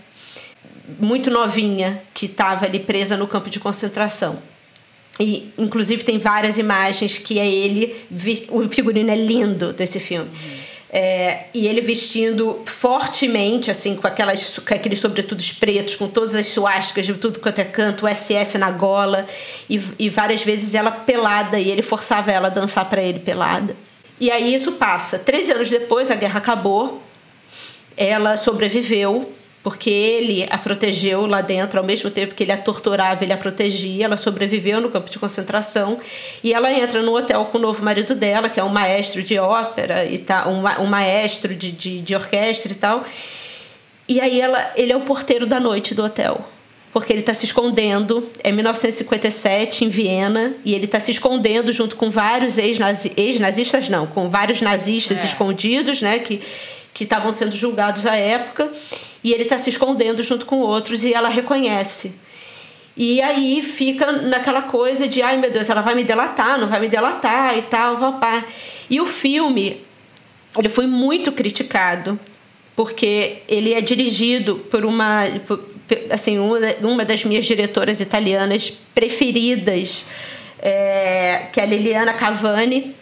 muito 0.99 1.31
novinha 1.31 2.03
que 2.13 2.27
estava 2.27 2.65
ali 2.67 2.79
presa 2.79 3.17
no 3.17 3.27
campo 3.27 3.49
de 3.49 3.61
concentração. 3.61 4.39
E, 5.21 5.53
inclusive, 5.59 6.03
tem 6.05 6.19
várias 6.19 6.59
imagens 6.59 7.19
que 7.19 7.39
é 7.39 7.49
ele. 7.49 7.95
O 8.49 8.69
figurino 8.69 9.11
é 9.11 9.17
lindo 9.17 9.73
desse 9.73 10.01
filme. 10.01 10.29
Uhum. 10.29 10.72
É, 10.95 11.45
e 11.55 11.67
ele 11.67 11.81
vestindo 11.81 12.61
fortemente, 12.67 13.71
assim, 13.71 13.97
com, 13.97 14.07
aquelas, 14.07 14.59
com 14.59 14.75
aqueles 14.75 14.99
sobretudos 15.01 15.51
pretos, 15.51 15.95
com 15.97 16.07
todas 16.07 16.35
as 16.35 16.47
suásticas 16.47 17.07
de 17.07 17.15
tudo 17.15 17.41
quanto 17.41 17.61
é 17.61 17.65
canto, 17.65 18.05
o 18.05 18.15
SS 18.15 18.59
na 18.59 18.71
gola, 18.71 19.27
e, 19.71 19.81
e 19.99 20.11
várias 20.11 20.43
vezes 20.43 20.75
ela 20.75 20.91
pelada, 20.91 21.59
e 21.59 21.71
ele 21.71 21.81
forçava 21.81 22.31
ela 22.31 22.49
a 22.49 22.51
dançar 22.51 22.85
para 22.91 23.03
ele 23.03 23.21
pelada. 23.21 23.75
E 24.21 24.31
aí 24.31 24.55
isso 24.55 24.73
passa. 24.73 25.19
Treze 25.19 25.53
anos 25.53 25.71
depois, 25.71 26.11
a 26.11 26.15
guerra 26.15 26.39
acabou, 26.39 27.03
ela 27.97 28.37
sobreviveu, 28.37 29.33
porque 29.63 29.91
ele 29.91 30.47
a 30.51 30.59
protegeu 30.59 31.25
lá 31.27 31.41
dentro, 31.41 31.79
ao 31.79 31.87
mesmo 31.87 32.11
tempo 32.11 32.35
que 32.35 32.43
ele 32.43 32.53
a 32.53 32.57
torturava, 32.57 33.23
ele 33.23 33.33
a 33.33 33.37
protegia. 33.37 34.07
Ela 34.07 34.17
sobreviveu 34.17 34.81
no 34.81 34.91
campo 34.91 35.09
de 35.09 35.19
concentração 35.19 36.01
e 36.43 36.53
ela 36.53 36.73
entra 36.73 37.01
no 37.01 37.17
hotel 37.17 37.45
com 37.47 37.59
o 37.59 37.61
novo 37.61 37.83
marido 37.85 38.15
dela, 38.15 38.49
que 38.49 38.59
é 38.59 38.65
um 38.65 38.69
maestro 38.69 39.23
de 39.23 39.39
ópera 39.39 40.05
e 40.05 40.19
tá, 40.19 40.49
um, 40.49 40.63
um 40.83 40.87
maestro 40.87 41.55
de, 41.55 41.71
de, 41.71 42.01
de 42.01 42.15
orquestra 42.15 42.73
e 42.73 42.75
tal. 42.75 43.05
E 44.09 44.21
aí 44.21 44.41
ela, 44.41 44.73
ele 44.75 44.93
é 44.93 44.97
o 44.97 45.03
porteiro 45.03 45.47
da 45.47 45.61
noite 45.61 45.95
do 45.95 46.05
hotel 46.05 46.45
porque 46.93 47.11
ele 47.11 47.21
está 47.21 47.33
se 47.33 47.47
escondendo. 47.47 48.29
É 48.45 48.53
1957 48.53 49.87
em 49.87 49.89
Viena 49.89 50.53
e 50.63 50.75
ele 50.75 50.85
está 50.85 51.01
se 51.01 51.11
escondendo 51.11 51.73
junto 51.73 51.97
com 51.97 52.11
vários 52.11 52.59
ex-nazistas, 52.59 53.89
não, 53.89 54.07
com 54.07 54.29
vários 54.29 54.61
nazistas 54.61 55.23
é. 55.23 55.27
escondidos, 55.27 56.03
né, 56.03 56.19
que 56.19 56.43
que 56.95 57.05
estavam 57.05 57.33
sendo 57.33 57.57
julgados 57.57 58.07
à 58.07 58.17
época 58.17 58.71
e 59.23 59.33
ele 59.33 59.45
está 59.45 59.59
se 59.59 59.71
escondendo 59.71 60.23
junto 60.23 60.47
com 60.47 60.61
outros 60.61 61.05
e 61.05 61.13
ela 61.13 61.29
reconhece. 61.29 62.15
E 62.97 63.23
aí 63.23 63.63
fica 63.63 64.13
naquela 64.13 64.63
coisa 64.63 65.09
de, 65.09 65.23
ai 65.23 65.37
meu 65.37 65.51
Deus, 65.51 65.71
ela 65.71 65.81
vai 65.81 65.95
me 65.95 66.05
delatar, 66.05 66.59
não 66.59 66.69
vai 66.69 66.81
me 66.81 66.89
delatar 66.89 67.57
e 67.57 67.63
tal, 67.63 67.97
papá. 67.97 68.45
E 68.91 69.01
o 69.01 69.07
filme, 69.07 69.81
ele 70.59 70.69
foi 70.69 70.87
muito 70.87 71.33
criticado, 71.33 72.19
porque 72.77 73.39
ele 73.49 73.73
é 73.73 73.81
dirigido 73.81 74.57
por 74.71 74.85
uma, 74.85 75.25
por, 75.47 75.65
assim, 76.11 76.39
uma 76.39 77.05
das 77.05 77.25
minhas 77.25 77.45
diretoras 77.45 78.01
italianas 78.01 78.71
preferidas, 78.95 80.05
é, 80.59 81.47
que 81.53 81.61
é 81.61 81.63
a 81.63 81.67
Liliana 81.67 82.13
Cavani, 82.13 82.95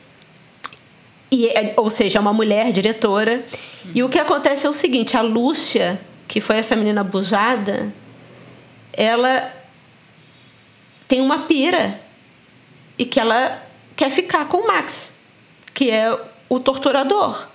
e, 1.30 1.46
é, 1.48 1.74
ou 1.76 1.90
seja, 1.90 2.18
é 2.18 2.20
uma 2.20 2.32
mulher 2.32 2.72
diretora. 2.72 3.44
E 3.94 4.02
o 4.02 4.08
que 4.08 4.18
acontece 4.18 4.66
é 4.66 4.68
o 4.68 4.72
seguinte: 4.72 5.16
a 5.16 5.22
Lúcia, 5.22 6.00
que 6.30 6.40
foi 6.40 6.58
essa 6.58 6.76
menina 6.76 7.00
abusada, 7.00 7.92
ela 8.92 9.52
tem 11.08 11.20
uma 11.20 11.40
pira 11.40 11.98
e 12.96 13.04
que 13.04 13.18
ela 13.18 13.60
quer 13.96 14.12
ficar 14.12 14.46
com 14.46 14.58
o 14.58 14.66
Max, 14.68 15.16
que 15.74 15.90
é 15.90 16.16
o 16.48 16.60
torturador. 16.60 17.48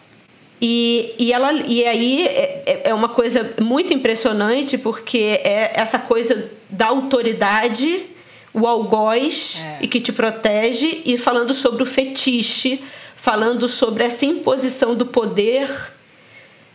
E, 0.62 1.16
e, 1.18 1.32
ela, 1.32 1.54
e 1.54 1.86
aí 1.86 2.28
é, 2.28 2.64
é, 2.66 2.90
é 2.90 2.94
uma 2.94 3.08
coisa 3.08 3.56
muito 3.62 3.94
impressionante 3.94 4.78
porque 4.78 5.40
é 5.42 5.72
essa 5.74 5.98
coisa 5.98 6.52
da 6.70 6.88
autoridade, 6.88 8.08
o 8.54 8.68
algoz 8.68 9.64
é. 9.64 9.78
e 9.86 9.88
que 9.88 10.02
te 10.02 10.12
protege, 10.12 11.02
e 11.06 11.18
falando 11.18 11.54
sobre 11.54 11.82
o 11.82 11.86
fetiche 11.86 12.84
falando 13.16 13.68
sobre 13.68 14.04
essa 14.04 14.24
imposição 14.24 14.94
do 14.94 15.04
poder, 15.04 15.68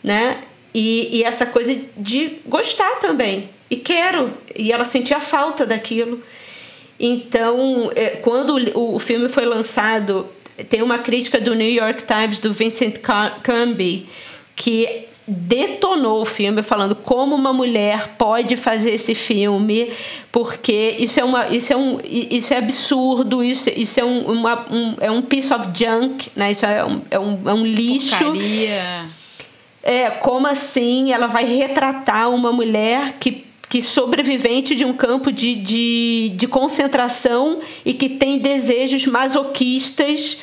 né? 0.02 0.40
E, 0.74 1.18
e 1.18 1.24
essa 1.24 1.46
coisa 1.46 1.76
de 1.96 2.38
gostar 2.46 2.96
também. 3.00 3.48
E 3.68 3.76
quero. 3.76 4.32
E 4.54 4.72
ela 4.72 4.84
sentia 4.84 5.20
falta 5.20 5.66
daquilo. 5.66 6.22
Então, 6.98 7.90
é, 7.94 8.10
quando 8.10 8.56
o 8.74 8.98
filme 8.98 9.28
foi 9.28 9.46
lançado, 9.46 10.28
tem 10.68 10.82
uma 10.82 10.98
crítica 10.98 11.40
do 11.40 11.54
New 11.54 11.70
York 11.70 12.04
Times 12.04 12.38
do 12.38 12.52
Vincent 12.52 12.96
Canby 13.42 14.06
que 14.54 15.06
detonou 15.26 16.22
o 16.22 16.24
filme 16.24 16.62
falando 16.62 16.94
como 16.96 17.36
uma 17.36 17.52
mulher 17.52 18.16
pode 18.18 18.56
fazer 18.56 18.92
esse 18.94 19.14
filme 19.14 19.92
porque 20.32 20.96
isso 20.98 21.20
é 21.20 21.24
uma 21.24 21.48
isso 21.48 21.72
é 21.72 21.76
um 21.76 21.98
isso 22.02 22.52
é 22.52 22.56
absurdo 22.56 23.44
isso, 23.44 23.70
isso 23.70 24.00
é 24.00 24.04
um, 24.04 24.22
uma, 24.22 24.66
um 24.68 24.96
é 25.00 25.08
um 25.08 25.22
piece 25.22 25.54
of 25.54 25.68
junk 25.72 26.30
né 26.34 26.50
isso 26.50 26.66
é 26.66 26.84
um, 26.84 27.02
é 27.10 27.18
um, 27.18 27.48
é 27.48 27.54
um 27.54 27.64
lixo 27.64 28.16
Porcaria. 28.16 29.06
É 29.82 30.10
como 30.10 30.46
assim 30.46 31.12
ela 31.12 31.26
vai 31.26 31.44
retratar 31.44 32.30
uma 32.30 32.52
mulher 32.52 33.14
que 33.18 33.50
que 33.70 33.80
sobrevivente 33.80 34.74
de 34.74 34.84
um 34.84 34.92
campo 34.92 35.30
de, 35.30 35.54
de, 35.54 36.32
de 36.34 36.48
concentração 36.48 37.60
e 37.84 37.94
que 37.94 38.08
tem 38.08 38.36
desejos 38.36 39.06
masoquistas 39.06 40.40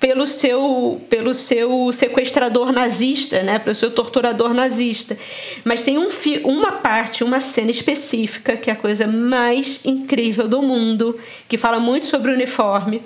pelo 0.00 0.26
seu, 0.26 1.00
pelo 1.08 1.34
seu 1.34 1.92
sequestrador 1.92 2.72
nazista, 2.72 3.42
né, 3.42 3.58
pelo 3.58 3.76
seu 3.76 3.90
torturador 3.90 4.54
nazista. 4.54 5.18
Mas 5.64 5.82
tem 5.82 5.98
um 5.98 6.08
uma 6.44 6.72
parte, 6.72 7.22
uma 7.22 7.40
cena 7.40 7.70
específica, 7.70 8.56
que 8.56 8.70
é 8.70 8.72
a 8.72 8.76
coisa 8.76 9.06
mais 9.06 9.84
incrível 9.84 10.48
do 10.48 10.62
mundo, 10.62 11.20
que 11.46 11.58
fala 11.58 11.78
muito 11.78 12.06
sobre 12.06 12.32
o 12.32 12.34
uniforme, 12.34 13.02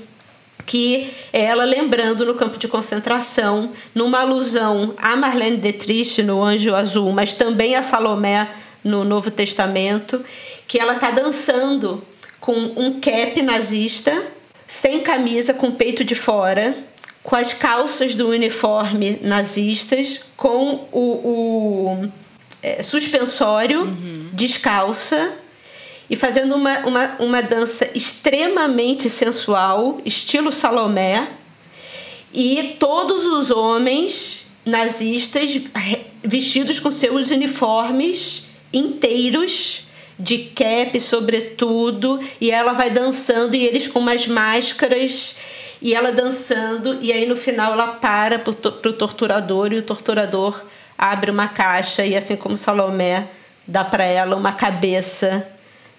que 0.67 1.11
é 1.33 1.45
ela 1.45 1.65
lembrando 1.65 2.27
no 2.27 2.35
campo 2.35 2.59
de 2.59 2.67
concentração, 2.67 3.71
numa 3.95 4.21
alusão 4.21 4.95
a 4.99 5.17
Marlene 5.17 5.57
Dietrich 5.57 6.23
no 6.23 6.43
Anjo 6.43 6.75
Azul, 6.75 7.13
mas 7.13 7.33
também 7.35 7.77
a 7.77 7.83
Salomé 7.83 8.51
no 8.83 9.05
Novo 9.05 9.31
Testamento, 9.31 10.23
que 10.67 10.79
ela 10.79 10.95
está 10.95 11.13
dançando 11.13 12.03
com 12.41 12.53
um 12.53 13.01
cap 13.01 13.41
nazista 13.43 14.27
sem 14.67 15.01
camisa, 15.01 15.55
com 15.55 15.69
o 15.69 15.73
peito 15.73 16.05
de 16.05 16.15
fora, 16.17 16.77
com 17.23 17.37
as 17.37 17.53
calças 17.53 18.15
do 18.15 18.29
uniforme 18.29 19.19
nazistas, 19.23 20.23
com 20.37 20.87
o, 20.93 21.01
o 21.01 22.09
é, 22.63 22.83
suspensório, 22.83 23.83
uhum. 23.83 24.31
descalça 24.33 25.33
e 26.09 26.17
fazendo 26.17 26.55
uma, 26.55 26.79
uma, 26.81 27.17
uma 27.19 27.43
dança 27.43 27.89
extremamente 27.95 29.11
sensual, 29.11 30.01
estilo 30.05 30.53
Salomé, 30.53 31.29
e 32.33 32.77
todos 32.79 33.25
os 33.25 33.51
homens 33.51 34.47
nazistas 34.65 35.61
vestidos 36.23 36.81
com 36.81 36.91
seus 36.91 37.31
uniformes 37.31 38.47
inteiros 38.73 39.87
de 40.19 40.39
cap, 40.55 40.99
sobretudo, 40.99 42.21
e 42.41 42.51
ela 42.51 42.73
vai 42.73 42.91
dançando 42.91 43.55
e 43.55 43.65
eles 43.65 43.87
com 43.87 43.99
umas 43.99 44.27
máscaras 44.27 45.37
e 45.81 45.95
ela 45.95 46.11
dançando 46.11 46.99
e 47.03 47.13
aí 47.13 47.27
no 47.27 47.37
final 47.37 47.73
ela 47.73 47.89
para 47.89 48.39
pro, 48.39 48.55
pro 48.55 48.93
torturador 48.95 49.73
e 49.73 49.79
o 49.79 49.83
torturador 49.83 50.65
abre 50.97 51.31
uma 51.31 51.49
caixa 51.49 52.05
e 52.05 52.17
assim 52.17 52.35
como 52.35 52.57
Salomé 52.57 53.29
dá 53.67 53.85
para 53.85 54.05
ela 54.05 54.37
uma 54.37 54.53
cabeça 54.53 55.47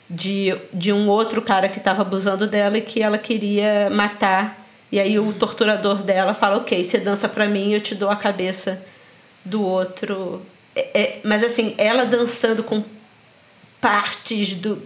de, 0.10 0.56
de 0.74 0.94
um 0.94 1.08
outro 1.10 1.42
cara 1.42 1.68
que 1.68 1.80
estava 1.80 2.02
abusando 2.02 2.48
dela 2.48 2.78
e 2.78 2.82
que 2.82 3.02
ela 3.02 3.18
queria 3.18 3.90
matar. 3.90 4.66
E 4.92 5.00
aí 5.00 5.20
o 5.20 5.34
torturador 5.34 6.04
dela 6.04 6.34
fala: 6.34 6.58
Ok, 6.58 6.84
você 6.84 6.98
dança 6.98 7.28
para 7.28 7.48
mim, 7.48 7.74
eu 7.74 7.82
te 7.82 7.94
dou 7.94 8.10
a 8.10 8.16
cabeça 8.16 8.84
do 9.44 9.62
outro. 9.62 10.42
É, 10.76 11.02
é, 11.02 11.20
mas 11.24 11.44
assim, 11.44 11.74
ela 11.78 12.06
dançando 12.06 12.64
com 12.64 12.84
partes 13.82 14.56
do, 14.56 14.82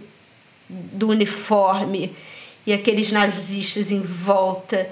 do 0.68 1.08
uniforme 1.08 2.14
e 2.66 2.72
aqueles 2.72 3.12
nazistas 3.12 3.92
em 3.92 4.00
volta. 4.00 4.88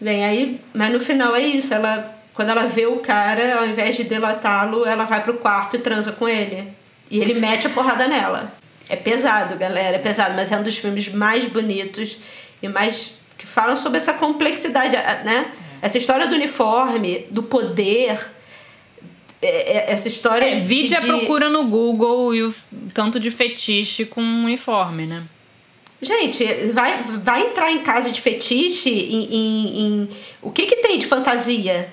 Bem, 0.00 0.24
aí, 0.24 0.60
mas 0.74 0.92
no 0.92 1.00
final 1.00 1.34
é 1.34 1.40
isso, 1.40 1.72
ela 1.72 2.14
quando 2.36 2.50
ela 2.50 2.66
vê 2.66 2.84
o 2.84 2.98
cara, 2.98 3.60
ao 3.60 3.66
invés 3.66 3.96
de 3.96 4.04
delatá-lo, 4.04 4.84
ela 4.84 5.06
vai 5.06 5.22
pro 5.22 5.38
quarto 5.38 5.76
e 5.76 5.78
transa 5.78 6.12
com 6.12 6.28
ele. 6.28 6.70
E 7.10 7.18
ele 7.18 7.32
mete 7.40 7.66
a 7.66 7.70
porrada 7.70 8.06
nela. 8.06 8.52
É 8.88 8.96
pesado, 8.96 9.56
galera, 9.56 9.96
é 9.96 9.98
pesado, 9.98 10.34
mas 10.34 10.52
é 10.52 10.56
um 10.56 10.62
dos 10.62 10.76
filmes 10.76 11.08
mais 11.08 11.44
bonitos 11.46 12.18
e 12.62 12.68
mais 12.68 13.18
que 13.36 13.46
falam 13.46 13.76
sobre 13.76 13.98
essa 13.98 14.14
complexidade, 14.14 14.96
né? 15.24 15.50
Essa 15.82 15.98
história 15.98 16.26
do 16.26 16.34
uniforme, 16.34 17.26
do 17.30 17.42
poder, 17.42 18.18
é, 19.42 19.48
é, 19.48 19.92
essa 19.92 20.08
história. 20.08 20.46
É, 20.46 20.60
vide 20.60 20.88
de, 20.88 20.94
a 20.94 21.00
procura 21.00 21.50
no 21.50 21.64
Google 21.64 22.34
e 22.34 22.42
o 22.42 22.54
tanto 22.94 23.20
de 23.20 23.30
fetiche 23.30 24.04
com 24.04 24.22
um 24.22 24.44
uniforme, 24.44 25.06
né? 25.06 25.22
Gente, 26.00 26.44
vai, 26.72 27.02
vai 27.02 27.46
entrar 27.46 27.72
em 27.72 27.80
casa 27.80 28.10
de 28.10 28.20
fetiche 28.20 28.90
em, 28.90 29.34
em, 29.34 29.80
em, 29.80 30.08
o 30.42 30.50
que 30.50 30.66
que 30.66 30.76
tem 30.76 30.98
de 30.98 31.06
fantasia? 31.06 31.92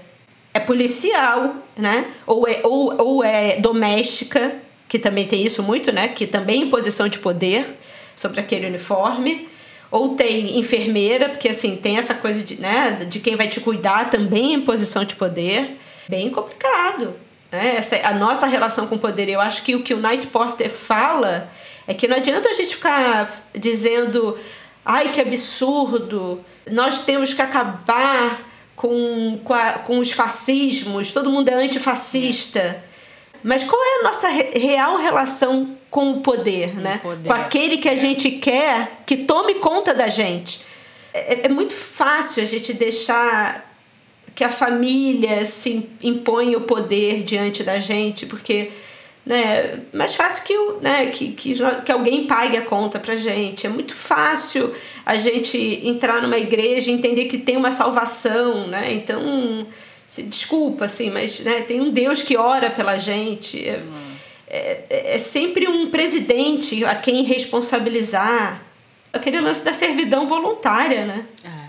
É 0.53 0.59
policial, 0.59 1.55
né? 1.77 2.05
Ou 2.27 2.47
é, 2.47 2.61
ou, 2.63 2.93
ou 3.01 3.23
é 3.23 3.59
doméstica, 3.59 4.55
que 4.87 4.99
também 4.99 5.25
tem 5.25 5.43
isso 5.43 5.63
muito, 5.63 5.91
né? 5.91 6.07
Que 6.07 6.27
também 6.27 6.63
em 6.63 6.69
posição 6.69 7.07
de 7.07 7.19
poder 7.19 7.65
sobre 8.15 8.39
aquele 8.39 8.67
uniforme. 8.67 9.49
Ou 9.89 10.15
tem 10.15 10.57
enfermeira, 10.57 11.29
porque 11.29 11.49
assim, 11.49 11.75
tem 11.75 11.97
essa 11.97 12.15
coisa 12.15 12.41
de, 12.41 12.55
né, 12.55 13.05
de 13.07 13.19
quem 13.19 13.35
vai 13.35 13.47
te 13.47 13.59
cuidar 13.59 14.09
também 14.09 14.53
em 14.53 14.61
posição 14.61 15.05
de 15.05 15.15
poder. 15.15 15.77
Bem 16.09 16.29
complicado. 16.29 17.13
Né? 17.51 17.75
Essa, 17.77 17.97
a 18.07 18.13
nossa 18.13 18.47
relação 18.47 18.87
com 18.87 18.95
o 18.95 18.99
poder. 18.99 19.29
Eu 19.29 19.39
acho 19.39 19.61
que 19.61 19.75
o 19.75 19.83
que 19.83 19.93
o 19.93 19.99
Night 19.99 20.27
Porter 20.27 20.69
fala 20.69 21.49
é 21.87 21.93
que 21.93 22.07
não 22.07 22.17
adianta 22.17 22.49
a 22.49 22.53
gente 22.53 22.73
ficar 22.73 23.43
dizendo 23.53 24.37
ai 24.85 25.09
que 25.09 25.21
absurdo, 25.21 26.43
nós 26.69 27.01
temos 27.01 27.33
que 27.33 27.41
acabar 27.41 28.41
com, 28.75 29.39
com, 29.43 29.53
a, 29.53 29.73
com 29.73 29.99
os 29.99 30.11
fascismos, 30.11 31.13
todo 31.13 31.29
mundo 31.29 31.49
é 31.49 31.53
antifascista. 31.53 32.83
Mas 33.43 33.63
qual 33.63 33.81
é 33.81 33.99
a 33.99 34.03
nossa 34.03 34.27
real 34.29 34.97
relação 34.97 35.77
com 35.89 36.11
o 36.11 36.21
poder, 36.21 36.75
né? 36.75 36.99
Poder. 37.03 37.27
Com 37.27 37.33
aquele 37.33 37.77
que 37.77 37.89
a 37.89 37.95
gente 37.95 38.31
quer 38.31 39.01
que 39.05 39.17
tome 39.17 39.55
conta 39.55 39.93
da 39.93 40.07
gente. 40.07 40.61
É, 41.13 41.45
é 41.45 41.49
muito 41.49 41.73
fácil 41.75 42.41
a 42.41 42.45
gente 42.45 42.73
deixar 42.73 43.71
que 44.33 44.43
a 44.43 44.49
família 44.49 45.45
se 45.45 45.87
impõe 46.01 46.55
o 46.55 46.61
poder 46.61 47.21
diante 47.21 47.63
da 47.63 47.79
gente, 47.79 48.25
porque 48.25 48.71
né, 49.25 49.79
mais 49.93 50.15
fácil 50.15 50.43
que, 50.43 50.83
né, 50.83 51.05
que, 51.07 51.31
que, 51.31 51.55
que 51.85 51.91
alguém 51.91 52.27
pague 52.27 52.57
a 52.57 52.61
conta 52.61 52.99
pra 52.99 53.15
gente. 53.15 53.65
É 53.65 53.69
muito 53.69 53.93
fácil 53.93 54.73
a 55.05 55.15
gente 55.15 55.57
entrar 55.83 56.21
numa 56.21 56.37
igreja 56.37 56.91
e 56.91 56.93
entender 56.93 57.25
que 57.25 57.37
tem 57.37 57.55
uma 57.55 57.71
salvação, 57.71 58.67
né? 58.67 58.91
Então, 58.91 59.65
se, 60.05 60.23
desculpa, 60.23 60.85
assim, 60.85 61.09
mas 61.09 61.39
né, 61.39 61.61
tem 61.61 61.81
um 61.81 61.89
Deus 61.89 62.21
que 62.21 62.37
ora 62.37 62.69
pela 62.69 62.97
gente. 62.97 63.67
É, 63.67 63.81
é, 64.47 65.15
é 65.15 65.17
sempre 65.17 65.67
um 65.67 65.89
presidente 65.89 66.83
a 66.85 66.95
quem 66.95 67.23
responsabilizar. 67.23 68.61
Aquele 69.11 69.39
lance 69.39 69.63
da 69.63 69.73
servidão 69.73 70.27
voluntária, 70.27 71.05
né? 71.05 71.25
É. 71.45 71.63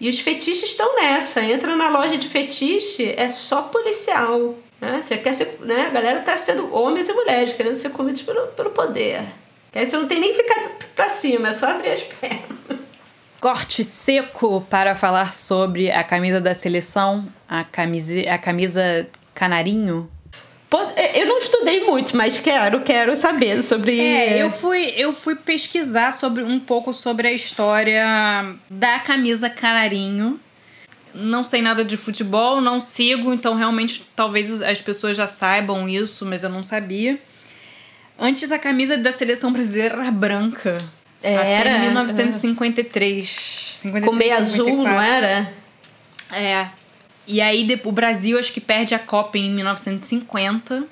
E 0.00 0.08
os 0.08 0.18
fetiches 0.18 0.70
estão 0.70 0.96
nessa. 0.96 1.42
Entra 1.42 1.76
na 1.76 1.88
loja 1.88 2.16
de 2.16 2.28
fetiche, 2.28 3.14
é 3.16 3.28
só 3.28 3.62
policial. 3.62 4.54
Né? 4.80 5.02
Você 5.02 5.16
quer 5.18 5.34
ser, 5.34 5.58
né? 5.60 5.86
A 5.86 5.90
galera 5.90 6.20
tá 6.20 6.36
sendo 6.38 6.74
homens 6.74 7.08
e 7.08 7.12
mulheres, 7.12 7.54
querendo 7.54 7.78
ser 7.78 7.90
comidos 7.90 8.22
pelo, 8.22 8.46
pelo 8.48 8.70
poder. 8.70 9.22
Aí 9.74 9.88
você 9.88 9.96
não 9.96 10.08
tem 10.08 10.20
nem 10.20 10.32
que 10.32 10.42
ficar 10.42 10.70
pra 10.94 11.10
cima, 11.10 11.48
é 11.48 11.52
só 11.52 11.66
abrir 11.66 11.90
as 11.90 12.02
pernas. 12.02 12.85
Corte 13.46 13.84
seco 13.84 14.60
para 14.68 14.96
falar 14.96 15.32
sobre 15.32 15.88
a 15.88 16.02
camisa 16.02 16.40
da 16.40 16.52
seleção, 16.52 17.24
a 17.48 17.62
camisa, 17.62 18.12
a 18.28 18.36
camisa 18.36 19.06
canarinho. 19.32 20.10
É, 20.96 21.22
eu 21.22 21.26
não 21.26 21.38
estudei 21.38 21.86
muito, 21.86 22.16
mas 22.16 22.40
quero, 22.40 22.80
quero 22.80 23.14
saber 23.14 23.62
sobre. 23.62 24.00
É, 24.00 24.42
eu 24.42 24.50
fui, 24.50 24.92
eu 24.96 25.12
fui 25.12 25.36
pesquisar 25.36 26.12
sobre 26.12 26.42
um 26.42 26.58
pouco 26.58 26.92
sobre 26.92 27.28
a 27.28 27.32
história 27.32 28.04
da 28.68 28.98
camisa 28.98 29.48
canarinho. 29.48 30.40
Não 31.14 31.44
sei 31.44 31.62
nada 31.62 31.84
de 31.84 31.96
futebol, 31.96 32.60
não 32.60 32.80
sigo, 32.80 33.32
então 33.32 33.54
realmente 33.54 34.04
talvez 34.16 34.60
as 34.60 34.82
pessoas 34.82 35.16
já 35.16 35.28
saibam 35.28 35.88
isso, 35.88 36.26
mas 36.26 36.42
eu 36.42 36.50
não 36.50 36.64
sabia. 36.64 37.16
Antes 38.18 38.50
a 38.50 38.58
camisa 38.58 38.98
da 38.98 39.12
seleção 39.12 39.52
brasileira 39.52 39.94
era 39.94 40.10
branca. 40.10 40.78
Era. 41.30 41.70
Até 41.70 41.78
1953. 41.80 43.72
53, 43.76 44.04
Com 44.04 44.16
meio 44.16 44.36
azul, 44.36 44.76
não 44.82 45.00
era? 45.00 45.52
É. 46.32 46.68
E 47.26 47.40
aí 47.40 47.66
o 47.84 47.92
Brasil 47.92 48.38
acho 48.38 48.52
que 48.52 48.60
perde 48.60 48.94
a 48.94 48.98
Copa 48.98 49.36
em 49.38 49.50
1950. 49.50 50.84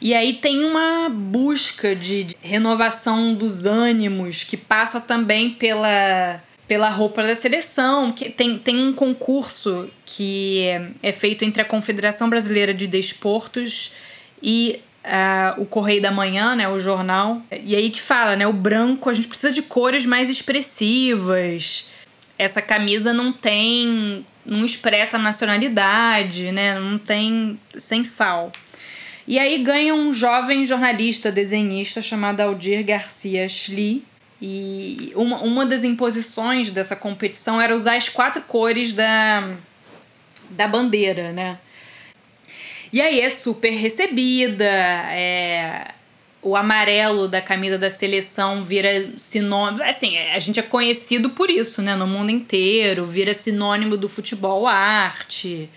E 0.00 0.14
aí 0.14 0.34
tem 0.34 0.64
uma 0.64 1.08
busca 1.10 1.94
de, 1.94 2.24
de 2.24 2.36
renovação 2.40 3.34
dos 3.34 3.66
ânimos 3.66 4.44
que 4.44 4.56
passa 4.56 5.00
também 5.00 5.50
pela 5.50 6.40
pela 6.66 6.88
roupa 6.88 7.24
da 7.24 7.34
seleção, 7.34 8.12
que 8.12 8.30
tem, 8.30 8.56
tem 8.56 8.78
um 8.78 8.92
concurso 8.92 9.90
que 10.06 10.62
é 11.02 11.10
feito 11.10 11.44
entre 11.44 11.60
a 11.60 11.64
Confederação 11.64 12.30
Brasileira 12.30 12.72
de 12.72 12.86
Desportos 12.86 13.90
e 14.40 14.78
uh, 15.04 15.60
o 15.60 15.66
Correio 15.66 16.02
da 16.02 16.10
Manhã, 16.10 16.54
né, 16.54 16.68
o 16.68 16.78
jornal. 16.78 17.42
E 17.50 17.74
aí 17.74 17.90
que 17.90 18.00
fala, 18.00 18.36
né, 18.36 18.46
o 18.46 18.52
branco, 18.52 19.10
a 19.10 19.14
gente 19.14 19.28
precisa 19.28 19.52
de 19.52 19.62
cores 19.62 20.06
mais 20.06 20.28
expressivas. 20.28 21.86
Essa 22.38 22.62
camisa 22.62 23.12
não 23.12 23.32
tem, 23.32 24.24
não 24.46 24.64
expressa 24.64 25.18
nacionalidade, 25.18 26.50
né, 26.52 26.78
não 26.78 26.98
tem 26.98 27.58
sem 27.76 28.02
sal. 28.02 28.50
E 29.26 29.38
aí 29.38 29.62
ganha 29.62 29.94
um 29.94 30.12
jovem 30.12 30.64
jornalista, 30.64 31.30
desenhista 31.30 32.02
chamado 32.02 32.40
Aldir 32.40 32.84
Garcia 32.84 33.48
Schli. 33.48 34.04
E 34.42 35.12
uma, 35.14 35.38
uma 35.42 35.66
das 35.66 35.84
imposições 35.84 36.70
dessa 36.70 36.96
competição 36.96 37.60
era 37.60 37.76
usar 37.76 37.96
as 37.96 38.08
quatro 38.08 38.40
cores 38.42 38.92
da, 38.92 39.50
da 40.48 40.66
bandeira, 40.66 41.30
né? 41.30 41.58
E 42.92 43.00
aí 43.00 43.20
é 43.20 43.30
super 43.30 43.70
recebida, 43.70 44.64
é, 44.64 45.92
o 46.42 46.56
amarelo 46.56 47.28
da 47.28 47.40
camisa 47.40 47.78
da 47.78 47.90
seleção 47.90 48.64
vira 48.64 49.12
sinônimo. 49.16 49.82
Assim, 49.84 50.18
a 50.18 50.38
gente 50.38 50.58
é 50.58 50.62
conhecido 50.62 51.30
por 51.30 51.50
isso, 51.50 51.82
né? 51.82 51.94
No 51.94 52.06
mundo 52.06 52.30
inteiro, 52.30 53.06
vira 53.06 53.34
sinônimo 53.34 53.96
do 53.96 54.08
futebol 54.08 54.66
arte. 54.66 55.68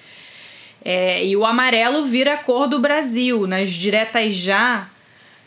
É, 0.84 1.26
e 1.26 1.36
o 1.36 1.46
amarelo 1.46 2.04
vira 2.06 2.34
a 2.34 2.38
cor 2.38 2.68
do 2.68 2.80
Brasil. 2.80 3.46
Nas 3.46 3.72
diretas 3.72 4.34
já, 4.34 4.90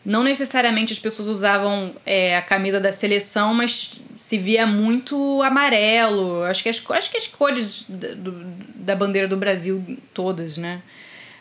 não 0.05 0.23
necessariamente 0.23 0.93
as 0.93 0.99
pessoas 0.99 1.29
usavam 1.29 1.95
é, 2.05 2.37
a 2.37 2.43
camisa 2.43 2.79
da 2.79 2.93
seleção, 2.93 3.55
mas 3.55 4.01
se 4.17 4.39
via 4.39 4.67
muito 4.67 5.43
amarelo. 5.43 6.45
Acho 6.45 6.63
que 6.63 6.69
as, 6.69 6.91
acho 6.91 7.11
que 7.11 7.17
as 7.17 7.27
cores 7.27 7.85
da, 7.89 8.09
do, 8.09 8.33
da 8.75 8.95
bandeira 8.95 9.27
do 9.27 9.37
Brasil 9.37 9.83
todas, 10.13 10.59
né? 10.59 10.83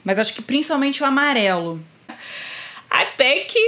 Mas 0.06 0.20
acho 0.20 0.36
que 0.36 0.42
principalmente 0.44 1.02
o 1.02 1.06
amarelo. 1.06 1.84
Até 2.90 3.40
que 3.40 3.60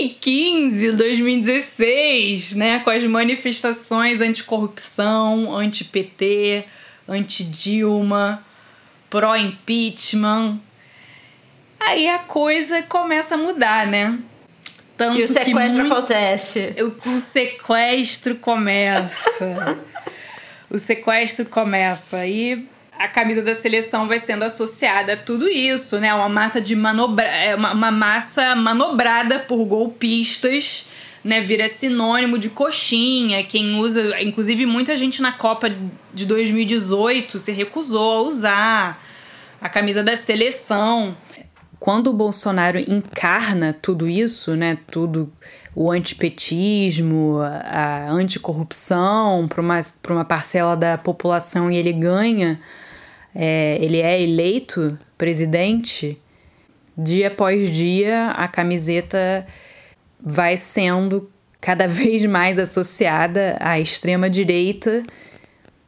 2015, 0.00 0.92
2016, 0.92 2.54
né, 2.54 2.78
com 2.80 2.90
as 2.90 3.02
manifestações 3.04 4.20
anticorrupção, 4.20 5.52
anti-PT, 5.56 6.64
anti-Dilma, 7.08 8.44
pró-impeachment, 9.10 10.60
aí 11.80 12.08
a 12.08 12.20
coisa 12.20 12.82
começa 12.82 13.34
a 13.34 13.38
mudar, 13.38 13.86
né? 13.86 14.18
Tanto 14.96 15.18
e 15.18 15.24
o 15.24 15.28
sequestro 15.28 15.80
muito... 15.80 15.92
acontece. 15.92 16.74
O 16.78 17.18
sequestro 17.18 18.36
começa. 18.36 19.78
o 20.70 20.78
sequestro 20.78 21.46
começa. 21.46 22.24
E 22.26 22.68
a 23.02 23.08
camisa 23.08 23.42
da 23.42 23.56
seleção 23.56 24.06
vai 24.06 24.20
sendo 24.20 24.44
associada 24.44 25.14
a 25.14 25.16
tudo 25.16 25.48
isso, 25.48 25.98
né? 25.98 26.14
Uma 26.14 26.28
massa 26.28 26.60
de 26.60 26.76
manobra... 26.76 27.24
É, 27.24 27.52
uma, 27.56 27.72
uma 27.72 27.90
massa 27.90 28.54
manobrada 28.54 29.40
por 29.40 29.64
golpistas, 29.64 30.86
né? 31.24 31.40
Vira 31.40 31.68
sinônimo 31.68 32.38
de 32.38 32.48
coxinha. 32.48 33.42
Quem 33.42 33.74
usa, 33.74 34.20
inclusive 34.22 34.64
muita 34.66 34.96
gente 34.96 35.20
na 35.20 35.32
Copa 35.32 35.68
de 36.14 36.24
2018 36.26 37.40
se 37.40 37.50
recusou 37.50 38.18
a 38.18 38.22
usar 38.22 39.04
a 39.60 39.68
camisa 39.68 40.00
da 40.04 40.16
seleção. 40.16 41.16
Quando 41.80 42.06
o 42.06 42.12
Bolsonaro 42.12 42.78
encarna 42.78 43.76
tudo 43.82 44.08
isso, 44.08 44.54
né? 44.54 44.78
Tudo 44.88 45.32
o 45.74 45.90
antipetismo, 45.90 47.40
a 47.42 48.08
anticorrupção 48.12 49.48
para 49.48 49.60
uma, 49.60 49.84
uma 50.08 50.24
parcela 50.24 50.76
da 50.76 50.96
população 50.96 51.68
e 51.68 51.76
ele 51.76 51.92
ganha 51.92 52.60
é, 53.34 53.78
ele 53.80 54.00
é 54.00 54.20
eleito 54.20 54.98
presidente, 55.16 56.18
dia 56.96 57.28
após 57.28 57.70
dia 57.70 58.30
a 58.30 58.46
camiseta 58.48 59.46
vai 60.20 60.56
sendo 60.56 61.30
cada 61.60 61.86
vez 61.88 62.24
mais 62.26 62.58
associada 62.58 63.56
à 63.60 63.78
extrema 63.78 64.28
direita 64.28 65.04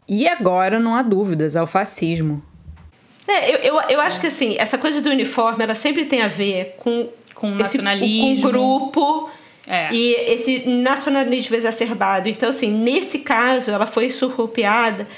e 0.08 0.28
agora 0.28 0.78
não 0.78 0.94
há 0.94 1.02
dúvidas 1.02 1.56
ao 1.56 1.66
fascismo. 1.66 2.42
É, 3.26 3.54
eu, 3.54 3.58
eu, 3.58 3.80
eu 3.88 4.00
acho 4.00 4.20
que 4.20 4.26
assim, 4.26 4.54
essa 4.58 4.76
coisa 4.76 5.00
do 5.00 5.08
uniforme 5.10 5.64
ela 5.64 5.74
sempre 5.74 6.04
tem 6.04 6.20
a 6.20 6.28
ver 6.28 6.76
com, 6.78 7.08
com 7.34 7.50
nacionalismo, 7.50 8.32
esse, 8.32 8.42
com 8.42 8.48
grupo 8.48 9.30
é. 9.66 9.92
e 9.92 10.14
esse 10.32 10.68
nacionalismo 10.68 11.56
exacerbado. 11.56 12.28
Então, 12.28 12.50
assim, 12.50 12.70
nesse 12.70 13.20
caso, 13.20 13.70
ela 13.70 13.86
foi 13.86 14.10
surrupiada. 14.10 15.08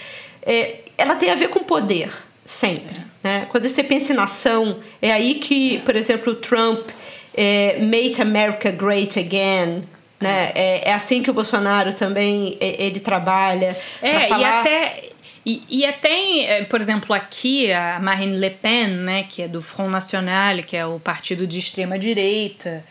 É, 0.43 0.81
ela 0.99 1.15
tem 1.15 1.31
a 1.31 1.35
ver 1.35 1.49
com 1.49 1.61
poder, 1.61 2.11
sempre. 2.45 2.97
É. 2.97 3.29
Né? 3.29 3.47
Quando 3.51 3.69
você 3.69 3.83
pensa 3.83 4.13
em 4.13 4.17
nação, 4.17 4.79
é 5.01 5.13
aí 5.13 5.37
que, 5.37 5.79
por 5.81 5.97
exemplo, 5.97 6.33
o 6.33 6.37
Trump 6.37 6.89
é, 7.35 7.79
Make 7.81 8.23
America 8.23 8.71
Great 8.71 9.19
Again, 9.19 9.85
né? 10.21 10.53
É, 10.55 10.91
é 10.91 10.93
assim 10.95 11.23
que 11.23 11.31
o 11.31 11.35
Bolsonaro 11.35 11.93
também 11.93 12.57
é, 12.61 12.85
ele 12.85 13.01
trabalha. 13.01 13.77
É, 14.01 14.29
falar... 14.29 14.41
e 14.41 14.45
até. 14.45 15.03
E, 15.45 15.63
e 15.69 15.87
até, 15.87 16.41
é, 16.41 16.65
por 16.65 16.81
exemplo, 16.81 17.15
aqui 17.15 17.73
a 17.73 18.01
Marine 18.01 18.37
Le 18.37 18.51
Pen, 18.51 18.89
né, 18.89 19.23
que 19.23 19.43
é 19.43 19.49
do 19.49 19.61
Front 19.61 19.91
National, 19.91 20.57
que 20.67 20.77
é 20.77 20.85
o 20.85 20.99
partido 20.99 21.47
de 21.47 21.57
extrema 21.57 21.97
direita, 21.97 22.85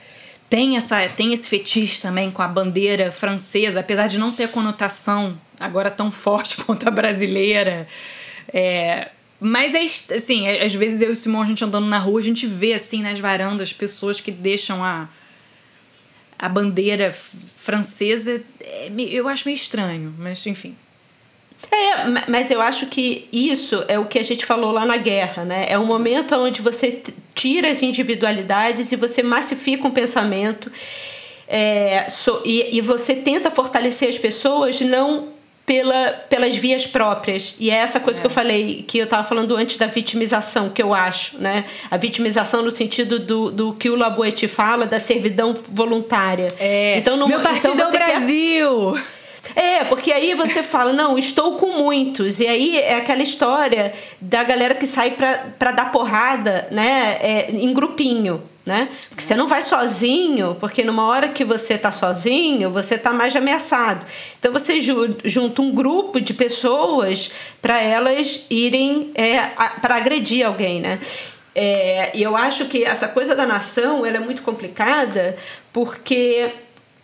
tem 0.49 0.78
essa 0.78 1.06
tem 1.10 1.34
esse 1.34 1.49
fetiche 1.49 2.01
também 2.01 2.32
com 2.32 2.41
a 2.41 2.47
bandeira 2.47 3.12
francesa, 3.12 3.82
apesar 3.82 4.08
de 4.08 4.18
não 4.18 4.32
ter 4.32 4.47
conotação 4.47 5.38
agora 5.60 5.91
tão 5.91 6.12
forte 6.12 6.58
quanto 6.64 6.88
a 6.88 6.91
brasileira. 6.91 7.88
É, 8.53 9.10
mas 9.39 9.74
é 9.74 10.16
assim, 10.16 10.47
às 10.47 10.74
vezes 10.74 11.01
eu 11.01 11.10
e 11.10 11.14
o 11.14 11.16
Simão, 11.16 11.41
a 11.41 11.45
gente 11.45 11.64
andando 11.64 11.88
na 11.88 11.97
rua, 11.97 12.20
a 12.20 12.24
gente 12.24 12.47
vê 12.47 12.74
assim 12.74 13.01
nas 13.01 13.20
varandas 13.20 13.74
pessoas 13.74 14.22
que 14.22 14.32
deixam 14.32 14.84
a, 14.84 15.10
a 16.38 16.47
bandeira 16.49 17.14
francesa, 17.14 18.43
é, 18.60 18.91
eu 18.97 19.28
acho 19.28 19.47
meio 19.47 19.56
estranho, 19.56 20.14
mas 20.18 20.45
enfim. 20.45 20.76
É, 21.72 22.30
mas 22.30 22.51
eu 22.51 22.62
acho 22.62 22.86
que 22.88 23.28
isso 23.32 23.84
é 23.88 23.97
o 23.97 24.06
que 24.06 24.20
a 24.20 24.24
gente 24.24 24.45
falou 24.45 24.72
lá 24.72 24.86
na 24.86 24.97
guerra, 24.97 25.43
né? 25.43 25.66
É 25.68 25.80
um 25.80 25.86
momento 25.86 26.36
onde 26.36 26.62
você 26.62 27.01
tira 27.34 27.72
as 27.72 27.82
individualidades 27.82 28.91
e 28.91 28.95
você 28.95 29.24
massifica 29.24 29.88
um 29.88 29.91
pensamento 29.91 30.72
é, 31.47 32.08
so, 32.10 32.41
e, 32.43 32.78
e 32.78 32.82
você 32.82 33.16
tenta 33.16 33.51
fortalecer 33.51 34.10
as 34.10 34.18
pessoas 34.18 34.82
não 34.82 35.35
pela, 35.66 36.11
pelas 36.30 36.55
vias 36.55 36.86
próprias. 36.86 37.55
E 37.59 37.72
é 37.72 37.76
essa 37.76 37.99
coisa 37.99 38.20
é. 38.20 38.22
que 38.22 38.28
eu 38.28 38.32
é. 38.32 38.34
falei, 38.34 38.86
que 38.88 38.97
eu 38.97 39.05
estava 39.05 39.24
falando 39.24 39.55
antes 39.55 39.78
da 39.78 39.88
vitimização, 39.88 40.70
que 40.70 40.82
eu 40.82 40.93
acho, 40.93 41.38
né? 41.39 41.66
A 41.89 41.97
vitimização 41.97 42.61
no 42.61 42.72
sentido 42.72 43.20
do, 43.20 43.51
do 43.51 43.74
que 43.74 43.89
o 43.89 43.95
Laboeti 43.95 44.47
fala, 44.47 44.86
da 44.86 44.99
servidão 44.99 45.55
voluntária. 45.72 46.47
É. 46.59 46.97
Então, 46.97 47.18
no, 47.18 47.28
Meu 47.28 47.41
partido 47.41 47.74
então 47.74 47.88
é 47.88 47.89
o 47.89 47.91
Brasil! 47.91 48.93
Quer... 48.93 49.14
É, 49.54 49.84
porque 49.84 50.12
aí 50.12 50.34
você 50.34 50.64
fala, 50.64 50.93
não, 50.93 51.18
estou 51.18 51.58
com 51.58 51.74
muitos. 51.74 52.39
E 52.39 52.48
aí 52.48 52.78
é 52.78 52.96
aquela 52.96 53.22
história 53.22 53.93
da 54.20 54.43
galera 54.43 54.74
que 54.74 54.88
sai 54.88 55.12
para 55.12 55.72
dar 55.72 55.91
porrada, 55.91 56.68
né? 56.72 57.18
É, 57.20 57.52
em 57.52 57.74
grupinho. 57.74 58.41
Né? 58.66 58.89
Porque 59.10 59.22
você 59.22 59.36
não 59.36 59.48
vai 59.48 59.62
sozinho, 59.62 60.58
porque 60.60 60.84
numa 60.84 61.06
hora 61.06 61.28
que 61.28 61.46
você 61.46 61.76
está 61.76 61.91
sozinho, 61.91 62.72
você 62.72 62.96
está 62.96 63.14
mais 63.14 63.36
ameaçado. 63.36 64.04
Então 64.39 64.52
você 64.52 64.80
junta 64.82 65.62
um 65.62 65.72
grupo 65.72 66.20
de 66.20 66.34
pessoas 66.34 67.30
para 67.62 67.80
elas 67.80 68.48
irem 68.50 69.12
é, 69.14 69.39
para 69.80 69.98
agredir 69.98 70.43
alguém, 70.43 70.82
né? 70.82 70.98
É, 71.54 72.10
e 72.16 72.24
eu 72.24 72.36
acho 72.36 72.66
que 72.66 72.84
essa 72.84 73.08
coisa 73.08 73.36
da 73.36 73.46
nação 73.46 74.04
ela 74.04 74.18
é 74.18 74.20
muito 74.20 74.41
complicada 74.41 75.38
porque 75.72 76.52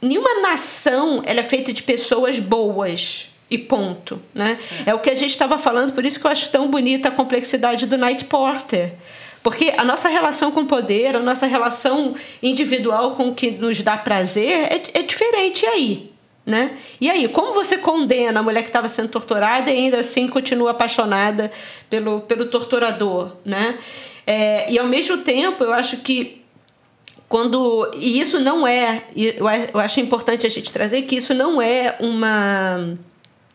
nenhuma 0.01 0.41
nação 0.41 1.21
ela 1.25 1.41
é 1.41 1.43
feita 1.43 1.71
de 1.71 1.83
pessoas 1.83 2.39
boas 2.39 3.27
e 3.49 3.57
ponto, 3.57 4.21
né? 4.33 4.57
É, 4.85 4.91
é 4.91 4.93
o 4.95 4.99
que 4.99 5.09
a 5.09 5.15
gente 5.15 5.31
estava 5.31 5.57
falando, 5.57 5.93
por 5.93 6.05
isso 6.05 6.19
que 6.19 6.25
eu 6.25 6.31
acho 6.31 6.49
tão 6.49 6.69
bonita 6.69 7.09
a 7.09 7.11
complexidade 7.11 7.85
do 7.85 7.97
Night 7.97 8.25
Porter. 8.25 8.93
Porque 9.43 9.73
a 9.75 9.83
nossa 9.83 10.07
relação 10.07 10.51
com 10.51 10.61
o 10.61 10.65
poder, 10.65 11.15
a 11.17 11.19
nossa 11.19 11.47
relação 11.47 12.13
individual 12.41 13.15
com 13.15 13.29
o 13.29 13.35
que 13.35 13.51
nos 13.51 13.81
dá 13.81 13.97
prazer 13.97 14.71
é, 14.71 14.81
é 14.93 15.01
diferente 15.01 15.65
aí. 15.65 16.11
Né? 16.45 16.77
E 16.99 17.09
aí, 17.09 17.27
como 17.27 17.53
você 17.53 17.77
condena 17.77 18.39
a 18.39 18.43
mulher 18.43 18.63
que 18.63 18.69
estava 18.69 18.87
sendo 18.87 19.09
torturada 19.09 19.69
e 19.69 19.77
ainda 19.77 19.99
assim 19.99 20.27
continua 20.27 20.71
apaixonada 20.71 21.51
pelo, 21.89 22.21
pelo 22.21 22.45
torturador? 22.45 23.33
Né? 23.45 23.77
É, 24.25 24.71
e 24.71 24.79
ao 24.79 24.87
mesmo 24.87 25.19
tempo, 25.19 25.63
eu 25.63 25.71
acho 25.71 25.97
que 25.97 26.40
quando 27.31 27.89
e 27.95 28.19
isso 28.19 28.41
não 28.41 28.67
é 28.67 29.03
eu 29.15 29.79
acho 29.79 30.01
importante 30.01 30.45
a 30.45 30.49
gente 30.49 30.71
trazer 30.73 31.03
que 31.03 31.15
isso 31.15 31.33
não 31.33 31.61
é 31.61 31.95
uma 32.01 32.97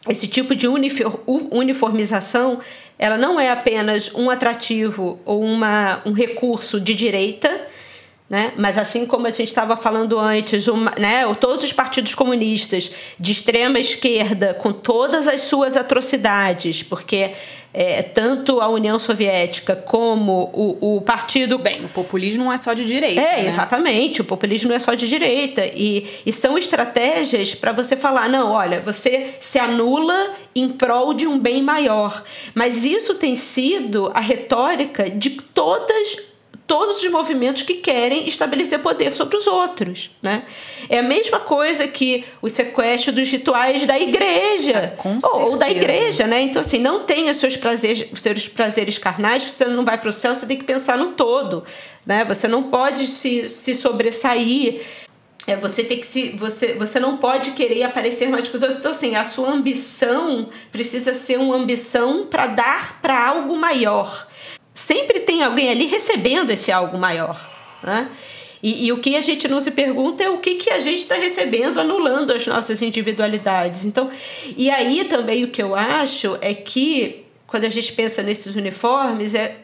esse 0.09 0.27
tipo 0.27 0.55
de 0.55 0.67
uniformização 0.67 2.59
ela 2.99 3.19
não 3.19 3.39
é 3.39 3.51
apenas 3.51 4.15
um 4.15 4.31
atrativo 4.31 5.21
ou 5.27 5.43
uma, 5.43 6.01
um 6.07 6.13
recurso 6.13 6.81
de 6.81 6.95
direita 6.95 7.66
né? 8.29 8.53
Mas 8.57 8.77
assim 8.77 9.07
como 9.07 9.27
a 9.27 9.31
gente 9.31 9.49
estava 9.49 9.77
falando 9.77 10.19
antes, 10.19 10.67
uma, 10.67 10.93
né, 10.99 11.23
todos 11.35 11.65
os 11.65 11.73
partidos 11.73 12.15
comunistas 12.15 12.91
de 13.19 13.33
extrema 13.33 13.79
esquerda, 13.79 14.55
com 14.55 14.73
todas 14.73 15.29
as 15.29 15.43
suas 15.43 15.77
atrocidades, 15.77 16.83
porque 16.83 17.33
é, 17.79 18.03
tanto 18.03 18.61
a 18.61 18.69
União 18.69 18.99
Soviética 18.99 19.77
como 19.77 20.51
o, 20.55 20.97
o 20.97 21.01
partido. 21.03 21.59
Bem, 21.59 21.85
o 21.85 21.89
populismo 21.89 22.45
não 22.45 22.53
é 22.53 22.57
só 22.57 22.73
de 22.73 22.87
direita. 22.87 23.21
É, 23.21 23.43
né? 23.43 23.47
exatamente. 23.47 24.23
O 24.23 24.25
populismo 24.25 24.71
não 24.71 24.77
é 24.77 24.79
só 24.79 24.95
de 24.95 25.07
direita. 25.07 25.67
E, 25.67 26.07
e 26.25 26.33
são 26.33 26.57
estratégias 26.57 27.55
para 27.55 27.73
você 27.73 27.95
falar: 27.95 28.31
não, 28.31 28.51
olha, 28.51 28.81
você 28.81 29.35
se 29.39 29.59
anula 29.59 30.35
em 30.55 30.71
prol 30.71 31.13
de 31.13 31.27
um 31.27 31.39
bem 31.39 31.63
maior. 31.63 32.25
Mas 32.55 32.83
isso 32.83 33.15
tem 33.17 33.37
sido 33.37 34.11
a 34.15 34.21
retórica 34.21 35.11
de 35.11 35.31
todas 35.31 36.35
todos 36.67 37.03
os 37.03 37.11
movimentos 37.11 37.63
que 37.63 37.75
querem 37.75 38.29
estabelecer 38.29 38.79
poder 38.81 39.13
sobre 39.13 39.37
os 39.37 39.47
outros, 39.47 40.11
né? 40.23 40.45
É 40.89 40.99
a 40.99 41.03
mesma 41.03 41.41
coisa 41.41 41.87
que 41.87 42.25
o 42.41 42.49
sequestro 42.49 43.13
dos 43.13 43.29
rituais 43.29 43.87
da 43.87 43.99
igreja 43.99 44.95
ah, 44.99 45.29
ou, 45.29 45.51
ou, 45.53 45.57
da 45.57 45.71
igreja, 45.71 46.27
né? 46.27 46.43
Então 46.43 46.61
assim, 46.61 46.79
não 46.79 47.05
tenha 47.05 47.35
seus 47.35 47.57
prazeres, 47.57 48.09
seus 48.15 48.49
prazeres 48.49 48.99
carnais, 48.99 49.43
você 49.43 49.65
não 49.65 49.85
vai 49.85 49.99
para 49.99 50.09
o 50.09 50.13
céu, 50.13 50.35
você 50.35 50.47
tem 50.47 50.57
que 50.57 50.65
pensar 50.65 50.97
no 50.97 51.13
todo, 51.13 51.65
né? 52.05 52.25
Você 52.25 52.47
não 52.47 52.65
pode 52.65 53.07
se, 53.07 53.49
se 53.49 53.75
sobressair 53.75 54.81
é, 55.47 55.57
você 55.57 55.85
tem 55.85 56.01
que 56.01 56.07
se 56.07 56.31
você, 56.31 56.75
você 56.75 56.99
não 56.99 57.19
pode 57.19 57.53
querer 57.53 57.85
aparecer 57.85 58.29
mais 58.29 58.49
que 58.49 58.57
os 58.57 58.63
outros. 58.63 58.81
Então, 58.81 58.91
assim, 58.91 59.15
a 59.15 59.23
sua 59.23 59.51
ambição 59.51 60.49
precisa 60.73 61.15
ser 61.15 61.39
uma 61.39 61.55
ambição 61.55 62.27
para 62.27 62.49
dar 62.49 63.01
para 63.01 63.29
algo 63.29 63.57
maior 63.57 64.27
sempre 64.77 65.21
tem 65.21 65.43
alguém 65.43 65.71
ali 65.71 65.87
recebendo 65.87 66.51
esse 66.51 66.71
algo 66.71 66.99
maior. 66.99 67.51
Né? 67.83 68.11
E, 68.63 68.87
e, 68.87 68.93
o 68.93 68.99
que 68.99 69.17
a 69.17 69.21
gente 69.21 69.49
não 69.49 69.61
se 69.61 69.71
pergunta 69.71 70.23
é 70.23 70.31
o 70.31 70.39
que, 70.39 70.57
que 70.57 70.71
a 70.71 70.79
gente 70.79 71.01
está 71.01 71.15
recebendo, 71.15 71.81
anulando 71.81 72.33
as 72.33 72.47
nossas 72.47 72.83
individualidades. 72.83 73.85
Então, 73.85 74.11
e 74.57 74.71
aí 74.71 75.05
também 75.05 75.45
o 75.45 75.49
que 75.49 75.63
eu 75.63 75.75
acho 75.75 76.37
é 76.41 76.55
que 76.55 77.25
quando 77.47 77.65
a 77.65 77.69
gente 77.69 77.93
pensa 77.93 78.23
nesses 78.23 78.55
uniformes, 78.55 79.35
é 79.35 79.57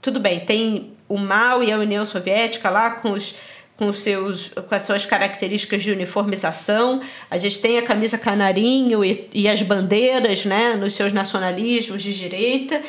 tudo 0.00 0.18
bem, 0.18 0.40
tem 0.40 0.92
o 1.08 1.18
mal 1.18 1.62
e 1.62 1.70
a 1.70 1.78
União 1.78 2.04
Soviética 2.04 2.70
lá 2.70 2.90
com 2.90 3.12
os 3.12 3.34
com, 3.76 3.94
seus, 3.94 4.50
com 4.50 4.74
as 4.74 4.82
suas 4.82 5.06
características 5.06 5.82
de 5.82 5.90
uniformização. 5.90 7.00
A 7.30 7.38
gente 7.38 7.60
tem 7.60 7.78
a 7.78 7.82
camisa 7.82 8.18
canarinho 8.18 9.02
e, 9.02 9.26
e 9.32 9.48
as 9.48 9.62
bandeiras 9.62 10.44
né, 10.44 10.74
nos 10.74 10.92
seus 10.92 11.14
nacionalismos 11.14 12.02
de 12.02 12.12
direita. 12.12 12.82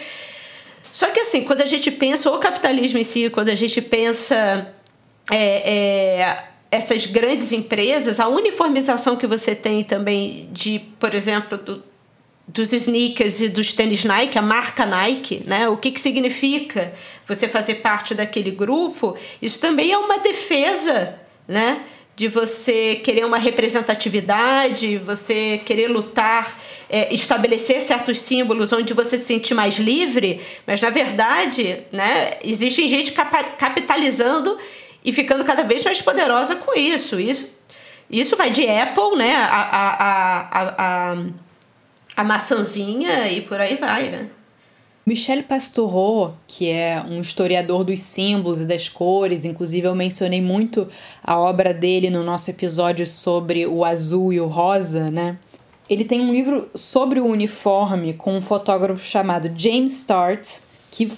Só 0.91 1.07
que 1.07 1.21
assim, 1.21 1.43
quando 1.43 1.61
a 1.61 1.65
gente 1.65 1.89
pensa 1.89 2.29
o 2.31 2.37
capitalismo 2.37 2.99
em 2.99 3.03
si, 3.03 3.29
quando 3.29 3.49
a 3.49 3.55
gente 3.55 3.81
pensa 3.81 4.73
é, 5.29 6.21
é, 6.21 6.43
essas 6.69 7.05
grandes 7.05 7.51
empresas, 7.51 8.19
a 8.19 8.27
uniformização 8.27 9.15
que 9.15 9.27
você 9.27 9.55
tem 9.55 9.83
também 9.83 10.49
de, 10.51 10.79
por 10.99 11.15
exemplo, 11.15 11.57
do, 11.57 11.83
dos 12.47 12.73
sneakers 12.73 13.39
e 13.39 13.49
dos 13.49 13.73
tênis 13.73 14.03
Nike, 14.03 14.37
a 14.37 14.41
marca 14.41 14.85
Nike, 14.85 15.43
né? 15.45 15.69
O 15.69 15.77
que, 15.77 15.91
que 15.91 16.01
significa 16.01 16.93
você 17.27 17.47
fazer 17.47 17.75
parte 17.75 18.13
daquele 18.13 18.51
grupo? 18.51 19.17
Isso 19.41 19.59
também 19.59 19.91
é 19.91 19.97
uma 19.97 20.19
defesa, 20.19 21.19
né? 21.47 21.83
De 22.15 22.27
você 22.27 22.95
querer 22.95 23.25
uma 23.25 23.37
representatividade, 23.37 24.97
você 24.97 25.61
querer 25.65 25.87
lutar, 25.87 26.59
é, 26.89 27.13
estabelecer 27.13 27.81
certos 27.81 28.19
símbolos 28.19 28.71
onde 28.73 28.93
você 28.93 29.17
se 29.17 29.25
sente 29.25 29.53
mais 29.53 29.77
livre, 29.77 30.41
mas 30.67 30.81
na 30.81 30.89
verdade, 30.89 31.81
né, 31.91 32.31
existe 32.43 32.87
gente 32.87 33.11
capitalizando 33.11 34.57
e 35.03 35.11
ficando 35.11 35.43
cada 35.45 35.63
vez 35.63 35.83
mais 35.83 36.01
poderosa 36.01 36.55
com 36.55 36.77
isso. 36.77 37.19
Isso, 37.19 37.57
isso 38.09 38.35
vai 38.35 38.51
de 38.51 38.67
Apple, 38.69 39.15
né, 39.15 39.35
a, 39.35 39.61
a, 39.61 39.89
a, 39.97 41.13
a, 41.13 41.25
a 42.17 42.23
maçãzinha 42.23 43.29
e 43.29 43.41
por 43.41 43.59
aí 43.59 43.77
vai, 43.77 44.09
né? 44.09 44.29
Michel 45.05 45.41
Pastoureau, 45.43 46.35
que 46.47 46.69
é 46.69 47.03
um 47.07 47.21
historiador 47.21 47.83
dos 47.83 47.99
símbolos 47.99 48.61
e 48.61 48.65
das 48.65 48.87
cores, 48.87 49.43
inclusive 49.43 49.87
eu 49.87 49.95
mencionei 49.95 50.41
muito 50.41 50.87
a 51.23 51.39
obra 51.39 51.73
dele 51.73 52.09
no 52.09 52.23
nosso 52.23 52.51
episódio 52.51 53.07
sobre 53.07 53.65
o 53.65 53.83
azul 53.83 54.31
e 54.31 54.39
o 54.39 54.47
rosa, 54.47 55.09
né? 55.09 55.37
Ele 55.89 56.05
tem 56.05 56.21
um 56.21 56.31
livro 56.31 56.69
sobre 56.75 57.19
o 57.19 57.25
uniforme 57.25 58.13
com 58.13 58.37
um 58.37 58.41
fotógrafo 58.41 59.03
chamado 59.03 59.51
James 59.55 59.91
Start, 60.01 60.59
que 60.91 61.11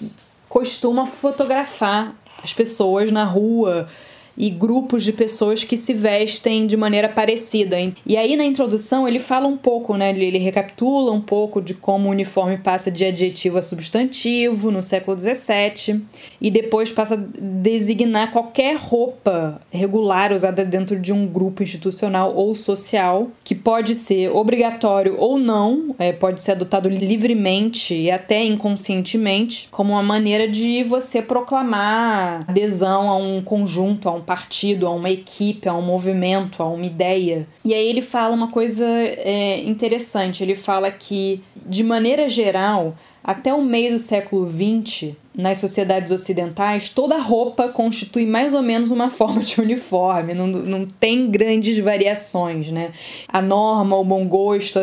costuma 0.48 1.04
fotografar 1.04 2.14
as 2.42 2.54
pessoas 2.54 3.12
na 3.12 3.24
rua, 3.24 3.88
e 4.36 4.50
grupos 4.50 5.04
de 5.04 5.12
pessoas 5.12 5.64
que 5.64 5.76
se 5.76 5.92
vestem 5.92 6.66
de 6.66 6.76
maneira 6.76 7.08
parecida. 7.08 7.76
E 8.06 8.16
aí 8.16 8.36
na 8.36 8.44
introdução 8.44 9.06
ele 9.06 9.18
fala 9.18 9.46
um 9.46 9.56
pouco, 9.56 9.96
né? 9.96 10.10
Ele, 10.10 10.38
recapitula 10.38 11.12
um 11.12 11.20
pouco 11.20 11.60
de 11.60 11.74
como 11.74 12.08
o 12.08 12.10
uniforme 12.10 12.58
passa 12.58 12.90
de 12.90 13.04
adjetivo 13.04 13.58
a 13.58 13.62
substantivo 13.62 14.70
no 14.70 14.82
século 14.82 15.18
XVII 15.18 16.02
e 16.40 16.50
depois 16.50 16.90
passa 16.90 17.14
a 17.14 17.18
designar 17.40 18.30
qualquer 18.30 18.76
roupa 18.76 19.60
regular 19.70 20.32
usada 20.32 20.64
dentro 20.64 20.98
de 20.98 21.12
um 21.12 21.26
grupo 21.26 21.62
institucional 21.62 22.34
ou 22.34 22.54
social 22.54 23.28
que 23.42 23.54
pode 23.54 23.94
ser 23.94 24.30
obrigatório 24.30 25.16
ou 25.18 25.38
não, 25.38 25.94
é, 25.98 26.12
pode 26.12 26.40
ser 26.42 26.52
adotado 26.52 26.88
livremente 26.88 27.94
e 27.94 28.10
até 28.10 28.44
inconscientemente 28.44 29.68
como 29.70 29.92
uma 29.92 30.02
maneira 30.02 30.48
de 30.48 30.84
você 30.84 31.22
proclamar 31.22 32.44
adesão 32.48 33.08
a 33.08 33.16
um 33.16 33.42
conjunto, 33.42 34.08
a 34.08 34.12
um 34.12 34.20
partido, 34.24 34.86
a 34.86 34.90
uma 34.90 35.10
equipe, 35.10 35.68
a 35.68 35.74
um 35.74 35.82
movimento, 35.82 36.62
a 36.62 36.68
uma 36.68 36.84
ideia. 36.84 37.46
E 37.64 37.72
aí 37.72 37.86
ele 37.86 38.02
fala 38.02 38.34
uma 38.34 38.48
coisa 38.48 38.84
é, 38.84 39.60
interessante. 39.60 40.42
Ele 40.42 40.54
fala 40.54 40.90
que, 40.90 41.42
de 41.64 41.84
maneira 41.84 42.28
geral, 42.28 42.96
até 43.22 43.54
o 43.54 43.62
meio 43.62 43.92
do 43.92 43.98
século 43.98 44.46
XX, 44.46 45.14
nas 45.34 45.58
sociedades 45.58 46.12
ocidentais, 46.12 46.90
toda 46.90 47.16
roupa 47.16 47.68
constitui 47.68 48.26
mais 48.26 48.52
ou 48.52 48.62
menos 48.62 48.90
uma 48.90 49.08
forma 49.10 49.42
de 49.42 49.60
uniforme, 49.60 50.34
não, 50.34 50.46
não 50.46 50.84
tem 50.84 51.30
grandes 51.30 51.78
variações, 51.78 52.70
né? 52.70 52.92
A 53.26 53.40
norma, 53.40 53.96
o 53.96 54.04
bom 54.04 54.26
gosto, 54.26 54.78
a, 54.78 54.82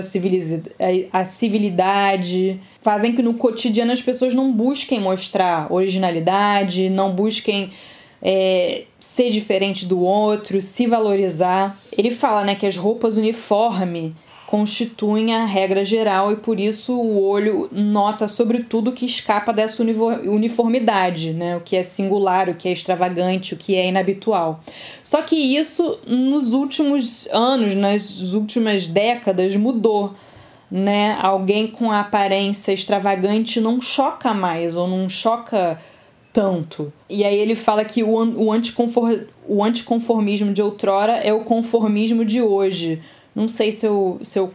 a 1.19 1.25
civilidade 1.25 2.59
fazem 2.81 3.13
que 3.13 3.21
no 3.21 3.35
cotidiano 3.35 3.91
as 3.91 4.01
pessoas 4.01 4.33
não 4.33 4.51
busquem 4.51 4.99
mostrar 4.99 5.71
originalidade, 5.71 6.89
não 6.89 7.13
busquem 7.13 7.71
é, 8.21 8.83
ser 8.99 9.29
diferente 9.29 9.85
do 9.85 9.99
outro, 10.01 10.61
se 10.61 10.85
valorizar. 10.85 11.77
Ele 11.97 12.11
fala 12.11 12.43
né, 12.43 12.55
que 12.55 12.67
as 12.67 12.77
roupas 12.77 13.17
uniforme 13.17 14.15
constituem 14.51 15.33
a 15.33 15.45
regra 15.45 15.85
geral 15.85 16.29
e 16.29 16.35
por 16.35 16.59
isso 16.59 16.93
o 16.93 17.25
olho 17.25 17.69
nota 17.71 18.27
sobretudo 18.27 18.91
que 18.91 19.05
escapa 19.05 19.53
dessa 19.53 19.81
uniformidade, 19.81 21.31
né? 21.31 21.55
o 21.55 21.61
que 21.61 21.77
é 21.77 21.83
singular, 21.83 22.49
o 22.49 22.55
que 22.55 22.67
é 22.67 22.73
extravagante, 22.73 23.53
o 23.53 23.57
que 23.57 23.77
é 23.77 23.87
inabitual. 23.87 24.59
Só 25.01 25.21
que 25.21 25.37
isso 25.37 25.99
nos 26.05 26.51
últimos 26.51 27.29
anos, 27.31 27.73
nas 27.73 28.33
últimas 28.33 28.87
décadas, 28.87 29.55
mudou. 29.55 30.13
Né? 30.69 31.17
Alguém 31.21 31.67
com 31.67 31.89
a 31.89 32.01
aparência 32.01 32.73
extravagante 32.73 33.61
não 33.61 33.79
choca 33.79 34.33
mais 34.33 34.75
ou 34.75 34.85
não 34.85 35.07
choca 35.07 35.79
tanto. 36.33 36.91
E 37.09 37.23
aí 37.23 37.37
ele 37.37 37.55
fala 37.55 37.83
que 37.83 38.03
o, 38.03 38.11
o, 38.11 38.51
anticonfor, 38.51 39.25
o 39.47 39.63
anticonformismo 39.63 40.53
de 40.53 40.61
outrora 40.61 41.13
é 41.17 41.33
o 41.33 41.43
conformismo 41.43 42.23
de 42.23 42.41
hoje 42.41 43.01
não 43.33 43.47
sei 43.47 43.71
se 43.71 43.85
eu, 43.85 44.19
se 44.21 44.37
eu 44.37 44.53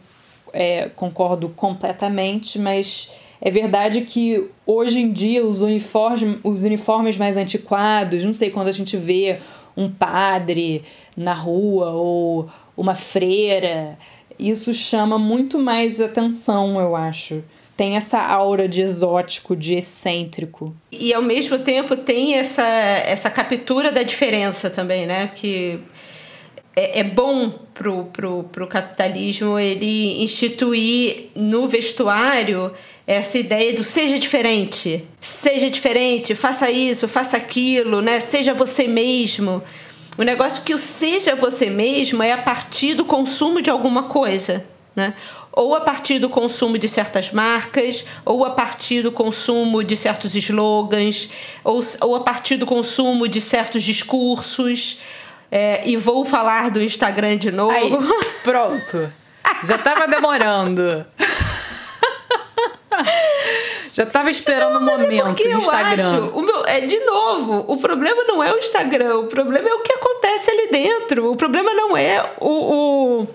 é, 0.53 0.89
concordo 0.95 1.49
completamente, 1.49 2.59
mas 2.59 3.11
é 3.41 3.51
verdade 3.51 4.03
que 4.03 4.49
hoje 4.66 5.01
em 5.01 5.12
dia 5.12 5.45
os 5.45 5.61
uniformes, 5.61 6.39
os 6.45 6.64
uniformes 6.64 7.16
mais 7.16 7.37
antiquados, 7.37 8.22
não 8.22 8.35
sei 8.35 8.51
quando 8.51 8.68
a 8.68 8.72
gente 8.72 8.97
vê 8.97 9.39
um 9.77 9.91
padre 9.91 10.83
na 11.16 11.35
rua 11.35 11.91
ou 11.91 12.49
uma 12.77 12.95
freira, 12.95 13.99
isso 14.39 14.72
chama 14.72 15.18
muito 15.18 15.59
mais 15.59 16.01
atenção, 16.01 16.79
eu 16.81 16.95
acho. 16.95 17.43
Tem 17.77 17.97
essa 17.97 18.20
aura 18.20 18.66
de 18.68 18.81
exótico, 18.81 19.55
de 19.55 19.74
excêntrico. 19.74 20.74
E 20.91 21.12
ao 21.12 21.22
mesmo 21.22 21.59
tempo 21.59 21.95
tem 21.97 22.35
essa, 22.35 22.66
essa 22.66 23.29
captura 23.29 23.93
da 23.93 24.03
diferença 24.03 24.70
também, 24.70 25.07
né? 25.07 25.31
Que 25.35 25.79
é, 26.77 27.01
é 27.01 27.05
bom 27.05 27.51
pro, 27.72 28.05
pro, 28.05 28.45
pro 28.45 28.66
capitalismo 28.66 29.59
ele 29.59 30.22
instituir 30.22 31.31
no 31.35 31.66
vestuário 31.66 32.72
essa 33.07 33.39
ideia 33.39 33.72
do 33.72 33.83
seja 33.83 34.18
diferente, 34.18 35.05
seja 35.20 35.70
diferente, 35.70 36.35
faça 36.35 36.70
isso, 36.70 37.09
faça 37.09 37.37
aquilo, 37.37 38.03
né? 38.03 38.20
Seja 38.20 38.53
você 38.53 38.87
mesmo. 38.87 39.62
O 40.18 40.22
negócio 40.22 40.64
que 40.64 40.74
o 40.74 40.79
seja 40.79 41.35
você 41.35 41.70
mesmo 41.70 42.22
é 42.22 42.33
a 42.33 42.39
partir 42.39 42.95
do 42.95 43.05
consumo 43.05 43.62
de 43.62 43.70
alguma 43.70 44.05
coisa, 44.05 44.66
né? 44.97 45.15
Ou 45.53 45.75
a 45.75 45.81
partir 45.83 46.19
do 46.19 46.31
consumo 46.31 46.79
de 46.79 46.89
certas 46.89 47.31
marcas, 47.31 48.05
ou 48.25 48.45
a 48.45 48.51
partir 48.51 49.03
do 49.03 49.13
consumo 49.13 49.85
de 49.85 49.95
certos 49.95 50.35
slogans, 50.35 51.29
ou, 51.63 51.81
ou 52.01 52.17
a 52.17 52.21
partir 52.21 52.57
do 52.57 52.65
consumo 52.65 53.29
de 53.29 53.41
certos 53.41 53.83
discursos. 53.83 54.99
É, 55.53 55.87
e 55.87 55.97
vou 55.97 56.25
falar 56.25 56.71
do 56.71 56.83
Instagram 56.83 57.37
de 57.37 57.53
novo. 57.53 57.71
Aí, 57.71 57.93
pronto. 58.43 59.13
Já 59.63 59.79
tava 59.79 60.09
demorando. 60.09 61.07
Já 63.93 64.05
tava 64.05 64.29
esperando 64.29 64.75
o 64.75 64.83
é 64.83 64.99
momento 64.99 65.43
é 65.43 65.49
no 65.49 65.59
Instagram. 65.59 66.09
Acho, 66.09 66.31
o 66.35 66.43
meu, 66.43 66.65
é, 66.67 66.81
de 66.81 66.99
novo, 67.01 67.65
o 67.67 67.77
problema 67.79 68.25
não 68.25 68.43
é 68.43 68.53
o 68.53 68.59
Instagram, 68.59 69.21
o 69.21 69.27
problema 69.27 69.69
é 69.69 69.73
o 69.73 69.81
que 69.81 69.93
acontece 69.93 70.51
ali 70.51 70.69
dentro. 70.71 71.33
O 71.33 71.37
problema 71.37 71.73
não 71.73 71.97
é 71.97 72.35
o, 72.39 72.51
o 73.23 73.29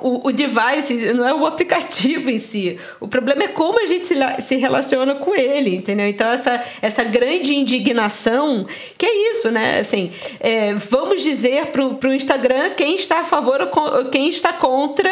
o, 0.00 0.28
o 0.28 0.32
device, 0.32 1.12
não 1.12 1.26
é 1.26 1.34
o 1.34 1.46
aplicativo 1.46 2.30
em 2.30 2.38
si. 2.38 2.78
O 3.00 3.08
problema 3.08 3.44
é 3.44 3.48
como 3.48 3.82
a 3.82 3.86
gente 3.86 4.06
se, 4.06 4.16
se 4.40 4.56
relaciona 4.56 5.14
com 5.14 5.34
ele, 5.34 5.74
entendeu? 5.74 6.06
Então, 6.06 6.28
essa, 6.30 6.62
essa 6.80 7.04
grande 7.04 7.54
indignação, 7.54 8.66
que 8.96 9.06
é 9.06 9.30
isso, 9.30 9.50
né? 9.50 9.80
Assim, 9.80 10.10
é, 10.40 10.74
vamos 10.74 11.22
dizer 11.22 11.66
para 11.66 12.08
o 12.08 12.14
Instagram 12.14 12.70
quem 12.70 12.96
está 12.96 13.20
a 13.20 13.24
favor 13.24 13.60
ou 13.60 14.04
quem 14.06 14.28
está 14.28 14.52
contra. 14.52 15.10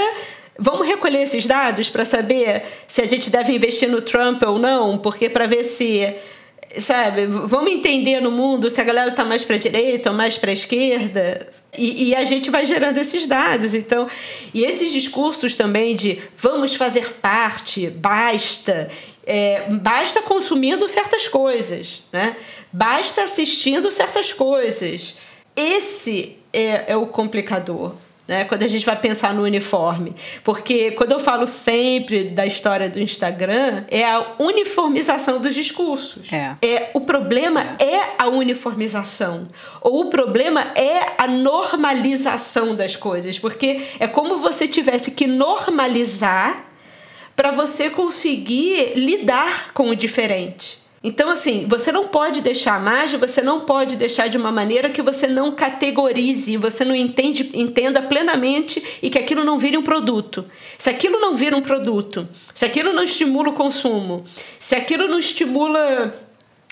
Vamos 0.59 0.87
recolher 0.87 1.22
esses 1.22 1.47
dados 1.47 1.89
para 1.89 2.05
saber 2.05 2.62
se 2.87 3.01
a 3.01 3.07
gente 3.07 3.30
deve 3.30 3.53
investir 3.53 3.89
no 3.89 4.03
Trump 4.03 4.43
ou 4.43 4.59
não, 4.59 4.99
porque 4.99 5.28
para 5.28 5.47
ver 5.47 5.64
se 5.64 6.14
sabe, 6.78 7.26
vamos 7.26 7.72
entender 7.72 8.20
no 8.20 8.30
mundo 8.30 8.70
se 8.70 8.80
a 8.80 8.84
galera 8.84 9.10
tá 9.10 9.24
mais 9.24 9.44
para 9.44 9.56
direita 9.56 10.10
ou 10.10 10.16
mais 10.16 10.38
para 10.38 10.52
esquerda 10.52 11.48
e, 11.76 12.08
e, 12.08 12.14
a 12.14 12.24
gente 12.24 12.50
vai 12.50 12.64
gerando 12.66 12.98
esses 12.98 13.26
dados. 13.26 13.74
Então, 13.74 14.06
e 14.52 14.64
esses 14.64 14.92
discursos 14.92 15.56
também 15.56 15.96
de 15.96 16.20
vamos 16.36 16.74
fazer 16.74 17.14
parte, 17.14 17.88
basta, 17.88 18.90
é, 19.26 19.70
basta 19.70 20.22
consumindo 20.22 20.86
certas 20.88 21.28
coisas, 21.28 22.02
né? 22.12 22.36
Basta 22.72 23.22
assistindo 23.22 23.90
certas 23.90 24.32
coisas. 24.32 25.16
Esse 25.56 26.36
é, 26.52 26.92
é 26.92 26.96
o 26.96 27.06
complicador 27.06 27.94
né? 28.33 28.45
Quando 28.47 28.62
a 28.62 28.66
gente 28.66 28.87
vai 28.87 28.99
pensar 28.99 29.35
no 29.35 29.43
uniforme. 29.43 30.16
Porque 30.43 30.93
quando 30.93 31.12
eu 31.12 31.20
falo 31.20 31.47
sempre 31.47 32.24
da 32.24 32.47
história 32.47 32.89
do 32.89 32.99
Instagram, 32.99 33.85
é 33.89 34.05
a 34.05 34.37
uniformização 34.39 35.39
dos 35.39 35.55
discursos. 35.55 36.33
É. 36.33 36.57
é 36.62 36.91
o 36.95 37.03
problema 37.03 37.76
é. 37.78 37.85
é 37.85 38.14
a 38.18 38.28
uniformização. 38.28 39.49
Ou 39.83 40.07
o 40.07 40.07
problema 40.07 40.72
é 40.74 41.12
a 41.18 41.26
normalização 41.26 42.74
das 42.74 42.97
coisas. 42.97 43.39
Porque 43.39 43.83
é 44.01 44.07
como 44.07 44.39
você 44.39 44.66
tivesse 44.66 45.11
que 45.11 45.26
normalizar 45.26 46.64
para 47.37 47.51
você 47.51 47.91
conseguir 47.91 48.95
lidar 48.97 49.72
com 49.74 49.91
o 49.91 49.95
diferente. 49.95 50.82
Então, 51.05 51.28
assim, 51.28 51.66
você 51.68 51.90
não 51.90 52.07
pode 52.07 52.40
deixar 52.40 52.76
a 52.76 52.78
margem, 52.78 53.18
você 53.18 53.42
não 53.42 53.61
pode 53.61 53.96
deixar 53.96 54.28
de 54.28 54.38
uma 54.38 54.53
maneira 54.53 54.88
que 54.88 55.03
você 55.03 55.26
não 55.26 55.50
categorize, 55.53 56.57
você 56.57 56.84
não 56.84 56.94
entende, 56.94 57.50
entenda 57.55 58.00
plenamente 58.00 59.00
e 59.03 59.11
que 59.11 59.18
aquilo 59.18 59.42
não 59.42 59.59
vire 59.59 59.76
um 59.76 59.82
produto. 59.82 60.44
Se 60.78 60.88
aquilo 60.88 61.18
não 61.18 61.34
vira 61.34 61.57
um 61.57 61.62
produto, 61.62 62.28
se 62.55 62.64
aquilo 62.64 62.92
não 62.92 63.03
estimula 63.03 63.48
o 63.48 63.53
consumo, 63.53 64.24
se 64.61 64.76
aquilo 64.76 65.09
não 65.09 65.18
estimula 65.18 66.12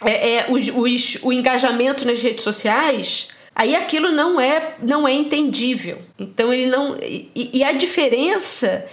é, 0.04 0.34
é, 0.34 0.46
os, 0.48 0.68
os, 0.68 1.18
o 1.22 1.32
engajamento 1.32 2.06
nas 2.06 2.22
redes 2.22 2.44
sociais, 2.44 3.28
aí 3.52 3.74
aquilo 3.74 4.12
não 4.12 4.40
é, 4.40 4.74
não 4.80 5.08
é 5.08 5.12
entendível. 5.12 5.98
Então, 6.16 6.52
ele 6.54 6.66
não. 6.66 6.96
E, 7.02 7.30
e 7.34 7.64
a 7.64 7.72
diferença, 7.72 8.86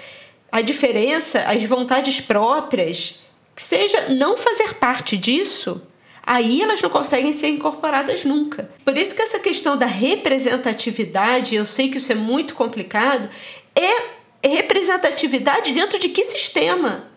a 0.51 0.61
diferença, 0.61 1.41
as 1.41 1.63
vontades 1.63 2.19
próprias 2.19 3.19
seja 3.61 4.09
não 4.09 4.37
fazer 4.37 4.75
parte 4.75 5.17
disso, 5.17 5.81
aí 6.23 6.61
elas 6.61 6.81
não 6.81 6.89
conseguem 6.89 7.33
ser 7.33 7.47
incorporadas 7.47 8.25
nunca. 8.25 8.69
Por 8.83 8.97
isso 8.97 9.15
que 9.15 9.21
essa 9.21 9.39
questão 9.39 9.77
da 9.77 9.85
representatividade, 9.85 11.55
eu 11.55 11.65
sei 11.65 11.89
que 11.89 11.97
isso 11.97 12.11
é 12.11 12.15
muito 12.15 12.53
complicado, 12.53 13.29
é 13.75 14.47
representatividade 14.47 15.71
dentro 15.71 15.97
de 15.99 16.09
que 16.09 16.23
sistema? 16.23 17.07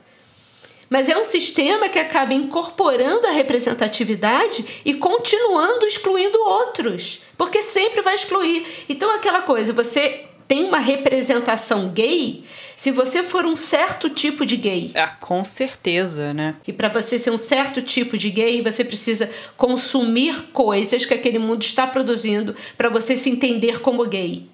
Mas 0.89 1.09
é 1.09 1.17
um 1.17 1.25
sistema 1.25 1.89
que 1.89 1.99
acaba 1.99 2.35
incorporando 2.35 3.27
a 3.27 3.31
representatividade 3.31 4.83
e 4.85 4.95
continuando 4.95 5.87
excluindo 5.87 6.41
outros, 6.41 7.23
porque 7.39 7.63
sempre 7.63 8.01
vai 8.01 8.17
excluir. 8.17 8.67
Então 8.89 9.09
aquela 9.15 9.43
coisa, 9.43 9.73
você 9.73 10.27
tem 10.51 10.65
uma 10.65 10.81
representação 10.81 11.91
gay 11.91 12.43
se 12.77 12.91
você 12.91 13.23
for 13.23 13.47
um 13.47 13.55
certo 13.55 14.11
tipo 14.11 14.45
de 14.45 14.57
gay. 14.57 14.91
Ah, 14.97 15.07
com 15.07 15.45
certeza, 15.45 16.35
né? 16.35 16.57
E 16.67 16.73
para 16.73 16.89
você 16.89 17.21
ser 17.21 17.31
um 17.31 17.39
certo 17.39 17.81
tipo 17.81 18.19
de 18.19 18.29
gay, 18.31 18.61
você 18.61 18.83
precisa 18.83 19.31
consumir 19.57 20.49
coisas 20.53 21.05
que 21.05 21.15
aquele 21.15 21.39
mundo 21.39 21.63
está 21.63 21.87
produzindo 21.87 22.57
para 22.77 22.89
você 22.89 23.17
se 23.17 23.31
entender 23.31 23.81
como 23.81 24.05
gay. 24.07 24.49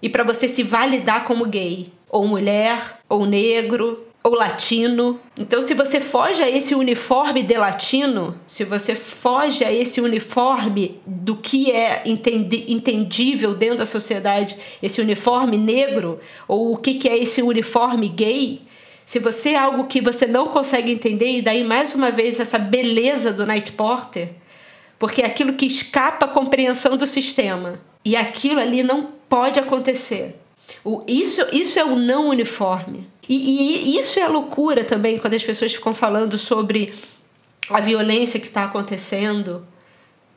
E 0.00 0.08
para 0.08 0.24
você 0.24 0.48
se 0.48 0.62
validar 0.62 1.24
como 1.24 1.44
gay, 1.44 1.92
ou 2.08 2.26
mulher, 2.26 2.98
ou 3.06 3.26
negro, 3.26 4.07
ou 4.22 4.34
latino. 4.34 5.18
Então, 5.36 5.62
se 5.62 5.74
você 5.74 6.00
foge 6.00 6.42
a 6.42 6.50
esse 6.50 6.74
uniforme 6.74 7.42
de 7.42 7.56
latino, 7.56 8.38
se 8.46 8.64
você 8.64 8.94
foge 8.94 9.64
a 9.64 9.72
esse 9.72 10.00
uniforme 10.00 11.00
do 11.06 11.36
que 11.36 11.70
é 11.70 12.02
entendível 12.04 13.54
dentro 13.54 13.78
da 13.78 13.86
sociedade, 13.86 14.56
esse 14.82 15.00
uniforme 15.00 15.56
negro, 15.56 16.20
ou 16.46 16.72
o 16.72 16.76
que, 16.76 17.08
é 17.08 17.16
esse 17.16 17.42
uniforme 17.42 18.08
gay, 18.08 18.62
se 19.04 19.18
você 19.18 19.50
é 19.50 19.58
algo 19.58 19.84
que 19.84 20.00
você 20.00 20.26
não 20.26 20.48
consegue 20.48 20.92
entender, 20.92 21.38
e 21.38 21.42
daí 21.42 21.64
mais 21.64 21.94
uma 21.94 22.10
vez 22.10 22.38
essa 22.38 22.58
beleza 22.58 23.32
do 23.32 23.46
Night 23.46 23.72
Porter, 23.72 24.30
porque 24.98 25.22
é 25.22 25.26
aquilo 25.26 25.54
que 25.54 25.64
escapa 25.64 26.26
à 26.26 26.28
compreensão 26.28 26.96
do 26.96 27.06
sistema. 27.06 27.80
E 28.04 28.16
aquilo 28.16 28.60
ali 28.60 28.82
não 28.82 29.08
pode 29.28 29.60
acontecer. 29.60 30.36
O, 30.84 31.02
isso, 31.06 31.46
isso 31.52 31.78
é 31.78 31.84
o 31.84 31.96
não 31.96 32.28
uniforme. 32.28 33.06
E, 33.28 33.94
e 33.94 33.98
isso 33.98 34.18
é 34.18 34.26
loucura 34.26 34.84
também 34.84 35.18
quando 35.18 35.34
as 35.34 35.44
pessoas 35.44 35.74
ficam 35.74 35.92
falando 35.92 36.38
sobre 36.38 36.94
a 37.68 37.80
violência 37.80 38.40
que 38.40 38.46
está 38.46 38.64
acontecendo. 38.64 39.66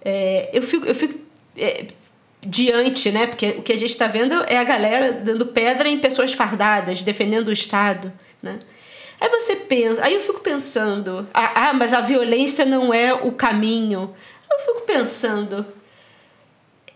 É, 0.04 0.50
eu 0.52 0.62
fico, 0.62 0.86
eu 0.86 0.94
fico 0.94 1.18
é, 1.58 1.86
diante, 2.42 3.12
né? 3.12 3.28
Porque 3.28 3.50
o 3.52 3.62
que 3.62 3.72
a 3.72 3.78
gente 3.78 3.92
está 3.92 4.08
vendo 4.08 4.44
é 4.48 4.58
a 4.58 4.64
galera 4.64 5.14
dando 5.14 5.46
pedra 5.46 5.88
em 5.88 6.00
pessoas 6.00 6.34
fardadas, 6.34 7.02
defendendo 7.02 7.48
o 7.48 7.54
Estado, 7.54 8.12
né? 8.42 8.60
Aí 9.20 9.30
você 9.30 9.56
pensa, 9.56 10.04
aí 10.04 10.16
eu 10.16 10.20
fico 10.20 10.40
pensando, 10.40 11.28
ah, 11.32 11.70
ah, 11.70 11.74
mas 11.74 11.94
a 11.94 12.02
violência 12.02 12.66
não 12.66 12.92
é 12.92 13.14
o 13.14 13.32
caminho. 13.32 14.16
Eu 14.52 14.60
fico 14.66 14.82
pensando, 14.82 15.64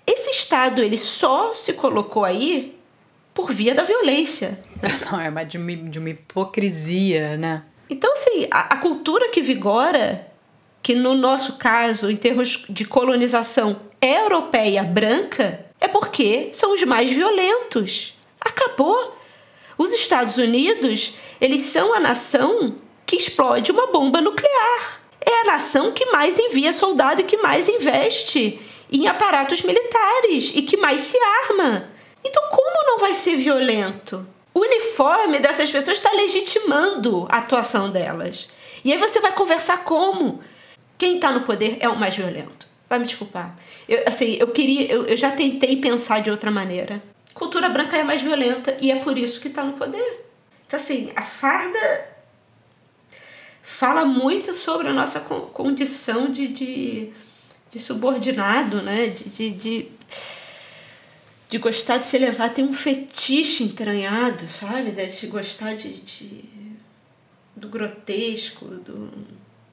esse 0.08 0.32
Estado 0.32 0.82
ele 0.82 0.98
só 0.98 1.54
se 1.54 1.74
colocou 1.74 2.26
aí 2.26 2.76
por 3.32 3.52
via 3.52 3.76
da 3.76 3.84
violência. 3.84 4.60
Não, 5.12 5.20
é 5.20 5.30
mais 5.30 5.48
de 5.48 5.58
uma, 5.58 5.76
de 5.76 6.00
uma 6.00 6.10
hipocrisia, 6.10 7.38
né? 7.38 7.64
Então, 7.90 8.12
assim, 8.14 8.48
a, 8.52 8.74
a 8.74 8.78
cultura 8.78 9.30
que 9.30 9.42
vigora, 9.42 10.28
que 10.82 10.96
no 10.96 11.14
nosso 11.14 11.58
caso, 11.58 12.10
em 12.10 12.16
termos 12.16 12.66
de 12.70 12.86
colonização, 12.86 13.80
é 14.02 14.22
europeia 14.22 14.84
branca, 14.84 15.66
é 15.80 15.88
porque 15.88 16.50
são 16.54 16.74
os 16.74 16.84
mais 16.84 17.10
violentos. 17.10 18.14
Acabou. 18.40 19.18
Os 19.78 19.92
Estados 19.92 20.38
Unidos, 20.38 21.16
eles 21.40 21.62
são 21.62 21.94
a 21.94 22.00
nação 22.00 22.76
que 23.06 23.16
explode 23.16 23.72
uma 23.72 23.88
bomba 23.88 24.22
nuclear. 24.22 25.02
É 25.26 25.42
a 25.42 25.54
nação 25.54 25.92
que 25.92 26.06
mais 26.08 26.40
envia 26.40 26.72
soldado 26.72 27.22
e 27.22 27.26
que 27.26 27.38
mais 27.38 27.68
investe 27.68 28.60
em 28.92 29.08
aparatos 29.08 29.64
militares 29.64 30.52
e 30.56 30.62
que 30.62 30.78
mais 30.78 31.02
se 31.02 31.18
arma. 31.50 31.90
Então, 32.24 32.44
como 32.50 32.88
não 32.88 33.00
vai 33.00 33.14
ser 33.14 33.36
violento? 33.36 34.26
O 34.56 34.62
uniforme 34.62 35.40
dessas 35.40 35.70
pessoas 35.70 35.98
está 35.98 36.10
legitimando 36.14 37.28
a 37.30 37.40
atuação 37.40 37.92
delas. 37.92 38.48
E 38.86 38.94
aí 38.94 38.98
você 38.98 39.20
vai 39.20 39.34
conversar 39.34 39.84
como? 39.84 40.40
Quem 40.98 41.16
está 41.16 41.30
no 41.30 41.42
poder 41.42 41.78
é 41.82 41.90
o 41.90 41.98
mais 41.98 42.16
violento. 42.16 42.66
Vai 42.90 43.00
me 43.00 43.06
desculpar. 43.06 43.54
Eu, 43.86 44.04
assim, 44.08 44.38
eu 44.40 44.48
queria, 44.48 44.90
eu, 44.90 45.06
eu 45.08 45.18
já 45.18 45.32
tentei 45.32 45.76
pensar 45.76 46.22
de 46.22 46.32
outra 46.32 46.50
maneira. 46.50 47.04
Cultura 47.34 47.68
branca 47.68 47.98
é 47.98 48.04
mais 48.06 48.22
violenta 48.22 48.78
e 48.80 48.94
é 48.94 48.96
por 48.96 49.18
isso 49.18 49.42
que 49.42 49.50
está 49.50 49.62
no 49.62 49.74
poder. 49.74 50.26
Então, 50.66 50.80
assim, 50.80 51.12
a 51.18 51.24
farda 51.24 52.08
fala 53.62 54.06
muito 54.06 54.54
sobre 54.54 54.88
a 54.88 54.94
nossa 54.94 55.20
condição 55.20 56.32
de, 56.32 56.48
de, 56.48 57.10
de 57.70 57.80
subordinado, 57.80 58.82
né? 58.82 59.08
de, 59.08 59.26
de, 59.26 59.50
de 59.50 59.92
de 61.50 61.58
gostar 61.58 61.98
de 61.98 62.06
se 62.06 62.18
levar, 62.18 62.54
tem 62.54 62.66
um 62.66 62.74
fetiche 62.74 63.64
entranhado, 63.64 64.48
sabe? 64.48 64.92
De 64.92 65.28
gostar 65.28 65.74
de, 65.74 65.94
de, 66.02 66.44
do 67.56 67.70
grotesco, 67.70 68.66
do. 68.66 69.12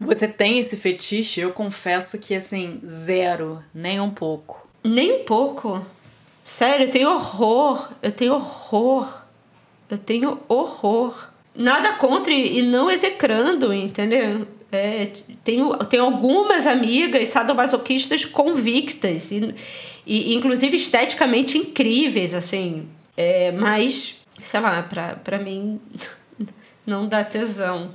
Você 0.00 0.26
tem 0.26 0.58
esse 0.58 0.76
fetiche? 0.76 1.40
Eu 1.40 1.52
confesso 1.52 2.18
que 2.18 2.34
assim, 2.34 2.80
zero, 2.86 3.62
nem 3.72 4.00
um 4.00 4.10
pouco. 4.10 4.66
Nem 4.82 5.20
um 5.20 5.24
pouco. 5.24 5.84
Sério, 6.44 6.86
eu 6.86 6.90
tenho 6.90 7.08
horror. 7.08 7.90
Eu 8.02 8.10
tenho 8.10 8.34
horror. 8.34 9.22
Eu 9.88 9.98
tenho 9.98 10.40
horror. 10.48 11.30
Nada 11.54 11.92
contra 11.94 12.32
e 12.32 12.62
não 12.62 12.90
execrando, 12.90 13.72
entendeu? 13.72 14.46
É, 14.74 15.10
tenho, 15.44 15.76
tenho 15.84 16.02
algumas 16.02 16.66
amigas 16.66 17.28
sadomasoquistas 17.28 18.24
convictas 18.24 19.30
e, 19.30 19.54
e 20.06 20.34
inclusive 20.34 20.78
esteticamente 20.78 21.58
incríveis, 21.58 22.32
assim. 22.32 22.88
É, 23.14 23.52
mas, 23.52 24.22
sei 24.40 24.60
lá, 24.60 24.82
pra 25.22 25.38
mim 25.38 25.78
não 26.86 27.06
dá 27.06 27.22
tesão. 27.22 27.90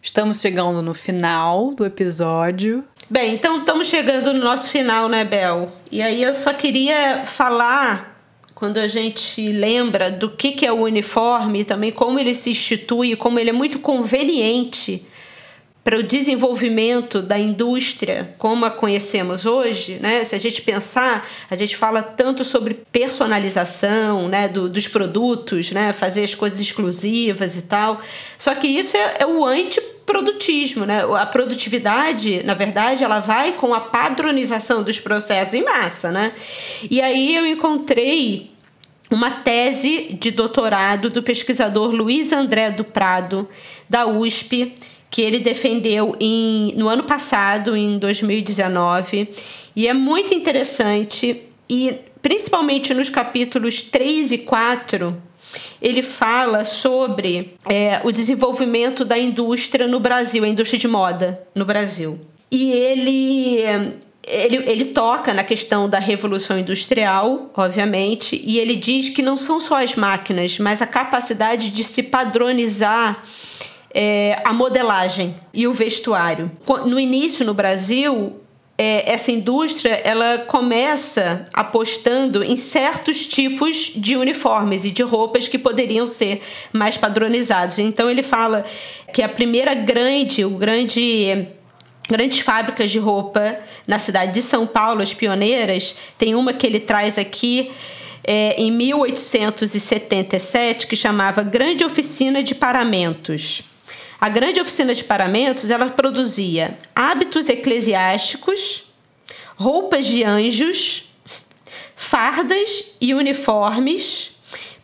Estamos 0.00 0.40
chegando 0.40 0.80
no 0.80 0.94
final 0.94 1.74
do 1.74 1.84
episódio. 1.84 2.84
Bem, 3.10 3.34
então 3.34 3.58
estamos 3.58 3.88
chegando 3.88 4.32
no 4.32 4.40
nosso 4.40 4.70
final, 4.70 5.08
né, 5.08 5.24
Bel? 5.24 5.72
E 5.90 6.00
aí 6.00 6.22
eu 6.22 6.36
só 6.36 6.52
queria 6.52 7.24
falar, 7.24 8.16
quando 8.54 8.78
a 8.78 8.86
gente 8.86 9.44
lembra 9.48 10.08
do 10.08 10.30
que, 10.30 10.52
que 10.52 10.64
é 10.64 10.72
o 10.72 10.82
uniforme 10.82 11.60
e 11.60 11.64
também 11.64 11.90
como 11.90 12.20
ele 12.20 12.34
se 12.34 12.50
institui, 12.50 13.16
como 13.16 13.40
ele 13.40 13.50
é 13.50 13.52
muito 13.52 13.80
conveniente 13.80 15.04
para 15.84 15.98
o 15.98 16.02
desenvolvimento 16.02 17.20
da 17.20 17.36
indústria 17.36 18.32
como 18.38 18.64
a 18.64 18.70
conhecemos 18.70 19.44
hoje, 19.44 19.98
né? 20.00 20.22
Se 20.22 20.34
a 20.34 20.38
gente 20.38 20.62
pensar, 20.62 21.28
a 21.50 21.56
gente 21.56 21.76
fala 21.76 22.02
tanto 22.02 22.44
sobre 22.44 22.74
personalização, 22.92 24.28
né, 24.28 24.46
do, 24.46 24.68
dos 24.68 24.86
produtos, 24.86 25.72
né, 25.72 25.92
fazer 25.92 26.22
as 26.22 26.34
coisas 26.34 26.60
exclusivas 26.60 27.56
e 27.56 27.62
tal. 27.62 28.00
Só 28.38 28.54
que 28.54 28.68
isso 28.68 28.96
é, 28.96 29.14
é 29.20 29.26
o 29.26 29.44
antiprodutismo, 29.44 30.86
né? 30.86 31.00
A 31.18 31.26
produtividade, 31.26 32.44
na 32.44 32.54
verdade, 32.54 33.02
ela 33.02 33.18
vai 33.18 33.52
com 33.52 33.74
a 33.74 33.80
padronização 33.80 34.84
dos 34.84 35.00
processos 35.00 35.54
em 35.54 35.64
massa, 35.64 36.12
né? 36.12 36.32
E 36.88 37.00
aí 37.00 37.34
eu 37.34 37.44
encontrei 37.44 38.52
uma 39.10 39.30
tese 39.42 40.16
de 40.18 40.30
doutorado 40.30 41.10
do 41.10 41.22
pesquisador 41.22 41.90
Luiz 41.90 42.32
André 42.32 42.70
do 42.70 42.84
Prado, 42.84 43.48
da 43.88 44.06
USP, 44.06 44.74
que 45.12 45.20
ele 45.20 45.38
defendeu 45.38 46.16
em, 46.18 46.72
no 46.74 46.88
ano 46.88 47.04
passado, 47.04 47.76
em 47.76 47.98
2019, 47.98 49.28
e 49.76 49.86
é 49.86 49.92
muito 49.92 50.32
interessante, 50.32 51.42
e 51.68 51.96
principalmente 52.22 52.94
nos 52.94 53.10
capítulos 53.10 53.82
3 53.82 54.32
e 54.32 54.38
4, 54.38 55.14
ele 55.82 56.02
fala 56.02 56.64
sobre 56.64 57.52
é, 57.68 58.00
o 58.02 58.10
desenvolvimento 58.10 59.04
da 59.04 59.18
indústria 59.18 59.86
no 59.86 60.00
Brasil, 60.00 60.44
a 60.44 60.48
indústria 60.48 60.80
de 60.80 60.88
moda 60.88 61.46
no 61.54 61.66
Brasil. 61.66 62.18
E 62.50 62.72
ele 62.72 63.92
ele, 64.24 64.56
ele 64.70 64.84
toca 64.86 65.34
na 65.34 65.42
questão 65.42 65.88
da 65.88 65.98
revolução 65.98 66.58
industrial, 66.58 67.50
obviamente, 67.54 68.40
e 68.42 68.58
ele 68.58 68.76
diz 68.76 69.10
que 69.10 69.20
não 69.20 69.36
são 69.36 69.60
só 69.60 69.82
as 69.82 69.94
máquinas, 69.94 70.58
mas 70.58 70.80
a 70.80 70.86
capacidade 70.86 71.70
de 71.70 71.82
se 71.82 72.04
padronizar 72.04 73.22
é, 73.94 74.40
a 74.44 74.52
modelagem 74.52 75.34
e 75.52 75.66
o 75.66 75.72
vestuário. 75.72 76.50
No 76.86 76.98
início, 76.98 77.44
no 77.44 77.54
Brasil, 77.54 78.40
é, 78.78 79.12
essa 79.12 79.30
indústria 79.30 80.00
ela 80.02 80.38
começa 80.38 81.44
apostando 81.52 82.42
em 82.42 82.56
certos 82.56 83.26
tipos 83.26 83.92
de 83.94 84.16
uniformes 84.16 84.84
e 84.84 84.90
de 84.90 85.02
roupas 85.02 85.46
que 85.46 85.58
poderiam 85.58 86.06
ser 86.06 86.40
mais 86.72 86.96
padronizados. 86.96 87.78
Então 87.78 88.10
ele 88.10 88.22
fala 88.22 88.64
que 89.12 89.22
a 89.22 89.28
primeira 89.28 89.74
grande, 89.74 90.44
o 90.44 90.50
grande 90.50 91.48
grandes 92.08 92.40
fábricas 92.40 92.90
de 92.90 92.98
roupa 92.98 93.58
na 93.86 93.96
cidade 93.98 94.32
de 94.32 94.42
São 94.42 94.66
Paulo, 94.66 95.02
as 95.02 95.14
pioneiras, 95.14 95.94
tem 96.18 96.34
uma 96.34 96.52
que 96.52 96.66
ele 96.66 96.80
traz 96.80 97.16
aqui 97.16 97.70
é, 98.24 98.60
em 98.60 98.72
1877 98.72 100.88
que 100.88 100.96
chamava 100.96 101.42
Grande 101.42 101.84
Oficina 101.84 102.42
de 102.42 102.54
Paramentos. 102.54 103.62
A 104.22 104.28
grande 104.28 104.60
oficina 104.60 104.94
de 104.94 105.02
paramentos 105.02 105.68
ela 105.68 105.90
produzia 105.90 106.78
hábitos 106.94 107.48
eclesiásticos, 107.48 108.84
roupas 109.56 110.06
de 110.06 110.22
anjos, 110.22 111.10
fardas 111.96 112.92
e 113.00 113.14
uniformes, 113.14 114.30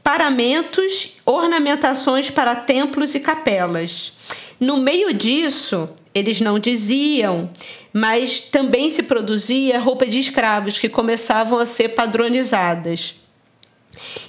paramentos, 0.03 1.13
ornamentações 1.25 2.29
para 2.33 2.57
templos 2.57 3.15
e 3.15 3.21
capelas. 3.21 4.13
No 4.59 4.77
meio 4.77 5.15
disso, 5.15 5.89
eles 6.13 6.41
não 6.41 6.59
diziam, 6.59 7.49
mas 7.93 8.41
também 8.41 8.91
se 8.91 9.05
produzia 9.05 9.79
roupa 9.79 10.05
de 10.05 10.19
escravos 10.19 10.81
que 10.81 10.89
começavam 10.89 11.61
a 11.61 11.67
ser 11.67 11.91
padronizadas. 11.91 13.15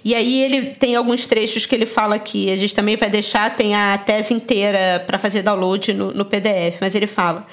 E 0.03 0.15
aí 0.15 0.41
ele 0.41 0.71
tem 0.71 0.95
alguns 0.95 1.25
trechos 1.25 1.65
que 1.65 1.75
ele 1.75 1.85
fala 1.85 2.15
aqui, 2.15 2.51
a 2.51 2.55
gente 2.55 2.73
também 2.73 2.95
vai 2.95 3.09
deixar, 3.09 3.55
tem 3.55 3.75
a 3.75 3.97
tese 3.97 4.33
inteira 4.33 5.03
para 5.05 5.17
fazer 5.17 5.41
download 5.41 5.93
no, 5.93 6.13
no 6.13 6.25
PDF, 6.25 6.77
mas 6.79 6.95
ele 6.95 7.07
fala. 7.07 7.45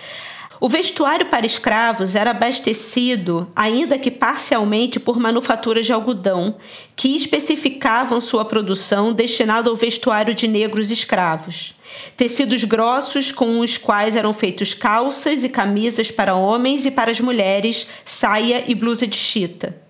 O 0.58 0.68
vestuário 0.68 1.26
para 1.26 1.44
escravos 1.44 2.16
era 2.16 2.30
abastecido, 2.30 3.46
ainda 3.54 3.98
que 3.98 4.10
parcialmente, 4.10 4.98
por 4.98 5.18
manufaturas 5.18 5.84
de 5.84 5.92
algodão, 5.92 6.56
que 6.94 7.14
especificavam 7.14 8.20
sua 8.20 8.44
produção 8.44 9.12
destinada 9.12 9.68
ao 9.68 9.76
vestuário 9.76 10.34
de 10.34 10.48
negros 10.48 10.90
escravos. 10.90 11.74
Tecidos 12.16 12.64
grossos 12.64 13.30
com 13.30 13.60
os 13.60 13.76
quais 13.76 14.16
eram 14.16 14.32
feitos 14.32 14.72
calças 14.72 15.44
e 15.44 15.48
camisas 15.48 16.10
para 16.10 16.34
homens 16.34 16.86
e 16.86 16.90
para 16.90 17.10
as 17.10 17.20
mulheres, 17.20 17.86
saia 18.04 18.64
e 18.66 18.74
blusa 18.74 19.06
de 19.06 19.16
chita. 19.16 19.85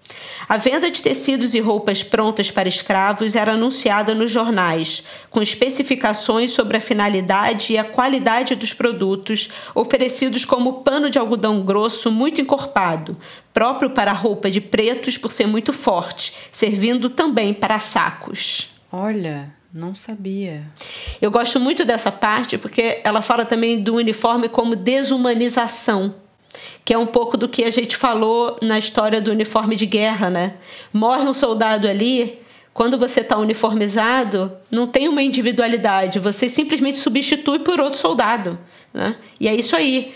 A 0.49 0.57
venda 0.57 0.91
de 0.91 1.03
tecidos 1.03 1.55
e 1.55 1.61
roupas 1.61 2.03
prontas 2.03 2.51
para 2.51 2.69
escravos 2.69 3.35
era 3.35 3.53
anunciada 3.53 4.15
nos 4.15 4.31
jornais, 4.31 5.03
com 5.29 5.43
especificações 5.43 6.53
sobre 6.53 6.77
a 6.77 6.81
finalidade 6.81 7.73
e 7.73 7.79
a 7.79 7.85
qualidade 7.85 8.55
dos 8.55 8.73
produtos, 8.73 9.49
oferecidos 9.75 10.45
como 10.45 10.83
pano 10.83 11.11
de 11.11 11.19
algodão 11.19 11.63
grosso 11.63 12.11
muito 12.13 12.41
encorpado, 12.41 13.17
próprio 13.53 13.91
para 13.91 14.13
roupa 14.13 14.51
de 14.51 14.61
pretos 14.61 15.19
por 15.19 15.33
ser 15.33 15.47
muito 15.47 15.73
forte, 15.73 16.33
servindo 16.53 17.11
também 17.11 17.53
para 17.53 17.79
sacos. 17.79 18.69
Olha, 18.93 19.53
não 19.73 19.95
sabia. 19.95 20.63
Eu 21.21 21.31
gosto 21.31 21.59
muito 21.59 21.85
dessa 21.85 22.13
parte 22.13 22.57
porque 22.57 23.01
ela 23.03 23.21
fala 23.21 23.45
também 23.45 23.83
do 23.83 23.97
uniforme 23.97 24.49
como 24.49 24.77
desumanização 24.77 26.15
que 26.85 26.95
é 26.95 26.99
um 26.99 27.07
pouco 27.07 27.37
do 27.37 27.49
que 27.49 27.65
a 27.65 27.71
gente 27.71 27.97
falou 27.97 28.57
na 28.63 28.79
história 28.79 29.21
do 29.21 29.31
uniforme 29.31 29.77
de 29.77 29.87
guerra, 29.87 30.31
né? 30.31 30.55
Morre 30.93 31.23
um 31.23 31.33
soldado 31.33 31.89
ali, 31.89 32.39
quando 32.73 32.99
você 32.99 33.21
está 33.21 33.39
uniformizado, 33.39 34.53
não 34.71 34.87
tem 34.87 35.09
uma 35.09 35.23
individualidade, 35.23 36.19
você 36.19 36.49
simplesmente 36.49 36.99
substitui 36.99 37.61
por 37.61 37.81
outro 37.81 37.99
soldado, 37.99 38.59
né? 38.93 39.17
E 39.41 39.49
é 39.49 39.55
isso 39.55 39.75
aí 39.75 40.13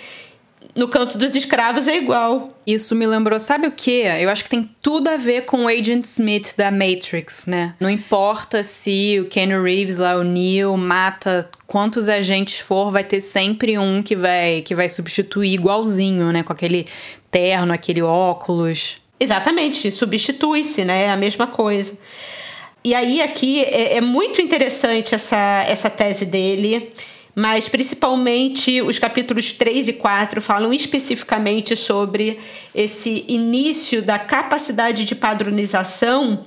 no 0.75 0.89
canto 0.89 1.19
dos 1.19 1.35
escravos 1.35 1.89
é 1.89 1.97
igual. 1.97 2.57
Isso 2.67 2.95
me 2.95 3.07
lembrou, 3.07 3.39
sabe 3.39 3.67
o 3.67 3.73
que? 3.73 4.03
Eu 4.03 4.31
acho 4.31 4.45
que 4.45 4.51
tem 4.51 4.69
tudo 4.81 5.09
a 5.09 5.17
ver 5.17 5.45
com 5.45 5.65
o 5.65 5.69
Agent 5.69 6.05
Smith 6.05 6.55
da 6.57 6.71
Matrix, 6.71 7.47
né? 7.47 7.75
Não 7.81 7.91
importa 7.91 8.63
se 8.63 9.19
o 9.21 9.27
Ken 9.27 9.49
Reeves 9.63 9.99
lá, 9.99 10.17
o 10.17 10.23
Neo, 10.23 10.77
mata 10.77 11.51
quantos 11.67 12.09
agentes 12.09 12.61
for, 12.61 12.91
vai 12.91 13.05
ter 13.05 13.21
sempre 13.21 13.79
um 13.79 14.03
que 14.03 14.15
vai 14.15 14.63
que 14.63 14.75
vai 14.75 14.89
substituir 14.89 15.55
igualzinho, 15.55 16.33
né? 16.33 16.43
Com 16.43 16.53
aquele 16.53 16.87
terno, 17.31 17.73
aquele 17.73 18.03
óculos. 18.03 18.99
Exatamente, 19.19 19.91
substitui-se, 19.91 20.85
né? 20.85 21.05
É 21.05 21.11
a 21.11 21.17
mesma 21.17 21.47
coisa. 21.47 21.97
E 22.83 22.95
aí 22.95 23.21
aqui 23.21 23.63
é, 23.63 23.97
é 23.97 24.01
muito 24.01 24.41
interessante 24.41 25.15
essa, 25.15 25.65
essa 25.69 25.91
tese 25.91 26.25
dele 26.25 26.91
mas 27.35 27.69
principalmente 27.69 28.83
os 28.83 28.99
capítulos 28.99 29.53
3 29.53 29.89
e 29.89 29.93
4 29.93 30.43
falam 30.43 30.73
especificamente 30.73 31.77
sobre 31.77 32.39
esse 32.75 33.25
início 33.29 34.03
da 34.03 34.19
capacidade 34.19 35.05
de 35.05 35.15
padronização 35.15 36.45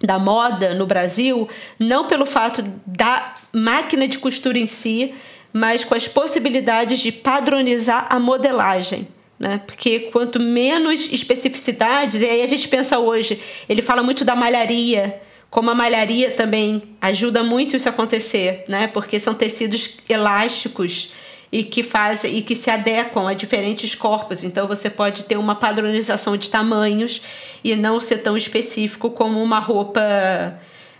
da 0.00 0.18
moda 0.18 0.74
no 0.74 0.86
Brasil, 0.86 1.48
não 1.78 2.06
pelo 2.06 2.26
fato 2.26 2.62
da 2.86 3.34
máquina 3.52 4.06
de 4.06 4.18
costura 4.18 4.58
em 4.58 4.66
si, 4.66 5.14
mas 5.52 5.84
com 5.84 5.94
as 5.94 6.06
possibilidades 6.06 7.00
de 7.00 7.12
padronizar 7.12 8.06
a 8.10 8.18
modelagem. 8.18 9.08
Né? 9.38 9.60
Porque 9.66 10.00
quanto 10.12 10.38
menos 10.38 11.12
especificidades, 11.12 12.20
e 12.20 12.24
aí 12.24 12.42
a 12.42 12.46
gente 12.46 12.68
pensa 12.68 12.98
hoje, 12.98 13.40
ele 13.68 13.82
fala 13.82 14.02
muito 14.02 14.24
da 14.24 14.36
malharia, 14.36 15.20
como 15.54 15.70
a 15.70 15.74
malharia 15.74 16.32
também 16.32 16.82
ajuda 17.00 17.40
muito 17.44 17.76
isso 17.76 17.88
a 17.88 17.92
acontecer, 17.92 18.64
né? 18.66 18.88
Porque 18.88 19.20
são 19.20 19.32
tecidos 19.32 19.98
elásticos 20.08 21.12
e 21.52 21.62
que 21.62 21.84
fazem 21.84 22.38
e 22.38 22.42
que 22.42 22.56
se 22.56 22.68
adequam 22.72 23.28
a 23.28 23.34
diferentes 23.34 23.94
corpos. 23.94 24.42
Então 24.42 24.66
você 24.66 24.90
pode 24.90 25.22
ter 25.22 25.36
uma 25.36 25.54
padronização 25.54 26.36
de 26.36 26.50
tamanhos 26.50 27.22
e 27.62 27.76
não 27.76 28.00
ser 28.00 28.18
tão 28.18 28.36
específico 28.36 29.10
como 29.10 29.40
uma 29.40 29.60
roupa 29.60 30.58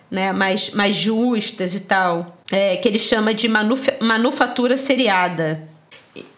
né, 0.09 0.33
mais, 0.33 0.71
mais 0.71 0.95
justas 0.95 1.75
e 1.75 1.81
tal. 1.81 2.39
É, 2.49 2.77
que 2.77 2.87
ele 2.87 3.01
chama 3.01 3.35
de 3.35 3.49
manufatura 3.49 4.77
seriada. 4.77 5.69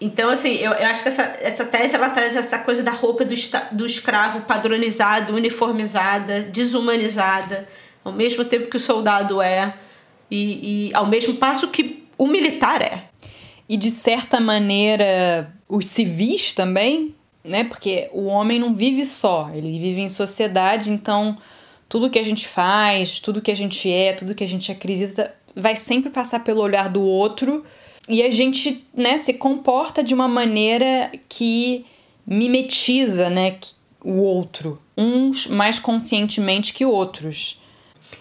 Então, 0.01 0.31
assim, 0.31 0.55
eu, 0.55 0.73
eu 0.73 0.87
acho 0.87 1.03
que 1.03 1.09
essa, 1.11 1.37
essa 1.43 1.67
tese 1.67 1.95
ela 1.95 2.09
traz 2.09 2.35
essa 2.35 2.61
coisa 2.61 2.83
da 2.83 2.93
roupa 2.93 3.27
do, 3.27 3.35
do 3.73 3.85
escravo 3.85 4.41
padronizada, 4.41 5.35
uniformizada, 5.35 6.41
desumanizada 6.41 7.69
ao 8.07 8.13
mesmo 8.13 8.45
tempo 8.45 8.71
que 8.71 8.77
o 8.77 8.81
soldado 8.81 9.43
é, 9.43 9.75
e, 10.31 10.91
e 10.91 10.95
ao 10.95 11.07
mesmo 11.07 11.35
passo 11.35 11.67
que 11.67 12.05
o 12.17 12.29
militar 12.29 12.81
é. 12.81 13.09
E 13.69 13.77
de 13.77 13.91
certa 13.91 14.39
maneira, 14.39 15.53
os 15.69 15.87
civis 15.87 16.53
também, 16.53 17.13
né? 17.43 17.65
Porque 17.65 18.09
o 18.13 18.27
homem 18.27 18.61
não 18.61 18.73
vive 18.73 19.05
só, 19.05 19.51
ele 19.53 19.81
vive 19.81 20.01
em 20.01 20.09
sociedade, 20.09 20.89
então 20.89 21.35
tudo 21.89 22.09
que 22.09 22.19
a 22.19 22.23
gente 22.23 22.47
faz, 22.47 23.19
tudo 23.19 23.43
que 23.43 23.51
a 23.51 23.57
gente 23.57 23.91
é, 23.91 24.13
tudo 24.13 24.37
que 24.37 24.45
a 24.45 24.49
gente 24.49 24.71
acredita 24.71 25.35
vai 25.57 25.75
sempre 25.75 26.09
passar 26.09 26.45
pelo 26.45 26.61
olhar 26.61 26.89
do 26.89 27.03
outro 27.03 27.65
e 28.09 28.23
a 28.23 28.31
gente, 28.31 28.87
né, 28.95 29.19
se 29.19 29.35
comporta 29.35 30.01
de 30.01 30.15
uma 30.15 30.29
maneira 30.29 31.11
que 31.29 31.85
mimetiza, 32.25 33.29
né, 33.29 33.59
o 34.05 34.13
outro, 34.13 34.81
uns 34.97 35.49
mais 35.49 35.81
conscientemente 35.81 36.73
que 36.73 36.87
outros. 36.87 37.59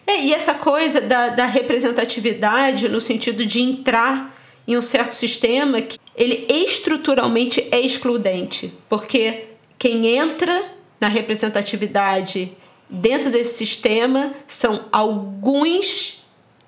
É, 0.08 0.22
e 0.22 0.34
essa 0.34 0.54
coisa 0.54 1.02
da, 1.02 1.30
da 1.30 1.46
representatividade 1.46 2.88
no 2.88 3.02
sentido 3.02 3.46
de 3.46 3.62
entrar 3.62 4.36
em 4.68 4.78
um 4.78 4.82
certo 4.82 5.14
sistema 5.14 5.82
que 5.82 5.98
ele 6.16 6.46
estruturalmente 6.50 7.68
é 7.72 7.80
excludente, 7.80 8.74
porque 8.88 9.46
quem 9.78 10.08
entra 10.08 10.64
na 11.00 11.08
representatividade 11.08 12.52
dentro 12.90 13.32
desse 13.32 13.58
sistema 13.58 14.34
são 14.48 14.86
alguns 14.92 16.24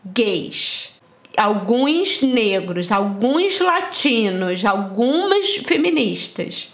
gays, 0.05 0.91
alguns 1.35 2.21
negros, 2.21 2.91
alguns 2.91 3.59
latinos, 3.59 4.65
algumas 4.65 5.55
feministas. 5.57 6.69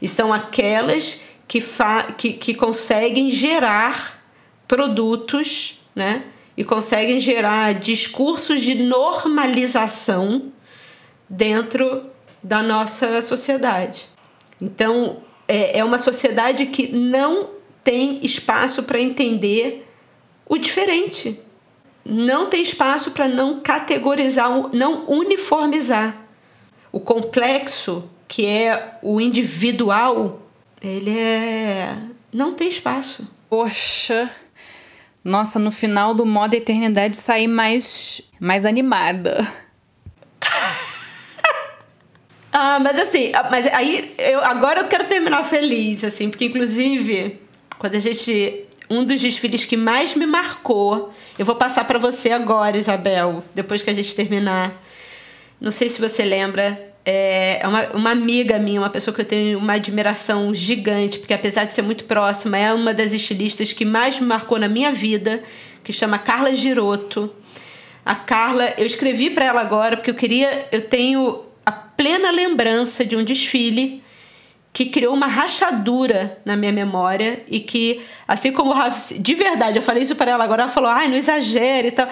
E 0.00 0.06
são 0.06 0.32
aquelas 0.32 1.22
que, 1.46 1.62
que, 2.16 2.32
que 2.34 2.54
conseguem 2.54 3.30
gerar 3.30 4.22
produtos 4.66 5.77
né? 5.98 6.24
E 6.56 6.64
conseguem 6.64 7.18
gerar 7.18 7.74
discursos 7.74 8.62
de 8.62 8.74
normalização 8.76 10.52
dentro 11.28 12.06
da 12.42 12.62
nossa 12.62 13.20
sociedade. 13.20 14.08
Então, 14.60 15.18
é, 15.46 15.80
é 15.80 15.84
uma 15.84 15.98
sociedade 15.98 16.66
que 16.66 16.88
não 16.88 17.50
tem 17.82 18.24
espaço 18.24 18.84
para 18.84 19.00
entender 19.00 19.86
o 20.46 20.56
diferente. 20.56 21.40
Não 22.04 22.48
tem 22.48 22.62
espaço 22.62 23.10
para 23.10 23.28
não 23.28 23.60
categorizar, 23.60 24.50
não 24.72 25.04
uniformizar. 25.08 26.16
O 26.92 27.00
complexo, 27.00 28.08
que 28.26 28.46
é 28.46 28.98
o 29.02 29.20
individual, 29.20 30.40
ele 30.80 31.18
é. 31.18 31.94
não 32.32 32.52
tem 32.52 32.68
espaço. 32.68 33.28
Poxa, 33.50 34.30
nossa, 35.24 35.58
no 35.58 35.70
final 35.70 36.14
do 36.14 36.24
modo 36.24 36.54
eternidade 36.54 37.16
sair 37.16 37.48
mais, 37.48 38.22
mais 38.40 38.64
animada. 38.64 39.46
ah, 42.52 42.78
mas 42.80 42.98
assim, 42.98 43.32
ah, 43.34 43.48
mas 43.50 43.66
aí 43.66 44.14
eu 44.18 44.42
agora 44.44 44.80
eu 44.80 44.88
quero 44.88 45.06
terminar 45.06 45.44
feliz, 45.44 46.04
assim, 46.04 46.30
porque 46.30 46.46
inclusive 46.46 47.40
quando 47.78 47.94
a 47.94 48.00
gente 48.00 48.64
um 48.90 49.04
dos 49.04 49.20
desfiles 49.20 49.64
que 49.64 49.76
mais 49.76 50.14
me 50.14 50.26
marcou, 50.26 51.12
eu 51.38 51.44
vou 51.44 51.54
passar 51.54 51.84
para 51.84 51.98
você 51.98 52.30
agora, 52.30 52.76
Isabel, 52.76 53.44
depois 53.54 53.82
que 53.82 53.90
a 53.90 53.94
gente 53.94 54.16
terminar. 54.16 54.82
Não 55.60 55.70
sei 55.70 55.88
se 55.88 56.00
você 56.00 56.24
lembra, 56.24 56.87
é, 57.10 57.60
é 57.62 57.66
uma, 57.66 57.86
uma 57.94 58.10
amiga 58.10 58.58
minha, 58.58 58.78
uma 58.78 58.90
pessoa 58.90 59.14
que 59.14 59.22
eu 59.22 59.24
tenho 59.24 59.58
uma 59.58 59.72
admiração 59.72 60.52
gigante, 60.52 61.18
porque 61.18 61.32
apesar 61.32 61.64
de 61.64 61.72
ser 61.72 61.80
muito 61.80 62.04
próxima, 62.04 62.58
é 62.58 62.70
uma 62.70 62.92
das 62.92 63.14
estilistas 63.14 63.72
que 63.72 63.86
mais 63.86 64.20
me 64.20 64.26
marcou 64.26 64.58
na 64.58 64.68
minha 64.68 64.92
vida, 64.92 65.42
que 65.82 65.90
chama 65.90 66.18
Carla 66.18 66.54
Giroto. 66.54 67.32
A 68.04 68.14
Carla, 68.14 68.74
eu 68.76 68.84
escrevi 68.84 69.30
para 69.30 69.46
ela 69.46 69.62
agora 69.62 69.96
porque 69.96 70.10
eu 70.10 70.14
queria, 70.14 70.68
eu 70.70 70.82
tenho 70.82 71.44
a 71.64 71.72
plena 71.72 72.30
lembrança 72.30 73.06
de 73.06 73.16
um 73.16 73.24
desfile 73.24 74.02
que 74.70 74.84
criou 74.84 75.14
uma 75.14 75.28
rachadura 75.28 76.38
na 76.44 76.58
minha 76.58 76.72
memória 76.72 77.42
e 77.48 77.58
que, 77.58 78.02
assim 78.26 78.52
como 78.52 78.74
de 79.18 79.34
verdade, 79.34 79.78
eu 79.78 79.82
falei 79.82 80.02
isso 80.02 80.14
para 80.14 80.30
ela 80.30 80.44
agora, 80.44 80.64
ela 80.64 80.70
falou: 80.70 80.90
"Ai, 80.90 81.08
não 81.08 81.16
exagere" 81.16 81.88
e 81.88 81.90
tal. 81.90 82.06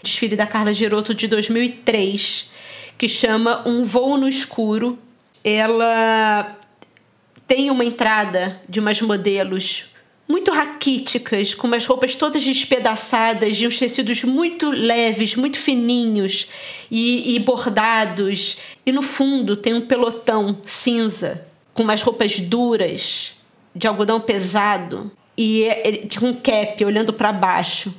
Desfile 0.00 0.36
da 0.36 0.46
Carla 0.46 0.72
Giroto 0.72 1.12
de 1.12 1.26
2003 1.26 2.56
que 2.98 3.08
chama 3.08 3.62
Um 3.64 3.84
Voo 3.84 4.18
no 4.18 4.28
Escuro. 4.28 4.98
Ela 5.44 6.58
tem 7.46 7.70
uma 7.70 7.84
entrada 7.84 8.60
de 8.68 8.80
umas 8.80 9.00
modelos 9.00 9.94
muito 10.28 10.50
raquíticas, 10.50 11.54
com 11.54 11.66
umas 11.66 11.86
roupas 11.86 12.14
todas 12.14 12.44
despedaçadas, 12.44 13.56
de 13.56 13.66
uns 13.66 13.78
tecidos 13.78 14.24
muito 14.24 14.70
leves, 14.70 15.34
muito 15.34 15.58
fininhos 15.58 16.46
e, 16.90 17.34
e, 17.34 17.38
bordados. 17.38 18.58
E 18.84 18.92
no 18.92 19.00
fundo 19.00 19.56
tem 19.56 19.72
um 19.72 19.86
pelotão 19.86 20.60
cinza, 20.66 21.46
com 21.72 21.82
umas 21.82 22.02
roupas 22.02 22.38
duras, 22.40 23.32
de 23.74 23.86
algodão 23.86 24.20
pesado, 24.20 25.10
e 25.36 25.68
com 26.18 26.26
um 26.26 26.34
cap 26.34 26.84
olhando 26.84 27.12
para 27.12 27.32
baixo. 27.32 27.94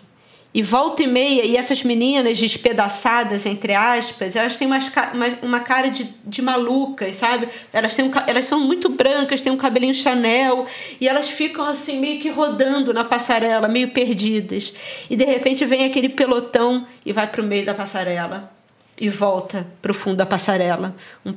E 0.52 0.64
volta 0.64 1.04
e 1.04 1.08
meia, 1.08 1.45
e 1.45 1.56
essas 1.56 1.84
meninas 1.84 2.39
despedaçadas, 2.39 3.45
entre 3.45 3.76
aspas, 3.76 4.36
elas 4.36 4.58
têm 4.58 4.66
umas, 4.66 4.91
uma, 5.14 5.28
uma 5.43 5.60
cara 5.60 5.91
de, 5.91 6.10
de 6.26 6.41
malucas, 6.41 7.18
sabe? 7.18 7.47
Elas, 7.72 7.95
têm 7.95 8.06
um, 8.06 8.12
elas 8.26 8.45
são 8.45 8.60
muito 8.60 8.89
brancas, 8.89 9.41
têm 9.41 9.52
um 9.52 9.58
cabelinho 9.58 9.93
Chanel, 9.93 10.66
e 11.00 11.08
elas 11.08 11.30
ficam 11.30 11.64
assim, 11.66 12.00
meio 12.00 12.20
que 12.20 12.30
rodando 12.30 12.91
na 12.91 13.04
passarela, 13.04 13.68
meio 13.68 13.91
perdidas. 13.91 14.74
E 15.08 15.16
de 15.16 15.24
repente 15.24 15.64
vem 15.66 15.86
aquele 15.86 16.10
pelotão 16.10 16.88
e 17.06 17.14
vai 17.14 17.28
para 17.28 17.41
o 17.41 17.45
meio 17.45 17.64
da 17.64 17.76
passarela. 17.76 18.52
E 19.00 19.08
volta 19.08 19.68
para 19.84 19.91
o 19.91 19.95
fundo 19.95 20.18
da 20.18 20.26
passarela. 20.26 20.95
Um, 21.24 21.34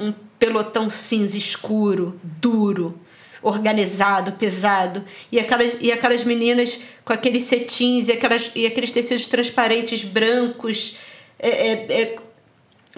um 0.00 0.14
pelotão 0.38 0.88
cinza 0.88 1.36
escuro, 1.36 2.18
duro 2.22 2.98
organizado, 3.42 4.32
pesado. 4.32 5.04
E 5.30 5.38
aquelas, 5.38 5.76
e 5.80 5.92
aquelas 5.92 6.24
meninas 6.24 6.80
com 7.04 7.12
aqueles 7.12 7.42
cetins 7.44 8.08
e, 8.08 8.12
aquelas, 8.12 8.50
e 8.54 8.66
aqueles 8.66 8.92
tecidos 8.92 9.26
transparentes 9.26 10.02
brancos, 10.02 10.96
é, 11.38 11.48
é, 11.48 12.02
é, 12.02 12.16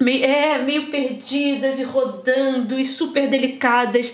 meio, 0.00 0.24
é, 0.24 0.58
meio 0.58 0.90
perdidas 0.90 1.78
e 1.78 1.84
rodando 1.84 2.78
e 2.78 2.84
super 2.84 3.28
delicadas. 3.28 4.12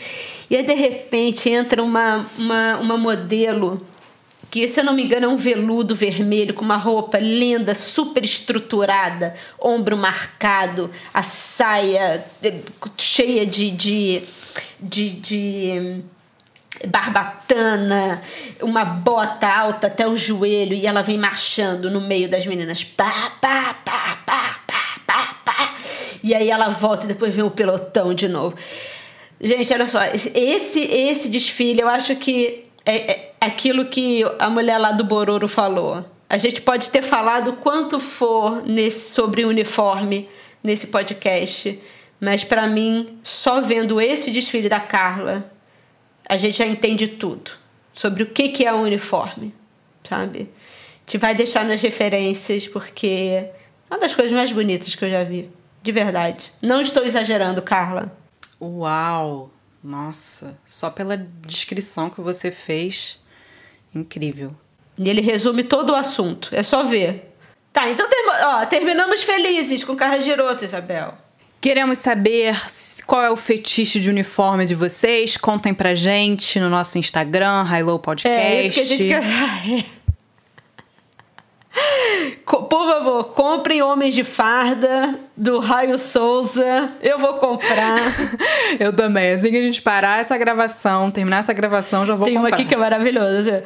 E 0.50 0.56
aí, 0.56 0.62
de 0.62 0.74
repente, 0.74 1.48
entra 1.48 1.82
uma, 1.82 2.26
uma, 2.38 2.78
uma 2.78 2.96
modelo 2.96 3.86
que, 4.50 4.66
se 4.68 4.80
eu 4.80 4.84
não 4.84 4.94
me 4.94 5.04
engano, 5.04 5.26
é 5.26 5.28
um 5.28 5.36
veludo 5.36 5.94
vermelho 5.94 6.54
com 6.54 6.64
uma 6.64 6.76
roupa 6.76 7.18
linda, 7.18 7.74
super 7.74 8.24
estruturada, 8.24 9.34
ombro 9.60 9.96
marcado, 9.96 10.90
a 11.12 11.22
saia 11.22 12.24
é, 12.42 12.54
cheia 12.96 13.44
de, 13.44 13.70
de, 13.70 14.22
de, 14.80 15.10
de 15.10 16.02
barbatana, 16.86 18.20
uma 18.60 18.84
bota 18.84 19.46
alta 19.46 19.86
até 19.86 20.06
o 20.06 20.16
joelho 20.16 20.74
e 20.74 20.86
ela 20.86 21.02
vem 21.02 21.18
marchando 21.18 21.90
no 21.90 22.00
meio 22.00 22.28
das 22.28 22.46
meninas. 22.46 22.84
Pá, 22.84 23.32
pá, 23.40 23.76
pá, 23.84 24.18
pá, 24.26 24.60
pá, 24.66 25.00
pá, 25.06 25.36
pá. 25.44 25.74
E 26.22 26.34
aí 26.34 26.50
ela 26.50 26.68
volta 26.68 27.04
e 27.04 27.08
depois 27.08 27.34
vem 27.34 27.44
o 27.44 27.50
pelotão 27.50 28.12
de 28.12 28.28
novo. 28.28 28.56
Gente, 29.40 29.72
olha 29.72 29.86
só, 29.86 30.00
esse 30.04 30.80
esse 30.80 31.28
desfile 31.28 31.80
eu 31.80 31.88
acho 31.88 32.16
que 32.16 32.64
é, 32.84 33.12
é 33.12 33.32
aquilo 33.40 33.86
que 33.86 34.22
a 34.38 34.48
mulher 34.48 34.78
lá 34.78 34.92
do 34.92 35.04
Bororo 35.04 35.48
falou. 35.48 36.04
A 36.28 36.36
gente 36.38 36.60
pode 36.60 36.90
ter 36.90 37.02
falado 37.02 37.52
quanto 37.54 38.00
for 38.00 38.66
nesse, 38.66 39.12
sobre 39.12 39.44
uniforme 39.44 40.28
nesse 40.62 40.88
podcast, 40.88 41.80
mas 42.20 42.42
para 42.42 42.66
mim, 42.66 43.18
só 43.22 43.60
vendo 43.60 44.00
esse 44.00 44.30
desfile 44.30 44.68
da 44.68 44.80
Carla, 44.80 45.52
a 46.28 46.36
gente 46.36 46.58
já 46.58 46.66
entende 46.66 47.08
tudo 47.08 47.52
sobre 47.92 48.22
o 48.22 48.26
que, 48.26 48.50
que 48.50 48.64
é 48.64 48.74
um 48.74 48.82
uniforme, 48.82 49.54
sabe? 50.04 50.50
Te 51.06 51.18
vai 51.18 51.34
deixar 51.34 51.64
nas 51.64 51.80
referências, 51.80 52.66
porque 52.66 53.06
é 53.06 53.54
uma 53.88 53.98
das 53.98 54.14
coisas 54.14 54.32
mais 54.32 54.50
bonitas 54.50 54.94
que 54.94 55.04
eu 55.04 55.10
já 55.10 55.22
vi. 55.22 55.50
De 55.82 55.92
verdade. 55.92 56.52
Não 56.62 56.80
estou 56.80 57.04
exagerando, 57.04 57.62
Carla. 57.62 58.12
Uau! 58.60 59.50
Nossa, 59.82 60.58
só 60.66 60.90
pela 60.90 61.16
descrição 61.16 62.10
que 62.10 62.20
você 62.20 62.50
fez, 62.50 63.22
incrível. 63.94 64.52
E 64.98 65.08
ele 65.08 65.20
resume 65.20 65.62
todo 65.62 65.90
o 65.90 65.94
assunto, 65.94 66.48
é 66.50 66.62
só 66.62 66.82
ver. 66.82 67.32
Tá, 67.72 67.88
então 67.88 68.08
ó, 68.42 68.66
terminamos 68.66 69.22
felizes 69.22 69.84
com 69.84 69.94
Carla 69.94 70.20
Giroto, 70.20 70.64
Isabel. 70.64 71.16
Queremos 71.66 71.98
saber 71.98 72.56
qual 73.08 73.24
é 73.24 73.28
o 73.28 73.34
fetiche 73.34 73.98
de 73.98 74.08
uniforme 74.08 74.64
de 74.64 74.74
vocês. 74.76 75.36
Contem 75.36 75.74
pra 75.74 75.96
gente 75.96 76.60
no 76.60 76.68
nosso 76.68 76.96
Instagram, 76.96 77.64
High 77.64 77.82
Podcast. 78.00 78.28
É 78.28 78.64
isso 78.64 78.74
que 78.74 78.80
a 78.82 78.84
gente 78.84 79.08
quer. 79.08 79.20
Por 82.46 82.88
favor, 82.88 83.24
comprem 83.34 83.82
Homens 83.82 84.14
de 84.14 84.22
Farda 84.22 85.18
do 85.36 85.58
Raio 85.58 85.98
Souza. 85.98 86.92
Eu 87.02 87.18
vou 87.18 87.34
comprar. 87.34 87.98
eu 88.78 88.92
também. 88.92 89.32
Assim 89.32 89.50
que 89.50 89.56
a 89.56 89.62
gente 89.62 89.82
parar 89.82 90.20
essa 90.20 90.38
gravação, 90.38 91.10
terminar 91.10 91.38
essa 91.38 91.52
gravação, 91.52 92.06
já 92.06 92.14
vou 92.14 92.26
Tem 92.26 92.36
comprar. 92.36 92.50
Tem 92.50 92.58
uma 92.58 92.62
aqui 92.62 92.68
que 92.68 92.74
é 92.76 92.78
maravilhosa. 92.78 93.64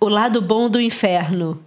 O 0.00 0.08
lado 0.08 0.40
bom 0.40 0.70
do 0.70 0.80
inferno. 0.80 1.60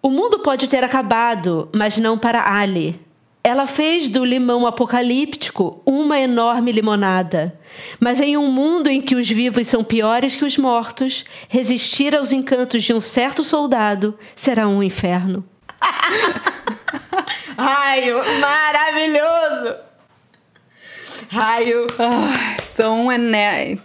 O 0.00 0.08
mundo 0.08 0.38
pode 0.38 0.68
ter 0.68 0.84
acabado, 0.84 1.68
mas 1.74 1.98
não 1.98 2.16
para 2.16 2.48
Ali. 2.48 3.07
Ela 3.48 3.66
fez 3.66 4.10
do 4.10 4.26
limão 4.26 4.66
apocalíptico 4.66 5.80
uma 5.86 6.18
enorme 6.20 6.70
limonada. 6.70 7.58
Mas 7.98 8.20
em 8.20 8.36
um 8.36 8.52
mundo 8.52 8.90
em 8.90 9.00
que 9.00 9.14
os 9.14 9.26
vivos 9.26 9.66
são 9.66 9.82
piores 9.82 10.36
que 10.36 10.44
os 10.44 10.58
mortos, 10.58 11.24
resistir 11.48 12.14
aos 12.14 12.30
encantos 12.30 12.84
de 12.84 12.92
um 12.92 13.00
certo 13.00 13.42
soldado 13.42 14.18
será 14.36 14.68
um 14.68 14.82
inferno. 14.82 15.42
Raio, 17.56 18.18
maravilhoso! 18.38 19.76
Raio. 21.30 21.86
Ah, 21.98 22.56
então, 22.70 23.10
é 23.10 23.16
né? 23.16 23.78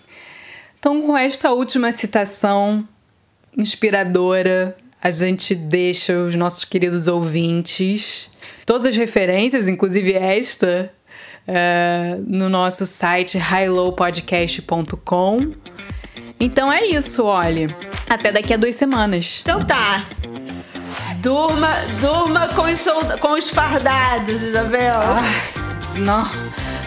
então, 0.77 1.01
com 1.01 1.17
esta 1.17 1.51
última 1.53 1.93
citação 1.93 2.85
inspiradora, 3.57 4.75
a 5.01 5.09
gente 5.09 5.55
deixa 5.55 6.19
os 6.19 6.35
nossos 6.35 6.65
queridos 6.65 7.07
ouvintes 7.07 8.32
todas 8.65 8.85
as 8.85 8.95
referências, 8.95 9.67
inclusive 9.67 10.13
esta, 10.13 10.89
uh, 11.47 12.23
no 12.25 12.47
nosso 12.49 12.85
site 12.85 13.37
highlowpodcast.com. 13.37 15.53
Então 16.39 16.71
é 16.71 16.85
isso, 16.85 17.25
olhe. 17.25 17.67
Até 18.09 18.31
daqui 18.31 18.53
a 18.53 18.57
duas 18.57 18.75
semanas. 18.75 19.39
Então 19.41 19.63
tá. 19.63 20.05
Durma, 21.17 21.73
durma 22.01 22.47
com 22.49 22.63
os, 22.63 22.83
com 23.19 23.33
os 23.33 23.49
fardados, 23.49 24.41
Isabel. 24.41 24.99
Ah, 24.99 25.21
não. 25.95 26.29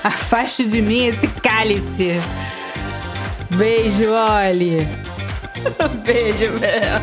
Afaste 0.04 0.68
de 0.68 0.82
mim 0.82 1.06
esse 1.06 1.26
cálice. 1.28 2.20
Beijo, 3.56 4.12
olhe. 4.12 4.86
Beijo, 6.04 6.52
Bel. 6.58 7.00